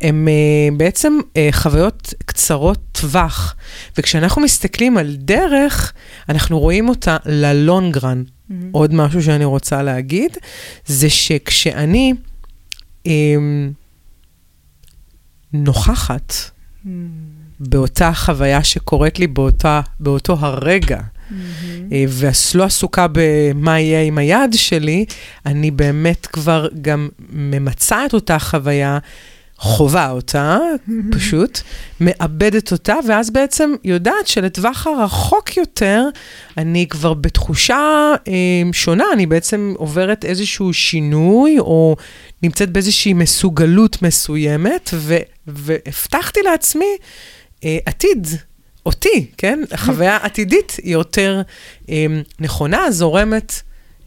הם 0.01 0.27
uh, 0.27 0.77
בעצם 0.77 1.19
uh, 1.23 1.37
חוויות 1.51 2.13
קצרות 2.25 2.79
טווח. 2.91 3.55
וכשאנחנו 3.97 4.41
מסתכלים 4.41 4.97
על 4.97 5.15
דרך, 5.15 5.93
אנחנו 6.29 6.59
רואים 6.59 6.89
אותה 6.89 7.17
ללונגרן. 7.25 8.23
Mm-hmm. 8.23 8.53
עוד 8.71 8.93
משהו 8.93 9.23
שאני 9.23 9.45
רוצה 9.45 9.83
להגיד, 9.83 10.37
זה 10.85 11.09
שכשאני 11.09 12.13
נוכחת 15.53 16.33
Mm-hmm. 16.85 16.89
באותה 17.59 18.13
חוויה 18.13 18.63
שקורית 18.63 19.19
לי 19.19 19.27
באותה, 19.27 19.81
באותו 19.99 20.37
הרגע, 20.39 20.99
אה, 21.91 22.05
ולא 22.09 22.63
עסוקה 22.63 23.07
במה 23.11 23.79
יהיה 23.79 24.01
עם 24.01 24.17
היד 24.17 24.53
שלי, 24.53 25.05
אני 25.45 25.71
באמת 25.71 26.25
כבר 26.25 26.67
גם 26.81 27.09
ממצה 27.29 28.05
את 28.05 28.13
אותה 28.13 28.39
חוויה, 28.39 28.97
חווה 29.59 30.11
אותה, 30.11 30.59
פשוט, 31.11 31.59
מאבדת 31.99 32.71
אותה, 32.71 32.95
ואז 33.07 33.29
בעצם 33.29 33.73
יודעת 33.83 34.27
שלטווח 34.27 34.87
הרחוק 34.87 35.57
יותר, 35.57 36.03
אני 36.57 36.87
כבר 36.89 37.13
בתחושה 37.13 38.13
אה, 38.27 38.33
שונה, 38.73 39.05
אני 39.13 39.25
בעצם 39.25 39.73
עוברת 39.77 40.25
איזשהו 40.25 40.73
שינוי, 40.73 41.59
או 41.59 41.95
נמצאת 42.43 42.69
באיזושהי 42.69 43.13
מסוגלות 43.13 44.01
מסוימת, 44.01 44.89
ו, 44.93 45.17
והבטחתי 45.47 46.39
לעצמי 46.41 46.97
אה, 47.63 47.77
עתיד. 47.85 48.27
אותי, 48.85 49.31
כן? 49.37 49.59
החוויה 49.71 50.17
העתידית 50.17 50.77
היא 50.83 50.93
יותר 50.93 51.41
אה, 51.89 52.05
נכונה, 52.39 52.91
זורמת 52.91 53.61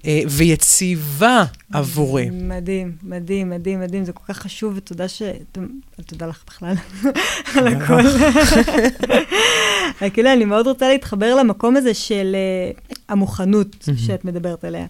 ויציבה 0.07 1.45
עבורי. 1.73 2.29
מדהים, 2.33 2.93
מדהים, 3.03 3.51
מדהים, 3.51 3.81
מדהים, 3.81 4.05
זה 4.05 4.13
כל 4.13 4.33
כך 4.33 4.39
חשוב, 4.39 4.73
ותודה 4.77 5.09
ש... 5.09 5.23
תודה 6.07 6.27
לך 6.27 6.43
בכלל 6.47 6.75
על 7.55 7.67
הכל. 7.67 8.03
כאילו, 10.15 10.33
אני 10.33 10.45
מאוד 10.45 10.67
רוצה 10.67 10.89
להתחבר 10.89 11.35
למקום 11.35 11.77
הזה 11.77 11.95
של 11.95 12.37
אה, 12.37 12.71
המוכנות 13.09 13.89
שאת 14.07 14.25
מדברת 14.25 14.65
עליה. 14.65 14.87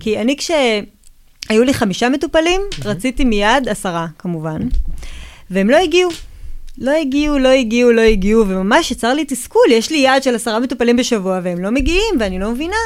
כי 0.00 0.20
אני, 0.20 0.36
כשהיו 0.36 1.64
לי 1.64 1.74
חמישה 1.74 2.08
מטופלים, 2.08 2.60
רציתי 2.84 3.24
מיד 3.24 3.68
עשרה, 3.68 4.06
כמובן, 4.18 4.60
והם 5.50 5.70
לא 5.70 5.76
הגיעו. 5.76 6.10
לא 6.78 6.90
הגיעו, 6.90 7.38
לא 7.38 7.48
הגיעו, 7.48 7.92
לא 7.92 8.00
הגיעו, 8.00 8.48
וממש 8.48 8.90
יצר 8.90 9.14
לי 9.14 9.24
תסכול. 9.24 9.62
יש 9.70 9.90
לי 9.90 9.98
יעד 9.98 10.22
של 10.22 10.34
עשרה 10.34 10.60
מטופלים 10.60 10.96
בשבוע, 10.96 11.40
והם 11.42 11.58
לא 11.58 11.70
מגיעים, 11.70 12.14
ואני 12.20 12.38
לא 12.38 12.50
מבינה. 12.50 12.76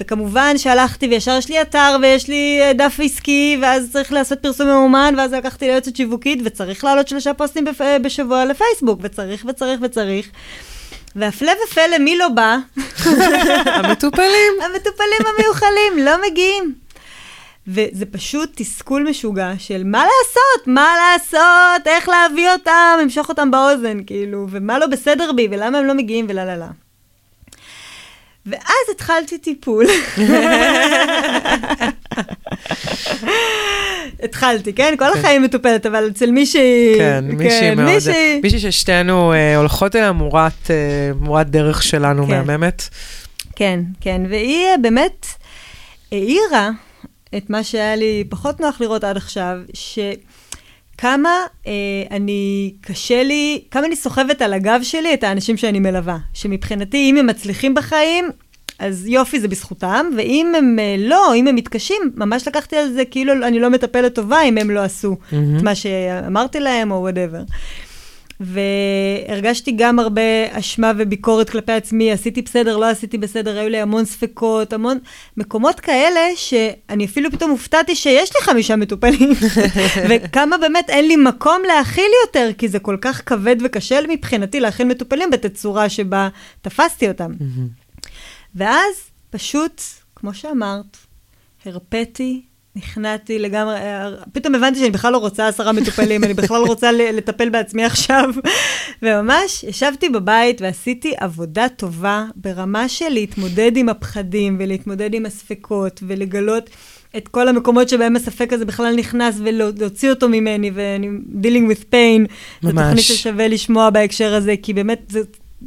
וכמובן 0.00 0.58
שהלכתי 0.58 1.06
וישר 1.06 1.36
יש 1.38 1.48
לי 1.48 1.62
אתר 1.62 1.96
ויש 2.02 2.28
לי 2.28 2.58
אה, 2.62 2.72
דף 2.72 3.00
עסקי, 3.02 3.58
ואז 3.62 3.88
צריך 3.92 4.12
לעשות 4.12 4.38
פרסום 4.38 4.68
ממומן, 4.68 5.14
ואז 5.18 5.32
לקחתי 5.32 5.66
ליועצת 5.66 5.96
שיווקית, 5.96 6.40
וצריך 6.44 6.84
לעלות 6.84 7.08
שלושה 7.08 7.34
פוסטים 7.34 7.64
בפ... 7.64 7.80
אה, 7.80 7.98
בשבוע 7.98 8.44
לפייסבוק, 8.44 9.00
וצריך 9.02 9.44
וצריך 9.48 9.80
וצריך. 9.82 10.28
והפלא 11.16 11.52
ופלא, 11.64 11.98
מי 11.98 12.18
לא 12.18 12.28
בא? 12.28 12.56
המטופלים. 13.76 14.52
המטופלים 14.64 15.20
המיוחלים 15.26 15.98
לא 15.98 16.12
מגיעים. 16.30 16.74
וזה 17.68 18.06
פשוט 18.06 18.50
תסכול 18.54 19.08
משוגע 19.10 19.52
של 19.58 19.82
מה 19.84 20.04
לעשות, 20.04 20.66
מה 20.66 20.94
לעשות, 20.98 21.86
איך 21.86 22.08
להביא 22.08 22.50
אותם, 22.50 22.98
למשוך 23.02 23.28
אותם 23.28 23.50
באוזן, 23.50 24.04
כאילו, 24.06 24.46
ומה 24.50 24.78
לא 24.78 24.86
בסדר 24.86 25.32
בי, 25.32 25.48
ולמה 25.50 25.78
הם 25.78 25.86
לא 25.86 25.94
מגיעים, 25.94 26.26
ולה 26.28 26.44
לה 26.44 26.56
לה. 26.56 26.68
ואז 28.48 28.94
התחלתי 28.94 29.38
טיפול. 29.38 29.84
התחלתי, 34.22 34.72
כן? 34.72 34.94
כל 34.98 35.12
החיים 35.18 35.42
מטופלת, 35.42 35.86
אבל 35.86 36.08
אצל 36.08 36.30
מישהי... 36.30 36.94
כן, 36.98 37.24
מישהי 37.32 37.74
מאוד, 37.74 37.94
מישהי... 37.94 38.40
מישהי 38.42 38.58
ששתינו 38.60 39.32
אה, 39.32 39.56
הולכות 39.56 39.96
אליה 39.96 40.12
מורת, 40.12 40.70
אה, 40.70 41.10
מורת 41.20 41.50
דרך 41.50 41.82
שלנו 41.82 42.26
כן. 42.26 42.30
מהממת. 42.30 42.88
כן, 43.56 43.80
כן, 44.00 44.22
והיא 44.28 44.66
אה, 44.66 44.78
באמת 44.82 45.26
האירה 46.12 46.70
את 47.36 47.50
מה 47.50 47.64
שהיה 47.64 47.96
לי 47.96 48.24
פחות 48.28 48.60
נוח 48.60 48.80
לראות 48.80 49.04
עד 49.04 49.16
עכשיו, 49.16 49.56
כמה 50.98 51.30
אה, 51.66 51.72
אני, 52.10 52.72
קשה 52.80 53.22
לי, 53.22 53.62
כמה 53.70 53.86
אני 53.86 53.96
סוחבת 53.96 54.42
על 54.42 54.52
הגב 54.52 54.80
שלי 54.82 55.14
את 55.14 55.24
האנשים 55.24 55.56
שאני 55.56 55.80
מלווה. 55.80 56.18
שמבחינתי, 56.34 57.10
אם 57.10 57.16
הם 57.16 57.26
מצליחים 57.26 57.74
בחיים, 57.74 58.30
אז 58.78 59.06
יופי, 59.06 59.40
זה 59.40 59.48
בזכותם, 59.48 60.06
ואם 60.16 60.52
הם 60.58 60.78
אה, 60.78 60.96
לא, 60.98 61.34
אם 61.34 61.48
הם 61.48 61.54
מתקשים, 61.54 62.02
ממש 62.14 62.48
לקחתי 62.48 62.76
על 62.76 62.92
זה 62.92 63.04
כאילו 63.04 63.32
אני 63.32 63.60
לא 63.60 63.70
מטפלת 63.70 64.14
טובה 64.14 64.42
אם 64.42 64.58
הם 64.58 64.70
לא 64.70 64.80
עשו 64.80 65.12
mm-hmm. 65.12 65.34
את 65.56 65.62
מה 65.62 65.74
שאמרתי 65.74 66.60
להם 66.60 66.90
או 66.90 66.96
וואטאבר. 66.96 67.42
והרגשתי 68.40 69.72
גם 69.76 69.98
הרבה 69.98 70.22
אשמה 70.50 70.92
וביקורת 70.98 71.50
כלפי 71.50 71.72
עצמי, 71.72 72.12
עשיתי 72.12 72.42
בסדר, 72.42 72.76
לא 72.76 72.90
עשיתי 72.90 73.18
בסדר, 73.18 73.58
היו 73.58 73.68
לי 73.68 73.80
המון 73.80 74.04
ספקות, 74.04 74.72
המון 74.72 74.98
מקומות 75.36 75.80
כאלה 75.80 76.20
שאני 76.36 77.04
אפילו 77.04 77.30
פתאום 77.30 77.50
הופתעתי 77.50 77.96
שיש 77.96 78.30
לי 78.36 78.40
חמישה 78.42 78.76
מטופלים, 78.76 79.30
וכמה 80.08 80.58
באמת 80.58 80.90
אין 80.90 81.08
לי 81.08 81.16
מקום 81.16 81.62
להכיל 81.66 82.10
יותר, 82.26 82.50
כי 82.58 82.68
זה 82.68 82.78
כל 82.78 82.96
כך 83.00 83.22
כבד 83.26 83.56
וקשה 83.64 83.98
מבחינתי 84.08 84.60
להכיל 84.60 84.86
מטופלים 84.86 85.30
בתצורה 85.30 85.88
שבה 85.88 86.28
תפסתי 86.62 87.08
אותם. 87.08 87.32
ואז 88.54 88.94
פשוט, 89.30 89.82
כמו 90.16 90.34
שאמרת, 90.34 90.96
הרפאתי 91.64 92.42
נכנעתי 92.78 93.38
לגמרי, 93.38 93.74
פתאום 94.32 94.54
הבנתי 94.54 94.78
שאני 94.78 94.90
בכלל 94.90 95.12
לא 95.12 95.18
רוצה 95.18 95.48
עשרה 95.48 95.72
מטופלים, 95.72 96.24
אני 96.24 96.34
בכלל 96.34 96.62
רוצה 96.62 96.92
לטפל 96.92 97.48
בעצמי 97.48 97.84
עכשיו. 97.84 98.30
וממש 99.02 99.64
ישבתי 99.64 100.08
בבית 100.08 100.60
ועשיתי 100.60 101.14
עבודה 101.16 101.68
טובה 101.68 102.24
ברמה 102.36 102.88
של 102.88 103.08
להתמודד 103.08 103.76
עם 103.76 103.88
הפחדים 103.88 104.56
ולהתמודד 104.58 105.14
עם 105.14 105.26
הספקות 105.26 106.00
ולגלות 106.06 106.70
את 107.16 107.28
כל 107.28 107.48
המקומות 107.48 107.88
שבהם 107.88 108.16
הספק 108.16 108.52
הזה 108.52 108.64
בכלל 108.64 108.94
נכנס 108.96 109.34
ולהוציא 109.38 110.10
אותו 110.10 110.28
ממני, 110.28 110.70
ואני 110.74 111.08
dealing 111.42 111.72
with 111.72 111.82
pain. 111.92 112.20
ממש. 112.22 112.28
זו 112.62 112.70
תוכנית 112.70 113.04
ששווה 113.04 113.48
לשמוע 113.48 113.90
בהקשר 113.90 114.34
הזה, 114.34 114.54
כי 114.62 114.72
באמת 114.72 115.00
זה 115.08 115.20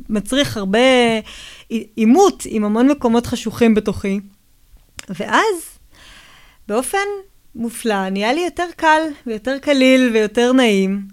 מצריך 0.09 0.57
הרבה 0.57 0.79
עימות 1.95 2.43
עם 2.45 2.63
המון 2.63 2.87
מקומות 2.87 3.25
חשוכים 3.25 3.75
בתוכי. 3.75 4.19
ואז 5.09 5.70
באופן 6.71 7.07
מופלא, 7.55 8.09
נהיה 8.09 8.33
לי 8.33 8.41
יותר 8.41 8.67
קל 8.75 9.01
ויותר 9.27 9.57
קליל 9.61 10.09
ויותר 10.13 10.51
נעים, 10.51 11.07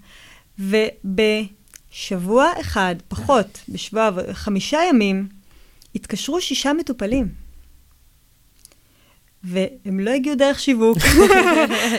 ובשבוע 0.59 2.53
אחד, 2.61 2.95
פחות, 3.09 3.61
בשבוע, 3.69 4.11
חמישה 4.33 4.79
ימים, 4.89 5.29
התקשרו 5.95 6.41
שישה 6.41 6.73
מטופלים. 6.73 7.29
והם 9.53 10.01
לא 10.01 10.11
הגיעו 10.11 10.37
דרך 10.37 10.61
שיווק. 10.61 10.99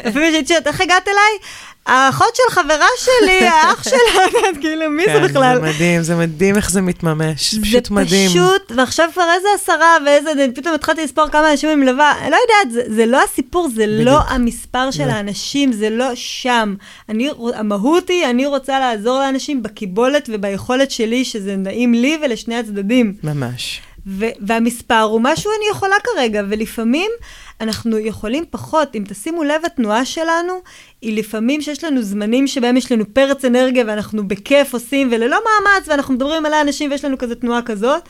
אפילו 0.07 0.25
שהייתי 0.31 0.47
שואלת, 0.47 0.67
איך 0.67 0.81
הגעת 0.81 1.07
אליי? 1.07 1.49
האחות 1.85 2.35
של 2.35 2.53
חברה 2.53 2.87
שלי, 2.97 3.47
האח 3.47 3.83
שלה, 3.83 4.61
כאילו, 4.61 4.89
מי 4.89 5.03
זה 5.05 5.13
כן, 5.13 5.23
בכלל? 5.23 5.55
זה 5.55 5.61
מדהים, 5.61 6.01
זה 6.01 6.15
מדהים 6.15 6.55
איך 6.55 6.71
זה 6.71 6.81
מתממש, 6.81 7.55
פשוט 7.61 7.89
מדהים. 7.89 8.29
זה 8.29 8.35
פשוט, 8.35 8.71
ועכשיו 8.75 9.09
כבר 9.13 9.27
איזה 9.35 9.47
עשרה 9.55 9.97
ואיזה, 10.05 10.31
פתאום 10.55 10.75
התחלתי 10.75 11.03
לספור 11.03 11.27
כמה 11.27 11.51
אנשים 11.51 11.69
אני 11.69 11.75
מלווה, 11.75 12.13
לא 12.29 12.37
יודעת, 12.41 12.87
זה 12.95 13.05
לא 13.05 13.23
הסיפור, 13.23 13.69
זה 13.75 13.87
לא 13.87 14.19
המספר 14.19 14.91
של 14.91 15.09
האנשים, 15.09 15.71
זה 15.71 15.89
לא 15.89 16.11
שם. 16.15 16.75
המהות 17.53 18.09
היא, 18.09 18.25
אני 18.25 18.45
רוצה 18.45 18.79
לעזור 18.79 19.19
לאנשים 19.19 19.63
בקיבולת 19.63 20.29
וביכולת 20.33 20.91
שלי, 20.91 21.25
שזה 21.25 21.55
נעים 21.55 21.93
לי 21.93 22.17
ולשני 22.21 22.55
הצדדים. 22.55 23.13
ממש. 23.23 23.81
והמספר 24.41 25.01
הוא 25.01 25.21
מה 25.21 25.35
שאני 25.35 25.65
יכולה 25.71 25.95
כרגע, 26.03 26.41
ולפעמים 26.49 27.11
אנחנו 27.61 27.97
יכולים 27.97 28.43
פחות, 28.49 28.95
אם 28.95 29.03
תשימו 29.07 29.43
לב, 29.43 29.61
התנועה 29.65 30.05
שלנו 30.05 30.53
היא 31.01 31.17
לפעמים 31.17 31.61
שיש 31.61 31.83
לנו 31.83 32.01
זמנים 32.01 32.47
שבהם 32.47 32.77
יש 32.77 32.91
לנו 32.91 33.13
פרץ 33.13 33.45
אנרגיה 33.45 33.83
ואנחנו 33.87 34.27
בכיף 34.27 34.73
עושים 34.73 35.09
וללא 35.11 35.37
מאמץ, 35.45 35.87
ואנחנו 35.87 36.13
מדברים 36.13 36.43
מלא 36.43 36.61
אנשים 36.61 36.91
ויש 36.91 37.05
לנו 37.05 37.17
כזה 37.17 37.35
תנועה 37.35 37.61
כזאת, 37.61 38.01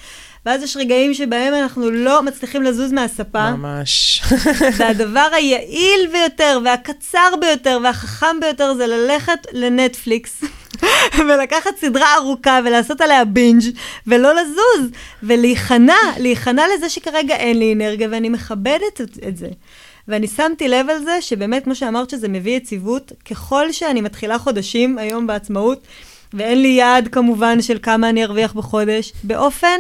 ואז 0.46 0.64
יש 0.64 0.78
רגעים 0.78 1.14
שבהם 1.14 1.54
אנחנו 1.54 1.92
לא 1.92 2.24
מצליחים 2.24 2.64
לזוז 2.64 2.92
מהספה. 2.92 3.52
ממש. 3.52 4.22
והדבר 4.78 5.28
היעיל 5.32 6.08
ביותר, 6.12 6.60
והקצר 6.66 7.30
ביותר, 7.42 7.80
והחכם 7.84 8.40
ביותר 8.42 8.74
זה 8.74 8.88
ללכת 8.88 9.40
לנטפליקס. 9.54 10.44
ולקחת 11.30 11.78
סדרה 11.82 12.16
ארוכה 12.16 12.60
ולעשות 12.66 13.02
עליה 13.02 13.26
בינג' 13.26 13.64
ולא 14.08 14.36
לזוז, 14.36 14.92
ולהיכנע, 15.24 15.98
להיכנע 16.18 16.64
לזה 16.76 16.90
שכרגע 16.90 17.36
אין 17.36 17.60
לי 17.60 17.74
אנרגיה, 17.74 18.08
ואני 18.12 18.30
מכבדת 18.30 19.02
את, 19.02 19.18
את 19.28 19.38
זה. 19.38 19.48
ואני 20.08 20.28
שמתי 20.28 20.68
לב 20.68 20.90
על 20.90 21.04
זה, 21.04 21.22
שבאמת, 21.22 21.64
כמו 21.64 21.76
שאמרת, 21.76 22.10
שזה 22.10 22.28
מביא 22.28 22.58
יציבות, 22.58 23.12
ככל 23.30 23.72
שאני 23.72 24.02
מתחילה 24.02 24.40
חודשים 24.40 24.98
היום 24.98 25.28
בעצמאות, 25.28 25.88
ואין 26.34 26.62
לי 26.62 26.68
יעד 26.68 27.08
כמובן 27.08 27.62
של 27.62 27.78
כמה 27.82 28.10
אני 28.10 28.24
ארוויח 28.24 28.54
בחודש, 28.54 29.14
באופן 29.24 29.80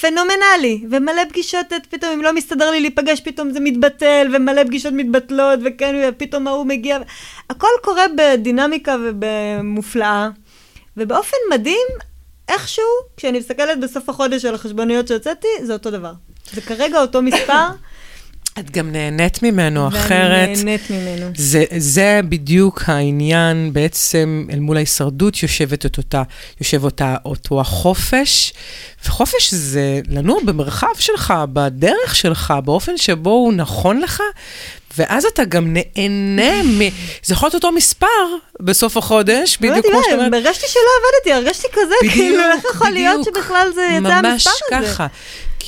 פנומנלי, 0.00 0.84
ומלא 0.90 1.22
פגישות, 1.28 1.66
פתאום 1.90 2.12
אם 2.12 2.22
לא 2.22 2.32
מסתדר 2.32 2.70
לי 2.70 2.80
להיפגש, 2.80 3.20
פתאום 3.20 3.50
זה 3.50 3.60
מתבטל, 3.60 4.26
ומלא 4.32 4.64
פגישות 4.64 4.92
מתבטלות, 4.92 5.58
וכן, 5.64 5.94
ופתאום 6.08 6.48
ההוא 6.48 6.66
מגיע. 6.66 6.98
הכל 7.50 7.68
קורה 7.82 8.04
בדינמיקה 8.16 8.96
ובמופלאה, 9.04 10.28
ובאופן 10.96 11.36
מדהים, 11.50 11.86
איכשהו, 12.48 12.84
כשאני 13.16 13.38
מסתכלת 13.38 13.80
בסוף 13.80 14.08
החודש 14.08 14.44
על 14.44 14.54
החשבוניות 14.54 15.08
שהוצאתי, 15.08 15.48
זה 15.62 15.72
אותו 15.72 15.90
דבר. 15.90 16.12
זה 16.52 16.60
כרגע 16.60 17.00
אותו 17.00 17.22
מספר. 17.22 17.66
את 18.58 18.70
גם 18.70 18.92
נהנית 18.92 19.42
ממנו 19.42 19.84
ואני 19.84 19.98
אחרת. 19.98 20.48
ואני 20.48 20.64
נהנית 20.64 20.90
ממנו. 20.90 21.26
זה, 21.36 21.64
זה 21.76 22.20
בדיוק 22.28 22.82
העניין, 22.86 23.72
בעצם 23.72 24.46
אל 24.52 24.58
מול 24.58 24.76
ההישרדות 24.76 25.42
יושבת 25.42 25.86
את 25.86 25.98
אותה, 25.98 26.22
יושב 26.60 26.84
אותה, 26.84 27.16
אותו 27.24 27.60
החופש, 27.60 28.52
וחופש 29.06 29.54
זה 29.54 30.00
לנוע 30.08 30.38
במרחב 30.44 30.94
שלך, 30.98 31.34
בדרך 31.52 32.16
שלך, 32.16 32.54
באופן 32.64 32.96
שבו 32.96 33.30
הוא 33.30 33.52
נכון 33.52 34.00
לך, 34.00 34.22
ואז 34.98 35.24
אתה 35.24 35.44
גם 35.44 35.76
נהנה 35.76 36.62
מ... 36.62 36.78
זה 37.22 37.34
יכול 37.34 37.46
להיות 37.46 37.54
אותו 37.54 37.72
מספר 37.72 38.06
בסוף 38.60 38.96
החודש, 38.96 39.58
בדיוק 39.60 39.86
כמו 39.86 40.00
שאתה 40.04 40.14
אומרת. 40.14 40.32
הרגשתי 40.32 40.66
שלא 40.68 40.80
עבדתי, 40.98 41.32
הרגשתי 41.32 41.66
כזה, 41.72 41.94
בדיוק, 42.02 42.14
כאילו, 42.14 42.42
איך 42.42 42.64
יכול 42.74 42.90
להיות 42.90 43.24
שבכלל 43.24 43.68
זה 43.74 43.88
יצא 43.98 44.08
המספר 44.08 44.50
הזה? 44.70 44.76
ממש 44.76 44.88
ככה. 44.90 45.06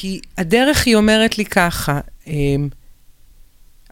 כי 0.04 0.20
הדרך 0.38 0.86
היא 0.86 0.96
אומרת 0.96 1.38
לי 1.38 1.44
ככה, 1.44 2.00
אמ, 2.26 2.68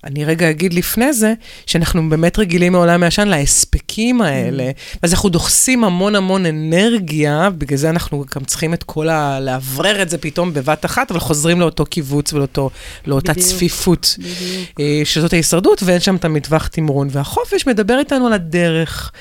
אני 0.04 0.24
רגע 0.24 0.50
אגיד 0.50 0.74
לפני 0.74 1.12
זה, 1.12 1.34
שאנחנו 1.66 2.08
באמת 2.10 2.38
רגילים 2.38 2.72
מעולם 2.72 3.02
הישן 3.02 3.28
להספקים 3.28 4.22
האלה, 4.22 4.70
mm. 4.70 4.98
אז 5.02 5.12
אנחנו 5.12 5.28
דוחסים 5.28 5.84
המון 5.84 6.14
המון 6.14 6.46
אנרגיה, 6.46 7.50
בגלל 7.58 7.78
זה 7.78 7.90
אנחנו 7.90 8.24
גם 8.36 8.44
צריכים 8.44 8.74
את 8.74 8.82
כל 8.82 9.08
ה... 9.08 9.40
לאוורר 9.40 10.02
את 10.02 10.10
זה 10.10 10.18
פתאום 10.18 10.54
בבת 10.54 10.84
אחת, 10.84 11.10
אבל 11.10 11.20
חוזרים 11.20 11.60
לאותו 11.60 11.86
קיבוץ 11.86 12.32
ולאותה 12.32 13.34
צפיפות, 13.34 14.16
בדיוק. 14.18 14.80
אה, 14.80 15.02
שזאת 15.04 15.32
ההישרדות, 15.32 15.82
ואין 15.82 16.00
שם 16.00 16.16
את 16.16 16.24
המטווח 16.24 16.66
תמרון. 16.66 17.08
והחופש 17.10 17.66
מדבר 17.66 17.98
איתנו 17.98 18.26
על 18.26 18.32
הדרך. 18.32 19.12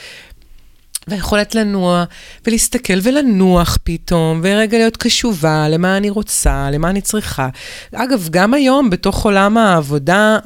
והיכולת 1.08 1.56
לנוע 1.56 2.04
ולהסתכל 2.48 2.94
ולנוח 3.04 3.78
פתאום, 3.84 4.40
ורגע 4.44 4.78
להיות 4.78 4.98
קשובה 4.98 5.70
למה 5.70 5.98
אני 5.98 6.10
רוצה, 6.10 6.70
למה 6.72 6.90
אני 6.90 7.02
צריכה. 7.02 7.50
אגב, 7.96 8.28
גם 8.32 8.54
היום, 8.54 8.90
בתוך 8.90 9.26
עולם 9.26 9.58
העבודה, 9.58 10.38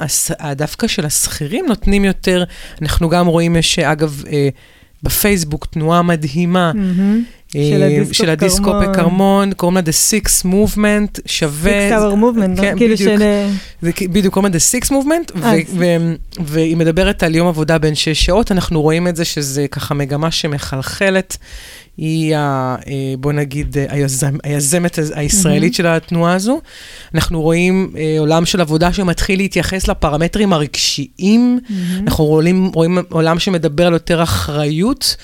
דווקא 0.52 0.88
של 0.88 1.06
השכירים 1.06 1.66
נותנים 1.68 2.06
יותר, 2.06 2.44
אנחנו 2.82 3.10
גם 3.10 3.28
רואים, 3.28 3.56
יש 3.56 3.80
אגב, 3.80 4.24
אה, 4.32 4.50
בפייסבוק 5.04 5.66
תנועה 5.66 6.02
מדהימה. 6.02 6.72
Mm-hmm. 6.76 7.36
של 8.12 8.30
הדיסקו 8.30 8.72
בכרמון, 8.82 9.54
קוראים 9.54 9.78
לה 9.78 9.84
The 9.84 10.12
Six 10.12 10.46
Movement, 10.46 11.22
שווה... 11.26 11.90
Six 11.90 12.02
Hour 12.02 12.16
Movement, 12.16 12.62
כן, 12.62 12.78
כאילו 12.78 12.98
של... 12.98 13.18
זה 13.82 13.92
בדיוק, 14.12 14.34
קוראים 14.34 14.54
לה 14.54 14.60
The 14.60 14.84
Six 14.84 14.90
Movement, 14.90 15.40
והיא 16.46 16.78
מדברת 16.78 17.24
על 17.24 17.36
יום 17.36 17.48
עבודה 17.48 17.78
בן 17.78 17.96
שש 17.96 18.26
שעות, 18.26 18.52
אנחנו 18.52 18.82
רואים 18.82 19.08
את 19.08 19.16
זה 19.16 19.26
שזה 19.26 19.66
ככה 19.72 19.94
מגמה 19.94 20.32
שמחלחלת. 20.32 21.38
היא, 21.98 22.36
ה, 22.36 22.76
בוא 23.20 23.32
נגיד, 23.32 23.78
היזמ, 23.90 24.38
היזמת 24.44 25.00
הישראלית 25.14 25.74
אמ-הממ. 25.74 25.78
של 25.78 25.88
התנועה 25.88 26.34
הזו. 26.34 26.62
אנחנו 27.14 27.42
רואים 27.42 27.94
עולם 28.20 28.46
של 28.46 28.62
עבודה 28.62 28.94
שמתחיל 28.94 29.40
להתייחס 29.40 29.88
לפרמטרים 29.88 30.54
הרגשיים. 30.54 31.60
אמ-הממ. 31.60 31.72
אנחנו 32.04 32.26
רואים, 32.26 32.72
רואים 32.74 32.98
עולם 33.10 33.40
שמדבר 33.40 33.88
על 33.88 33.94
יותר 33.94 34.24
אחריות. 34.24 35.16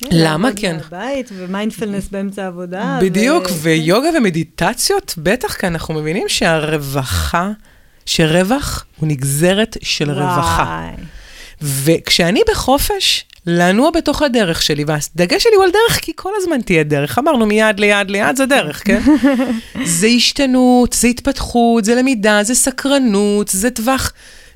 כן, 0.00 0.06
למה? 0.12 0.48
כי... 0.56 0.72
מהבית, 0.72 1.30
ומיינדפלנס 1.36 2.08
באמצע 2.08 2.44
העבודה. 2.44 2.98
בדיוק, 3.02 3.44
ו... 3.50 3.54
ויוגה 3.62 4.08
ומדיטציות, 4.16 5.14
בטח, 5.18 5.54
כי 5.54 5.66
אנחנו 5.66 5.94
מבינים 5.94 6.28
שהרווחה, 6.28 7.50
שרווח 8.06 8.84
הוא 8.96 9.08
נגזרת 9.08 9.76
של 9.82 10.10
וואי. 10.10 10.20
רווחה. 10.20 10.90
וכשאני 11.60 12.40
בחופש, 12.50 13.24
לנוע 13.46 13.90
בתוך 13.90 14.22
הדרך 14.22 14.62
שלי, 14.62 14.84
והדגש 14.84 15.42
שלי 15.42 15.52
הוא 15.56 15.64
על 15.64 15.70
דרך, 15.70 16.00
כי 16.00 16.12
כל 16.16 16.30
הזמן 16.36 16.60
תהיה 16.60 16.82
דרך. 16.82 17.18
אמרנו 17.18 17.46
מיד 17.46 17.80
ליד 17.80 18.10
ליד 18.10 18.36
זה 18.36 18.46
דרך, 18.46 18.82
כן? 18.84 19.00
זה 19.84 20.06
השתנות, 20.06 20.92
זה 20.92 21.08
התפתחות, 21.08 21.84
זה 21.84 21.94
למידה, 21.94 22.42
זה 22.42 22.54
סקרנות, 22.54 23.48
זה 23.48 23.70
טווח 23.70 24.12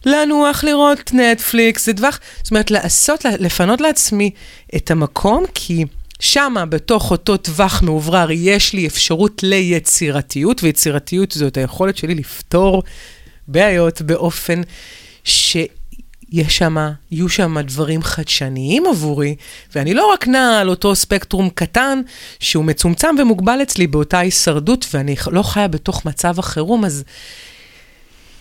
לנוח 0.07 0.65
לראות 0.65 1.15
נטפליקס, 1.15 1.87
זה 1.87 1.95
טווח, 1.95 2.21
זאת 2.43 2.51
אומרת, 2.51 2.71
לעשות, 2.71 3.25
לפנות 3.39 3.81
לעצמי 3.81 4.31
את 4.77 4.91
המקום, 4.91 5.45
כי 5.55 5.85
שמה, 6.21 6.67
בתוך 6.67 7.11
אותו 7.11 7.37
טווח 7.37 7.83
מאוברר, 7.83 8.31
יש 8.31 8.73
לי 8.73 8.87
אפשרות 8.87 9.43
ליצירתיות, 9.43 10.63
ויצירתיות 10.63 11.31
זאת 11.31 11.57
היכולת 11.57 11.97
שלי 11.97 12.15
לפתור 12.15 12.83
בעיות 13.49 14.03
באופן 14.03 14.61
ש... 15.25 15.57
יש 16.33 16.59
שם, 16.59 16.77
יהיו 17.11 17.29
שם 17.29 17.61
דברים 17.61 18.03
חדשניים 18.03 18.87
עבורי, 18.87 19.37
ואני 19.75 19.95
לא 19.95 20.13
רק 20.13 20.29
נעה 20.29 20.61
על 20.61 20.69
אותו 20.69 20.95
ספקטרום 20.95 21.51
קטן, 21.51 22.01
שהוא 22.41 22.65
מצומצם 22.65 23.15
ומוגבל 23.19 23.63
אצלי 23.63 23.87
באותה 23.87 24.19
הישרדות, 24.19 24.87
ואני 24.95 25.15
לא 25.33 25.43
חיה 25.43 25.69
בתוך 25.69 26.07
מצב 26.07 26.39
החירום, 26.39 26.85
אז 26.85 27.05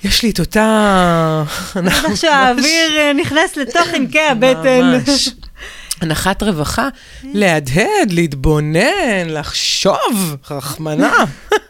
יש 0.04 0.24
לי 0.24 0.30
את 0.30 0.40
אותה... 0.40 1.44
איך 1.88 2.18
שהאוויר 2.18 2.98
אה, 2.98 3.14
נכנס 3.14 3.58
לתוך 3.58 3.88
עמקי 3.96 4.22
הבטן. 4.22 5.02
ממש. 5.08 5.30
הנחת 6.02 6.44
רווחה, 6.44 6.90
להדהד, 7.24 8.12
להתבונן, 8.12 9.28
לחשוב, 9.28 10.36
רחמנה. 10.52 11.14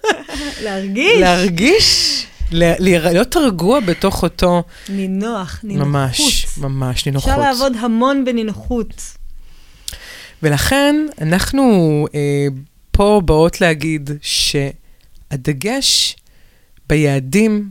להרגיש. 0.63 1.19
להרגיש. 1.19 2.25
להיות 2.51 3.37
רגוע 3.37 3.79
בתוך 3.79 4.23
אותו... 4.23 4.63
נינוח, 4.89 5.59
נינוחות. 5.63 5.87
ממש, 5.87 6.47
ממש, 6.57 7.05
נינוחות. 7.05 7.29
אפשר 7.29 7.41
לעבוד 7.41 7.73
המון 7.79 8.25
בנינוחות. 8.25 9.01
ולכן 10.43 10.95
אנחנו 11.21 12.07
אה, 12.15 12.47
פה 12.91 13.21
באות 13.25 13.61
להגיד 13.61 14.09
שהדגש 15.31 16.15
ביעדים, 16.89 17.69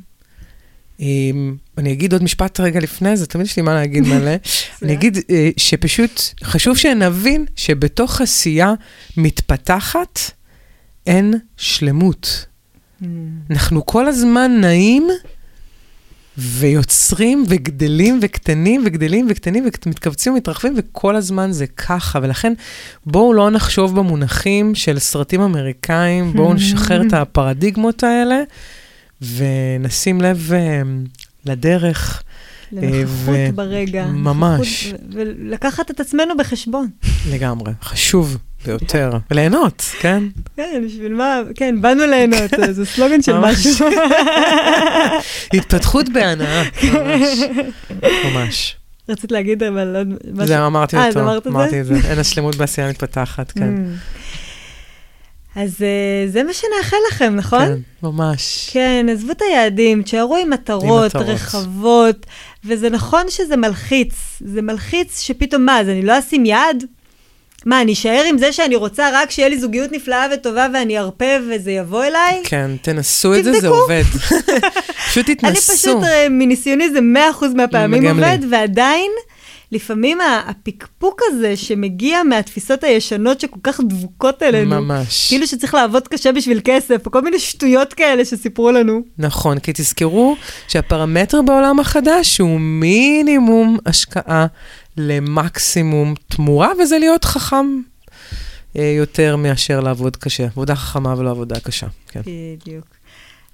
אני 1.78 1.92
אגיד 1.92 2.12
עוד 2.12 2.22
משפט 2.22 2.60
רגע 2.60 2.80
לפני 2.80 3.16
זה, 3.16 3.26
תמיד 3.26 3.46
יש 3.46 3.56
לי 3.56 3.62
מה 3.62 3.74
להגיד 3.74 4.06
מלא. 4.06 4.30
אני 4.82 4.92
אגיד 4.92 5.18
אה, 5.30 5.50
שפשוט 5.56 6.20
חשוב 6.44 6.76
שנבין 6.76 7.44
שבתוך 7.56 8.20
עשייה 8.20 8.74
מתפתחת 9.16 10.20
אין 11.06 11.34
שלמות. 11.56 12.46
אנחנו 13.50 13.86
כל 13.86 14.08
הזמן 14.08 14.50
נעים 14.60 15.08
ויוצרים 16.38 17.44
וגדלים 17.48 18.18
וקטנים 18.22 18.82
וגדלים 18.86 19.26
וקטנים 19.30 19.66
ומתכווצים 19.86 20.32
ומתרחבים, 20.32 20.74
וכל 20.76 21.16
הזמן 21.16 21.52
זה 21.52 21.66
ככה. 21.66 22.18
ולכן 22.22 22.52
בואו 23.06 23.32
לא 23.32 23.50
נחשוב 23.50 23.98
במונחים 23.98 24.74
של 24.74 24.98
סרטים 24.98 25.40
אמריקאים, 25.40 26.32
בואו 26.32 26.54
נשחרר 26.58 27.02
את 27.06 27.12
הפרדיגמות 27.12 28.04
האלה 28.04 28.42
ונשים 29.22 30.20
לב 30.20 30.50
uh, 30.50 31.08
לדרך. 31.46 32.22
לנוכחות 32.72 33.36
ו... 33.52 33.54
ברגע. 33.54 34.06
ממש. 34.06 34.94
ולקחת 35.12 35.90
את 35.90 36.00
עצמנו 36.00 36.36
בחשבון. 36.36 36.88
לגמרי, 37.30 37.72
חשוב 37.82 38.36
ביותר. 38.66 39.10
וליהנות, 39.30 39.82
כן? 40.00 40.22
כן, 40.56 40.82
בשביל 40.86 41.14
מה, 41.14 41.40
כן, 41.54 41.80
באנו 41.80 42.06
ליהנות, 42.06 42.50
זה 42.70 42.86
סלוגן 42.86 43.22
של 43.22 43.38
משהו. 43.38 43.86
התפתחות 45.54 46.08
בהנאה, 46.08 46.62
ממש. 46.82 47.38
ממש. 48.24 48.76
רצית 49.08 49.32
להגיד 49.32 49.62
אבל 49.62 49.96
עוד 49.96 50.08
משהו. 50.32 50.46
זהו, 50.46 50.66
אמרתי 50.66 50.96
אותו. 50.96 51.18
אה, 51.18 51.24
אמרת 51.24 51.46
את 51.46 51.52
זה? 51.52 51.58
אמרתי 51.58 51.80
את 51.80 51.86
זה. 51.86 51.94
אין 52.10 52.18
השלמות 52.18 52.56
בעשייה 52.56 52.88
מתפתחת, 52.88 53.52
כן. 53.52 53.74
אז 55.56 55.70
uh, 55.70 56.32
זה 56.32 56.42
מה 56.42 56.52
שנאחל 56.52 56.96
לכם, 57.10 57.34
נכון? 57.36 57.66
כן, 57.66 57.78
ממש. 58.02 58.70
כן, 58.72 59.06
עזבו 59.12 59.32
את 59.32 59.42
היעדים, 59.42 60.02
תשארו 60.02 60.36
עם 60.36 60.50
מטרות, 60.50 61.14
עם 61.14 61.20
מטרות 61.20 61.26
רחבות, 61.26 62.26
וזה 62.64 62.90
נכון 62.90 63.24
שזה 63.28 63.56
מלחיץ. 63.56 64.14
זה 64.40 64.62
מלחיץ 64.62 65.20
שפתאום, 65.20 65.64
מה, 65.64 65.80
אז 65.80 65.88
אני 65.88 66.02
לא 66.02 66.18
אשים 66.18 66.46
יעד? 66.46 66.84
מה, 67.66 67.80
אני 67.80 67.92
אשאר 67.92 68.22
עם 68.28 68.38
זה 68.38 68.52
שאני 68.52 68.76
רוצה 68.76 69.10
רק 69.12 69.30
שיהיה 69.30 69.48
לי 69.48 69.58
זוגיות 69.58 69.92
נפלאה 69.92 70.26
וטובה 70.34 70.66
ואני 70.74 70.98
ארפה 70.98 71.24
וזה 71.48 71.70
יבוא 71.70 72.04
אליי? 72.04 72.42
כן, 72.44 72.70
תנסו 72.82 73.34
את 73.34 73.44
זה, 73.44 73.60
זה 73.60 73.68
עובד. 73.68 74.02
פשוט 75.08 75.26
תתנסו. 75.26 75.48
אני 75.48 75.56
פשוט, 75.78 76.04
אה, 76.04 76.26
מניסיוני 76.30 76.90
זה 76.90 76.98
100% 77.40 77.44
מהפעמים 77.54 78.06
עובד, 78.06 78.38
ועדיין... 78.50 79.10
לפעמים 79.72 80.18
הפקפוק 80.48 81.20
הזה 81.26 81.56
שמגיע 81.56 82.22
מהתפיסות 82.22 82.84
הישנות 82.84 83.40
שכל 83.40 83.58
כך 83.62 83.80
דבוקות 83.80 84.42
אלינו, 84.42 84.80
ממש. 84.80 85.28
כאילו 85.28 85.46
שצריך 85.46 85.74
לעבוד 85.74 86.08
קשה 86.08 86.32
בשביל 86.32 86.60
כסף, 86.64 87.06
או 87.06 87.10
כל 87.10 87.22
מיני 87.22 87.38
שטויות 87.38 87.94
כאלה 87.94 88.24
שסיפרו 88.24 88.72
לנו. 88.72 89.00
נכון, 89.18 89.58
כי 89.58 89.72
תזכרו 89.74 90.36
שהפרמטר 90.68 91.42
בעולם 91.42 91.80
החדש 91.80 92.38
הוא 92.38 92.60
מינימום 92.60 93.78
השקעה 93.86 94.46
למקסימום 94.96 96.14
תמורה, 96.28 96.72
וזה 96.82 96.98
להיות 96.98 97.24
חכם 97.24 97.80
אה, 98.78 98.94
יותר 98.98 99.36
מאשר 99.36 99.80
לעבוד 99.80 100.16
קשה. 100.16 100.44
עבודה 100.44 100.74
חכמה 100.74 101.14
ולא 101.18 101.30
עבודה 101.30 101.60
קשה, 101.60 101.86
כן. 102.08 102.20
בדיוק. 102.20 102.84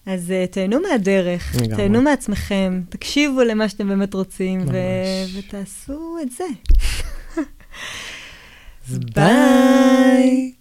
אז 0.08 0.30
uh, 0.30 0.52
תהנו 0.52 0.80
מהדרך, 0.80 1.56
לגמרי. 1.56 1.76
תהנו 1.76 2.02
מעצמכם, 2.02 2.80
תקשיבו 2.88 3.40
למה 3.40 3.68
שאתם 3.68 3.88
באמת 3.88 4.14
רוצים, 4.14 4.60
ו- 4.60 5.38
ותעשו 5.38 6.16
את 6.22 6.28
זה. 6.30 6.44
ביי. 9.14 10.57